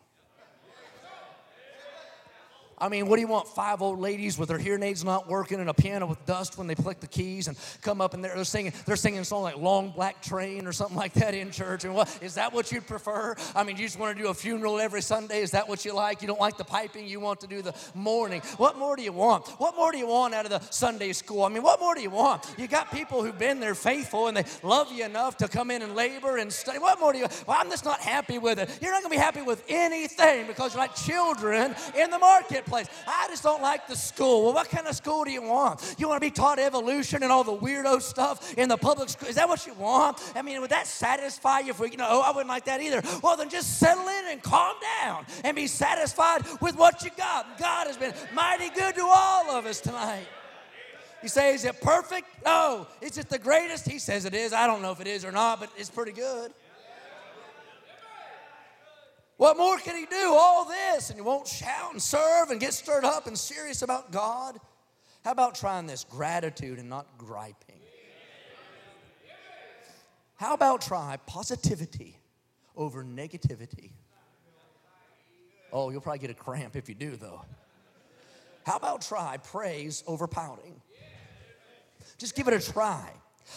I 2.83 2.89
mean, 2.89 3.07
what 3.07 3.15
do 3.15 3.23
you 3.23 3.29
want? 3.29 3.47
Five 3.47 3.81
old 3.81 4.01
ladies 4.01 4.37
with 4.37 4.49
their 4.49 4.59
hearing 4.59 4.83
aids 4.83 5.05
not 5.05 5.29
working 5.29 5.61
and 5.61 5.71
a 5.71 5.75
piano 5.75 6.05
with 6.05 6.27
dust 6.27 6.59
when 6.59 6.67
they 6.67 6.75
click 6.75 6.99
the 6.99 7.07
keys 7.07 7.47
and 7.47 7.57
come 7.81 8.01
up 8.01 8.13
and 8.13 8.25
they're, 8.25 8.35
they're 8.35 8.45
singing, 8.45 8.73
they're 8.87 8.97
singing 8.97 9.21
a 9.21 9.25
song 9.25 9.45
like 9.45 9.57
Long 9.57 9.91
Black 9.91 10.21
Train 10.21 10.67
or 10.67 10.73
something 10.73 10.97
like 10.97 11.13
that 11.13 11.33
in 11.33 11.53
church. 11.53 11.85
And 11.85 11.95
what 11.95 12.19
is 12.21 12.35
that 12.35 12.53
what 12.53 12.73
you'd 12.73 12.89
prefer? 12.89 13.37
I 13.55 13.63
mean, 13.63 13.77
you 13.77 13.85
just 13.85 14.01
want 14.01 14.17
to 14.17 14.21
do 14.21 14.31
a 14.31 14.35
funeral 14.35 14.81
every 14.81 15.01
Sunday? 15.01 15.43
Is 15.43 15.53
that 15.53 15.69
what 15.69 15.85
you 15.85 15.95
like? 15.95 16.23
You 16.23 16.27
don't 16.27 16.41
like 16.41 16.57
the 16.57 16.65
piping, 16.65 17.07
you 17.07 17.21
want 17.21 17.41
to 17.43 17.47
do 17.47 17.63
the 17.63 17.73
mourning. 17.95 18.41
What 18.57 18.77
more 18.77 18.97
do 18.97 19.03
you 19.03 19.13
want? 19.13 19.47
What 19.61 19.77
more 19.77 19.93
do 19.93 19.99
you 19.99 20.09
want 20.09 20.35
out 20.35 20.45
of 20.45 20.51
the 20.51 20.61
Sunday 20.73 21.13
school? 21.13 21.45
I 21.45 21.51
mean, 21.51 21.63
what 21.63 21.79
more 21.79 21.95
do 21.95 22.03
you 22.03 22.11
want? 22.11 22.53
You 22.59 22.67
got 22.67 22.91
people 22.91 23.23
who've 23.23 23.39
been 23.39 23.61
there 23.61 23.77
faithful 23.77 24.27
and 24.27 24.37
they 24.37 24.45
love 24.65 24.91
you 24.91 25.05
enough 25.05 25.37
to 25.37 25.47
come 25.47 25.71
in 25.71 25.83
and 25.83 25.95
labor 25.95 26.39
and 26.39 26.53
study. 26.53 26.81
What 26.81 26.99
more 26.99 27.13
do 27.13 27.21
you 27.21 27.29
well, 27.47 27.59
I'm 27.61 27.71
just 27.71 27.85
not 27.85 28.01
happy 28.01 28.39
with 28.39 28.59
it. 28.59 28.77
You're 28.83 28.91
not 28.91 29.03
gonna 29.03 29.15
be 29.15 29.21
happy 29.21 29.43
with 29.43 29.63
anything 29.69 30.49
because 30.49 30.75
you're 30.75 30.83
like 30.83 30.97
children 30.97 31.77
in 31.97 32.11
the 32.11 32.19
marketplace 32.19 32.72
place. 32.73 32.87
I 33.07 33.27
just 33.29 33.43
don't 33.43 33.61
like 33.61 33.87
the 33.87 33.97
school. 33.97 34.45
Well, 34.45 34.55
what 34.55 34.71
kind 34.71 34.87
of 34.87 34.97
school 34.97 35.25
do 35.25 35.31
you 35.31 35.43
want? 35.43 35.95
You 35.99 36.09
want 36.09 36.23
to 36.23 36.27
be 36.27 36.31
taught 36.31 36.59
evolution 36.59 37.23
and 37.23 37.31
all 37.31 37.45
the 37.45 37.55
weirdo 37.55 38.01
stuff 38.01 38.55
in 38.57 38.71
the 38.71 38.79
public 38.79 39.11
school? 39.11 39.29
Is 39.29 39.35
that 39.35 39.47
what 39.47 39.67
you 39.67 39.75
want? 39.75 40.19
I 40.35 40.41
mean, 40.41 40.59
would 40.63 40.71
that 40.71 40.87
satisfy 40.87 41.59
you? 41.61 41.75
For 41.75 41.87
you 41.87 41.99
know, 41.99 42.09
oh, 42.09 42.23
I 42.23 42.31
wouldn't 42.31 42.49
like 42.49 42.65
that 42.65 42.81
either. 42.81 43.03
Well, 43.23 43.37
then 43.37 43.51
just 43.51 43.79
settle 43.79 44.09
in 44.09 44.25
and 44.31 44.43
calm 44.43 44.75
down 45.03 45.27
and 45.45 45.55
be 45.55 45.67
satisfied 45.67 46.47
with 46.63 46.77
what 46.77 47.05
you 47.05 47.11
got. 47.17 47.59
God 47.59 47.89
has 47.89 47.99
been 47.99 48.15
mighty 48.33 48.71
good 48.71 48.95
to 48.95 49.03
all 49.07 49.51
of 49.51 49.67
us 49.67 49.81
tonight. 49.81 50.27
You 51.23 51.29
say, 51.29 51.55
is 51.55 51.65
it 51.65 51.81
perfect? 51.81 52.27
No. 52.45 52.87
Is 53.01 53.19
it 53.19 53.29
the 53.29 53.39
greatest? 53.39 53.89
He 53.89 53.99
says 53.99 54.25
it 54.25 54.35
is. 54.35 54.53
I 54.53 54.67
don't 54.67 54.83
know 54.83 54.93
if 54.93 55.01
it 55.01 55.07
is 55.07 55.25
or 55.25 55.31
not, 55.31 55.61
but 55.61 55.71
it's 55.77 55.91
pretty 55.91 56.13
good. 56.13 56.53
What 59.43 59.57
more 59.57 59.77
can 59.79 59.97
he 59.97 60.07
do? 60.07 60.37
All 60.39 60.65
this, 60.67 61.11
and 61.11 61.19
you 61.19 61.25
won't 61.25 61.49
shout 61.49 61.91
and 61.91 62.01
serve 62.01 62.51
and 62.51 62.61
get 62.61 62.75
stirred 62.75 63.05
up 63.05 63.27
and 63.27 63.37
serious 63.37 63.83
about 63.83 64.13
God? 64.13 64.57
How 65.25 65.33
about 65.33 65.57
trying 65.57 65.89
this 65.89 66.05
gratitude 66.05 66.79
and 66.79 66.89
not 66.89 67.19
griping? 67.19 67.81
How 70.37 70.55
about 70.55 70.81
try 70.81 71.19
positivity 71.27 72.17
over 72.77 73.03
negativity? 73.03 73.91
Oh, 75.73 75.91
you'll 75.91 76.03
probably 76.03 76.21
get 76.21 76.31
a 76.31 76.35
cramp 76.35 76.77
if 76.77 76.89
you 76.89 76.95
do, 76.95 77.17
though. 77.17 77.43
How 78.65 78.77
about 78.77 79.03
try 79.03 79.39
praise 79.39 80.05
over 80.07 80.29
pouting? 80.29 80.81
Just 82.17 82.37
give 82.37 82.47
it 82.47 82.55
a 82.55 82.61
try. 82.73 83.11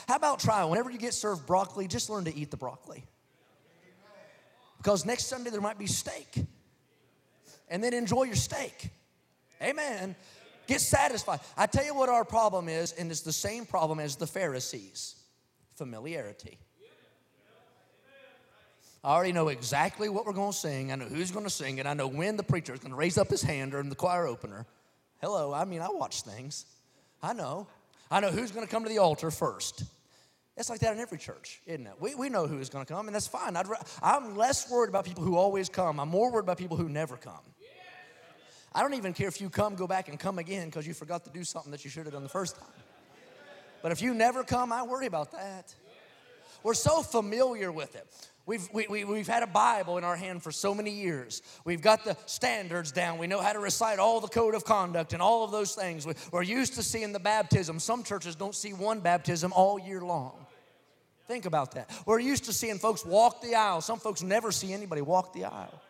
How 0.08 0.16
about 0.16 0.40
try 0.40 0.64
whenever 0.64 0.90
you 0.90 0.98
get 0.98 1.14
served 1.14 1.46
broccoli, 1.46 1.88
just 1.88 2.10
learn 2.10 2.26
to 2.26 2.36
eat 2.36 2.50
the 2.50 2.58
broccoli. 2.58 3.06
Because 4.86 5.04
next 5.04 5.26
Sunday 5.26 5.50
there 5.50 5.62
might 5.62 5.80
be 5.80 5.88
steak. 5.88 6.46
And 7.70 7.84
then 7.84 7.96
enjoy 7.96 8.26
your 8.26 8.36
steak. 8.36 8.92
Amen. 9.60 10.16
Get 10.68 10.80
satisfied. 10.80 11.40
I 11.58 11.66
tell 11.66 11.84
you 11.84 11.96
what 11.96 12.08
our 12.08 12.24
problem 12.24 12.70
is, 12.70 12.92
and 12.92 13.10
it's 13.10 13.22
the 13.22 13.34
same 13.34 13.66
problem 13.66 14.00
as 14.00 14.16
the 14.16 14.28
Pharisees 14.28 15.16
familiarity. 15.74 16.60
I 19.04 19.16
already 19.16 19.32
know 19.32 19.48
exactly 19.48 20.08
what 20.08 20.28
we're 20.28 20.34
going 20.34 20.52
to 20.52 20.58
sing. 20.58 20.92
I 20.92 20.96
know 20.98 21.06
who's 21.06 21.32
going 21.32 21.46
to 21.46 21.52
sing 21.52 21.80
it. 21.80 21.88
I 21.88 21.96
know 21.96 22.06
when 22.08 22.38
the 22.38 22.44
preacher 22.44 22.72
is 22.72 22.80
going 22.80 22.92
to 22.92 22.96
raise 22.96 23.18
up 23.18 23.32
his 23.32 23.42
hand 23.42 23.72
during 23.72 23.90
the 23.90 23.96
choir 23.96 24.28
opener. 24.28 24.68
Hello, 25.20 25.52
I 25.52 25.66
mean, 25.66 25.82
I 25.82 25.88
watch 25.90 26.22
things. 26.22 26.68
I 27.24 27.34
know. 27.34 27.66
I 28.12 28.20
know 28.20 28.30
who's 28.30 28.52
going 28.52 28.68
to 28.68 28.72
come 28.72 28.84
to 28.84 28.90
the 28.90 29.00
altar 29.00 29.32
first. 29.32 29.84
It's 30.58 30.70
like 30.70 30.80
that 30.80 30.94
in 30.94 31.00
every 31.00 31.18
church, 31.18 31.62
isn't 31.66 31.86
it? 31.86 31.94
We, 32.00 32.16
we 32.16 32.30
know 32.30 32.48
who 32.48 32.60
is 32.60 32.70
going 32.70 32.86
to 32.86 32.94
come, 32.94 33.08
and 33.08 33.16
that's 33.16 33.28
fine. 33.28 33.58
I'd, 33.58 33.66
I'm 34.02 34.36
less 34.36 34.72
worried 34.72 34.90
about 34.90 35.04
people 35.04 35.24
who 35.24 35.36
always 35.36 35.68
come. 35.68 36.00
I'm 36.00 36.10
more 36.10 36.32
worried 36.32 36.46
about 36.46 36.58
people 36.58 36.78
who 36.78 36.88
never 36.88 37.18
come. 37.18 37.42
I 38.74 38.82
don't 38.82 38.94
even 38.94 39.14
care 39.14 39.28
if 39.28 39.40
you 39.40 39.50
come, 39.50 39.76
go 39.76 39.88
back, 39.88 40.10
and 40.10 40.20
come 40.20 40.38
again 40.38 40.66
because 40.68 40.86
you 40.86 40.94
forgot 40.94 41.24
to 41.26 41.30
do 41.30 41.44
something 41.44 41.72
that 41.72 41.84
you 41.84 41.90
should 41.90 42.06
have 42.06 42.14
done 42.14 42.24
the 42.24 42.30
first 42.30 42.58
time. 42.58 42.68
But 43.82 43.92
if 43.92 44.02
you 44.02 44.14
never 44.14 44.44
come, 44.44 44.72
I 44.72 44.84
worry 44.84 45.06
about 45.06 45.32
that. 45.34 45.74
We're 46.64 46.74
so 46.74 47.02
familiar 47.02 47.72
with 47.72 47.96
it. 47.96 48.08
We've, 48.48 48.68
we, 48.74 48.88
we, 48.88 49.04
we've 49.06 49.28
had 49.28 49.44
a 49.44 49.48
Bible 49.48 49.98
in 49.98 50.04
our 50.04 50.16
hand 50.16 50.44
for 50.44 50.52
so 50.52 50.76
many 50.76 50.92
years. 50.92 51.42
We've 51.64 51.82
got 51.82 52.04
the 52.04 52.18
standards 52.26 52.92
down. 52.92 53.18
We 53.18 53.28
know 53.28 53.42
how 53.42 53.54
to 53.54 53.60
recite 53.60 53.98
all 53.98 54.20
the 54.20 54.28
code 54.28 54.56
of 54.56 54.66
conduct 54.66 55.14
and 55.14 55.22
all 55.22 55.44
of 55.44 55.52
those 55.52 55.74
things. 55.74 56.08
We're 56.32 56.44
used 56.44 56.76
to 56.76 56.84
seeing 56.84 57.12
the 57.12 57.20
baptism. 57.20 57.80
Some 57.80 58.04
churches 58.04 58.36
don't 58.36 58.56
see 58.56 58.74
one 58.74 59.00
baptism 59.00 59.54
all 59.54 59.80
year 59.80 60.02
long. 60.02 60.45
Think 61.28 61.46
about 61.46 61.72
that. 61.72 61.90
We're 62.06 62.20
used 62.20 62.46
to 62.46 62.54
seeing 62.54 62.78
folks 62.78 63.06
walk 63.06 63.42
the 63.42 63.56
aisle. 63.56 63.82
Some 63.82 64.00
folks 64.00 64.22
never 64.22 64.52
see 64.52 64.74
anybody 64.74 65.02
walk 65.02 65.34
the 65.34 65.46
aisle 65.46 65.82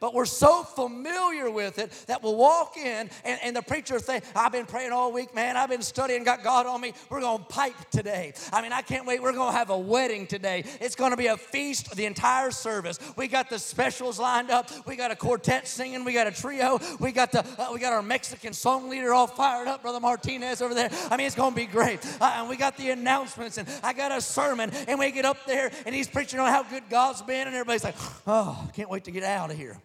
but 0.00 0.14
we're 0.14 0.24
so 0.24 0.62
familiar 0.62 1.50
with 1.50 1.78
it 1.78 1.90
that 2.06 2.22
we'll 2.22 2.36
walk 2.36 2.76
in 2.76 3.10
and, 3.24 3.40
and 3.42 3.56
the 3.56 3.62
preacher 3.62 3.98
think, 3.98 4.24
I've 4.34 4.52
been 4.52 4.66
praying 4.66 4.92
all 4.92 5.12
week, 5.12 5.34
man. 5.34 5.56
I've 5.56 5.70
been 5.70 5.82
studying, 5.82 6.24
got 6.24 6.42
God 6.42 6.66
on 6.66 6.80
me. 6.80 6.92
We're 7.10 7.20
going 7.20 7.38
to 7.38 7.44
pipe 7.44 7.74
today. 7.90 8.34
I 8.52 8.62
mean, 8.62 8.72
I 8.72 8.82
can't 8.82 9.06
wait. 9.06 9.22
We're 9.22 9.32
going 9.32 9.52
to 9.52 9.58
have 9.58 9.70
a 9.70 9.78
wedding 9.78 10.26
today. 10.26 10.64
It's 10.80 10.94
going 10.94 11.10
to 11.12 11.16
be 11.16 11.26
a 11.26 11.36
feast 11.36 11.94
the 11.96 12.06
entire 12.06 12.50
service. 12.50 12.98
We 13.16 13.28
got 13.28 13.48
the 13.48 13.58
specials 13.58 14.18
lined 14.18 14.50
up. 14.50 14.70
We 14.86 14.96
got 14.96 15.10
a 15.10 15.16
quartet 15.16 15.66
singing. 15.68 16.04
We 16.04 16.12
got 16.12 16.26
a 16.26 16.32
trio. 16.32 16.78
We 17.00 17.12
got 17.12 17.32
the 17.32 17.44
uh, 17.58 17.70
we 17.72 17.80
got 17.80 17.92
our 17.92 18.02
Mexican 18.02 18.52
song 18.52 18.88
leader 18.88 19.12
all 19.12 19.26
fired 19.26 19.68
up, 19.68 19.82
Brother 19.82 20.00
Martinez 20.00 20.62
over 20.62 20.74
there. 20.74 20.90
I 21.10 21.16
mean, 21.16 21.26
it's 21.26 21.36
going 21.36 21.52
to 21.52 21.56
be 21.56 21.66
great. 21.66 22.00
Uh, 22.20 22.34
and 22.36 22.48
we 22.48 22.56
got 22.56 22.76
the 22.76 22.90
announcements, 22.90 23.58
and 23.58 23.68
I 23.82 23.92
got 23.92 24.12
a 24.12 24.20
sermon, 24.20 24.70
and 24.88 24.98
we 24.98 25.10
get 25.10 25.24
up 25.24 25.46
there, 25.46 25.70
and 25.84 25.94
he's 25.94 26.08
preaching 26.08 26.40
on 26.40 26.48
how 26.48 26.62
good 26.62 26.84
God's 26.90 27.22
been, 27.22 27.46
and 27.46 27.56
everybody's 27.56 27.84
like, 27.84 27.96
oh, 28.26 28.68
can't 28.74 28.90
wait 28.90 29.04
to 29.04 29.10
get 29.10 29.22
out 29.22 29.50
of 29.50 29.56
here. 29.56 29.80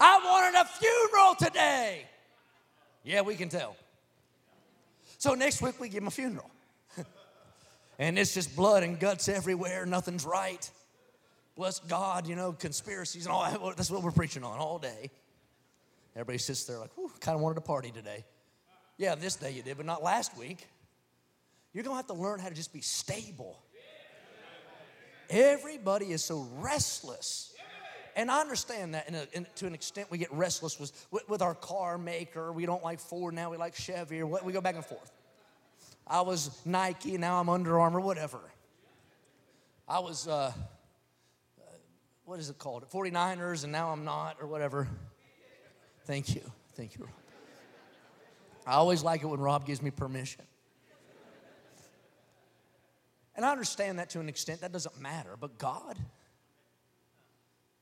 I 0.00 0.18
wanted 0.24 0.58
a 0.58 0.64
funeral 0.64 1.34
today. 1.34 2.06
Yeah, 3.04 3.20
we 3.20 3.36
can 3.36 3.48
tell. 3.48 3.76
So 5.18 5.34
next 5.34 5.60
week 5.60 5.78
we 5.78 5.88
give 5.88 6.02
him 6.02 6.08
a 6.08 6.10
funeral. 6.10 6.50
and 7.98 8.18
it's 8.18 8.32
just 8.32 8.56
blood 8.56 8.82
and 8.82 8.98
guts 8.98 9.28
everywhere, 9.28 9.84
nothing's 9.84 10.24
right. 10.24 10.70
Bless 11.56 11.78
God, 11.80 12.26
you 12.26 12.36
know, 12.36 12.52
conspiracies 12.52 13.26
and 13.26 13.32
all 13.32 13.44
that. 13.44 13.76
That's 13.76 13.90
what 13.90 14.02
we're 14.02 14.10
preaching 14.12 14.44
on 14.44 14.58
all 14.58 14.78
day. 14.78 15.10
Everybody 16.14 16.38
sits 16.38 16.64
there 16.64 16.78
like, 16.78 16.90
whew, 16.96 17.10
kind 17.20 17.36
of 17.36 17.42
wanted 17.42 17.58
a 17.58 17.62
party 17.62 17.90
today. 17.90 18.24
Yeah, 18.96 19.14
this 19.14 19.36
day 19.36 19.52
you 19.52 19.62
did, 19.62 19.76
but 19.76 19.86
not 19.86 20.02
last 20.02 20.36
week. 20.38 20.66
You're 21.72 21.84
going 21.84 21.94
to 21.94 21.98
have 21.98 22.06
to 22.06 22.14
learn 22.14 22.40
how 22.40 22.48
to 22.48 22.54
just 22.54 22.72
be 22.72 22.80
stable. 22.80 23.62
Everybody 25.28 26.06
is 26.06 26.24
so 26.24 26.48
restless. 26.58 27.54
And 28.16 28.30
I 28.30 28.40
understand 28.40 28.94
that 28.94 29.08
in 29.08 29.14
a, 29.14 29.26
in, 29.32 29.46
to 29.56 29.66
an 29.66 29.74
extent 29.74 30.10
we 30.10 30.18
get 30.18 30.32
restless 30.32 30.78
with, 30.78 31.28
with, 31.28 31.42
our 31.42 31.54
car 31.54 31.98
maker. 31.98 32.52
We 32.52 32.66
don't 32.66 32.82
like 32.82 33.00
Ford 33.00 33.34
now, 33.34 33.50
we 33.50 33.56
like 33.56 33.74
Chevy, 33.74 34.20
or 34.20 34.26
what, 34.26 34.44
we 34.44 34.52
go 34.52 34.60
back 34.60 34.74
and 34.74 34.84
forth. 34.84 35.12
I 36.06 36.22
was 36.22 36.60
Nike, 36.64 37.16
now 37.18 37.40
I'm 37.40 37.48
Under 37.48 37.78
Armour, 37.78 38.00
whatever. 38.00 38.40
I 39.88 40.00
was, 40.00 40.26
uh, 40.26 40.52
what 42.24 42.38
is 42.40 42.50
it 42.50 42.58
called? 42.58 42.88
49ers, 42.90 43.64
and 43.64 43.72
now 43.72 43.90
I'm 43.90 44.04
not, 44.04 44.36
or 44.40 44.46
whatever. 44.46 44.88
Thank 46.04 46.34
you. 46.34 46.42
Thank 46.74 46.96
you, 46.96 47.04
Rob. 47.04 47.14
I 48.66 48.74
always 48.74 49.02
like 49.02 49.22
it 49.22 49.26
when 49.26 49.40
Rob 49.40 49.66
gives 49.66 49.82
me 49.82 49.90
permission. 49.90 50.44
And 53.34 53.44
I 53.44 53.52
understand 53.52 53.98
that 53.98 54.10
to 54.10 54.20
an 54.20 54.28
extent, 54.28 54.60
that 54.60 54.72
doesn't 54.72 55.00
matter. 55.00 55.36
But 55.40 55.58
God, 55.58 55.98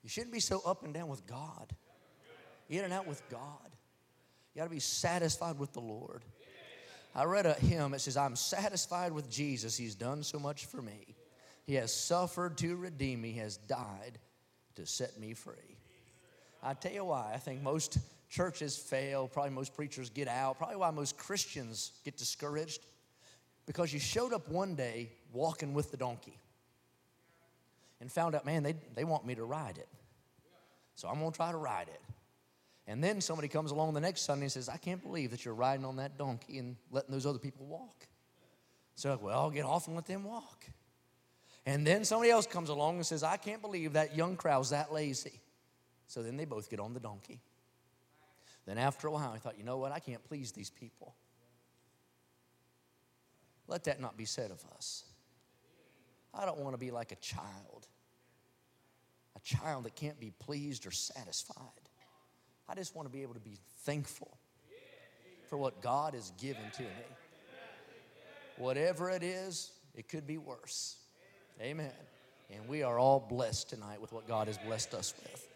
you 0.03 0.09
shouldn't 0.09 0.33
be 0.33 0.41
so 0.41 0.61
up 0.65 0.85
and 0.85 0.95
down 0.95 1.09
with 1.09 1.27
God, 1.27 1.73
in 2.69 2.85
and 2.85 2.93
out 2.93 3.07
with 3.07 3.23
God. 3.31 3.69
You 4.55 4.61
got 4.61 4.65
to 4.65 4.71
be 4.71 4.81
satisfied 4.81 5.59
with 5.59 5.73
the 5.73 5.81
Lord. 5.81 6.25
I 7.15 7.25
read 7.25 7.47
a 7.47 7.55
hymn 7.55 7.93
that 7.93 8.01
says, 8.01 8.17
I'm 8.17 8.37
satisfied 8.37 9.13
with 9.13 9.31
Jesus. 9.31 9.77
He's 9.77 9.95
done 9.95 10.23
so 10.23 10.39
much 10.39 10.67
for 10.67 10.81
me. 10.83 11.17
He 11.67 11.75
has 11.75 11.93
suffered 11.93 12.57
to 12.59 12.77
redeem 12.77 13.23
me, 13.23 13.33
He 13.33 13.41
has 13.41 13.57
died 13.57 14.19
to 14.77 14.87
set 14.87 15.19
me 15.19 15.35
free. 15.35 15.77
I 16.63 16.75
tell 16.75 16.93
you 16.93 17.05
why. 17.05 17.33
I 17.35 17.39
think 17.39 17.63
most 17.63 17.99
churches 18.29 18.77
fail. 18.77 19.29
Probably 19.29 19.51
most 19.51 19.75
preachers 19.75 20.11
get 20.11 20.29
out. 20.29 20.59
Probably 20.59 20.77
why 20.77 20.91
most 20.91 21.17
Christians 21.17 21.93
get 22.05 22.17
discouraged. 22.17 22.87
Because 23.67 23.93
you 23.93 24.01
showed 24.01 24.33
up 24.33 24.49
one 24.49 24.75
day 24.75 25.11
walking 25.33 25.75
with 25.75 25.91
the 25.91 25.97
donkey 25.97 26.39
and 28.01 28.11
found 28.11 28.35
out, 28.35 28.47
man, 28.47 28.63
they, 28.63 28.75
they 28.95 29.05
want 29.05 29.27
me 29.27 29.35
to 29.35 29.45
ride 29.45 29.79
it. 29.79 29.89
So 30.95 31.09
I'm 31.09 31.19
going 31.19 31.31
to 31.31 31.37
try 31.37 31.51
to 31.51 31.57
ride 31.57 31.89
it. 31.89 32.01
And 32.87 33.05
then 33.05 33.21
somebody 33.21 33.49
comes 33.49 33.71
along 33.71 33.95
the 33.95 34.01
next 34.01 34.23
Sunday 34.23 34.45
and 34.45 34.53
says, 34.53 34.69
I 34.69 34.79
can't 34.79 35.03
believe 35.03 35.31
that 35.33 35.45
you're 35.45 35.55
riding 35.55 35.85
on 35.85 35.97
that 35.97 36.17
donkey 36.17 36.59
and 36.59 36.77
letting 36.91 37.13
those 37.13 37.27
other 37.27 37.39
people 37.39 37.67
walk. 37.67 38.07
So, 38.95 39.19
well, 39.21 39.39
I'll 39.39 39.51
get 39.51 39.65
off 39.65 39.87
and 39.87 39.95
let 39.95 40.07
them 40.07 40.25
walk. 40.25 40.65
And 41.67 41.87
then 41.87 42.03
somebody 42.05 42.31
else 42.31 42.47
comes 42.47 42.71
along 42.71 42.97
and 42.97 43.07
says, 43.07 43.23
I 43.23 43.37
can't 43.37 43.61
believe 43.61 43.93
that 43.93 44.17
young 44.17 44.37
crowd's 44.37 44.71
that 44.71 44.93
lazy. 44.93 45.41
So 46.07 46.23
then 46.23 46.39
they 46.39 46.47
both 46.47 46.71
get 46.71 46.81
on 46.81 46.95
the 46.95 47.01
donkey. 47.01 47.41
Then 48.65 48.79
after 48.79 49.07
a 49.07 49.13
while, 49.13 49.33
I 49.35 49.39
thought, 49.39 49.59
you 49.59 49.65
know 49.65 49.77
what? 49.77 49.93
I 49.93 49.99
can't 49.99 50.25
please 50.25 50.53
these 50.53 50.71
people. 50.71 51.15
Let 53.67 53.85
that 53.85 54.01
not 54.01 54.17
be 54.17 54.25
said 54.25 54.51
of 54.51 54.65
us. 54.75 55.05
I 56.39 56.47
don't 56.47 56.61
want 56.61 56.75
to 56.75 56.79
be 56.79 56.93
like 56.93 57.11
a 57.11 57.17
child, 57.17 57.89
a 59.37 59.41
child 59.41 59.85
that 59.85 59.97
can't 59.97 60.21
be 60.21 60.31
pleased 60.31 60.87
or 60.87 60.93
satisfied. 60.93 61.57
I 62.69 62.75
just 62.77 62.95
want 62.95 63.09
to 63.09 63.13
be 63.13 63.23
able 63.23 63.35
to 63.35 63.41
be 63.41 63.59
thankful 63.81 64.39
for 65.49 65.57
what 65.57 65.83
God 65.83 66.15
has 66.15 66.31
given 66.41 66.63
to 66.77 66.83
me. 66.83 66.89
Whatever 68.57 69.11
it 69.11 69.23
is, 69.23 69.73
it 69.95 70.09
could 70.09 70.27
be 70.27 70.39
worse. 70.39 70.97
Amen. 71.61 71.91
And 72.55 72.69
we 72.69 72.83
are 72.83 72.99
all 72.99 73.19
blessed 73.19 73.71
tonight 73.71 74.01
with 74.01 74.13
what 74.13 74.29
God 74.29 74.47
has 74.47 74.59
blessed 74.59 74.95
us 74.95 75.15
with 75.23 75.49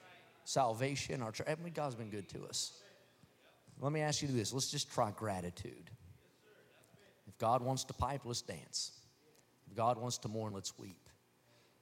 salvation, 0.44 1.22
our 1.22 1.30
church. 1.30 1.46
I 1.48 1.54
mean, 1.62 1.72
God's 1.72 1.94
been 1.94 2.10
good 2.10 2.28
to 2.30 2.44
us. 2.46 2.72
Let 3.80 3.92
me 3.92 4.00
ask 4.00 4.22
you 4.22 4.28
this 4.28 4.52
let's 4.52 4.70
just 4.70 4.92
try 4.92 5.10
gratitude. 5.10 5.90
If 7.28 7.38
God 7.38 7.62
wants 7.62 7.84
to 7.84 7.94
pipe, 7.94 8.22
let's 8.24 8.42
dance. 8.42 8.92
God 9.74 9.98
wants 9.98 10.18
to 10.18 10.28
mourn, 10.28 10.52
let's 10.52 10.78
weep. 10.78 11.08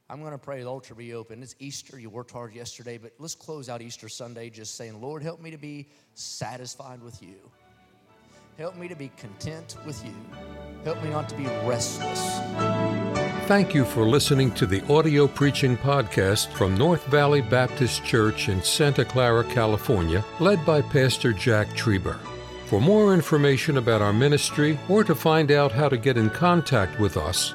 I'm 0.09 0.20
going 0.20 0.32
to 0.32 0.38
pray 0.38 0.61
the 0.61 0.68
altar 0.68 0.95
be 0.95 1.14
open. 1.14 1.41
It's 1.43 1.55
Easter. 1.61 1.99
You 1.99 2.11
worked 2.11 2.32
hard 2.32 2.53
yesterday, 2.53 2.99
but 2.99 3.12
let's 3.18 3.36
close 3.36 3.68
out 3.68 3.80
Easter 3.80 4.09
Sunday 4.09 4.51
just 4.51 4.76
saying, 4.76 5.01
Lord, 5.01 5.22
help 5.22 5.41
me 5.41 5.53
to 5.53 5.57
be 5.57 5.88
satisfied 6.14 7.01
with 7.01 7.22
you. 7.22 7.36
Help 8.59 8.76
me 8.76 8.88
to 8.88 8.97
be 8.97 9.11
content 9.16 9.76
with 9.86 10.05
you. 10.05 10.14
Help 10.84 11.03
me 11.03 11.11
not 11.11 11.28
to 11.28 11.36
be 11.36 11.45
restless. 11.64 12.41
Thank 13.47 13.72
you 13.72 13.84
for 13.84 14.05
listening 14.05 14.53
to 14.53 14.66
the 14.66 14.84
audio 14.93 15.26
preaching 15.28 15.76
podcast 15.76 16.53
from 16.53 16.76
North 16.76 17.07
Valley 17.07 17.41
Baptist 17.41 18.05
Church 18.05 18.49
in 18.49 18.62
Santa 18.62 19.05
Clara, 19.05 19.45
California, 19.45 20.24
led 20.41 20.64
by 20.66 20.82
Pastor 20.82 21.32
Jack 21.32 21.68
Trieber. 21.70 22.18
For 22.66 22.80
more 22.80 23.14
information 23.14 23.78
about 23.78 24.03
our 24.03 24.12
ministry 24.12 24.78
or 24.88 25.05
to 25.05 25.14
find 25.14 25.51
out 25.51 25.72
how 25.72 25.88
to 25.88 25.97
get 25.97 26.16
in 26.16 26.30
contact 26.30 27.01
with 27.01 27.16
us, 27.16 27.55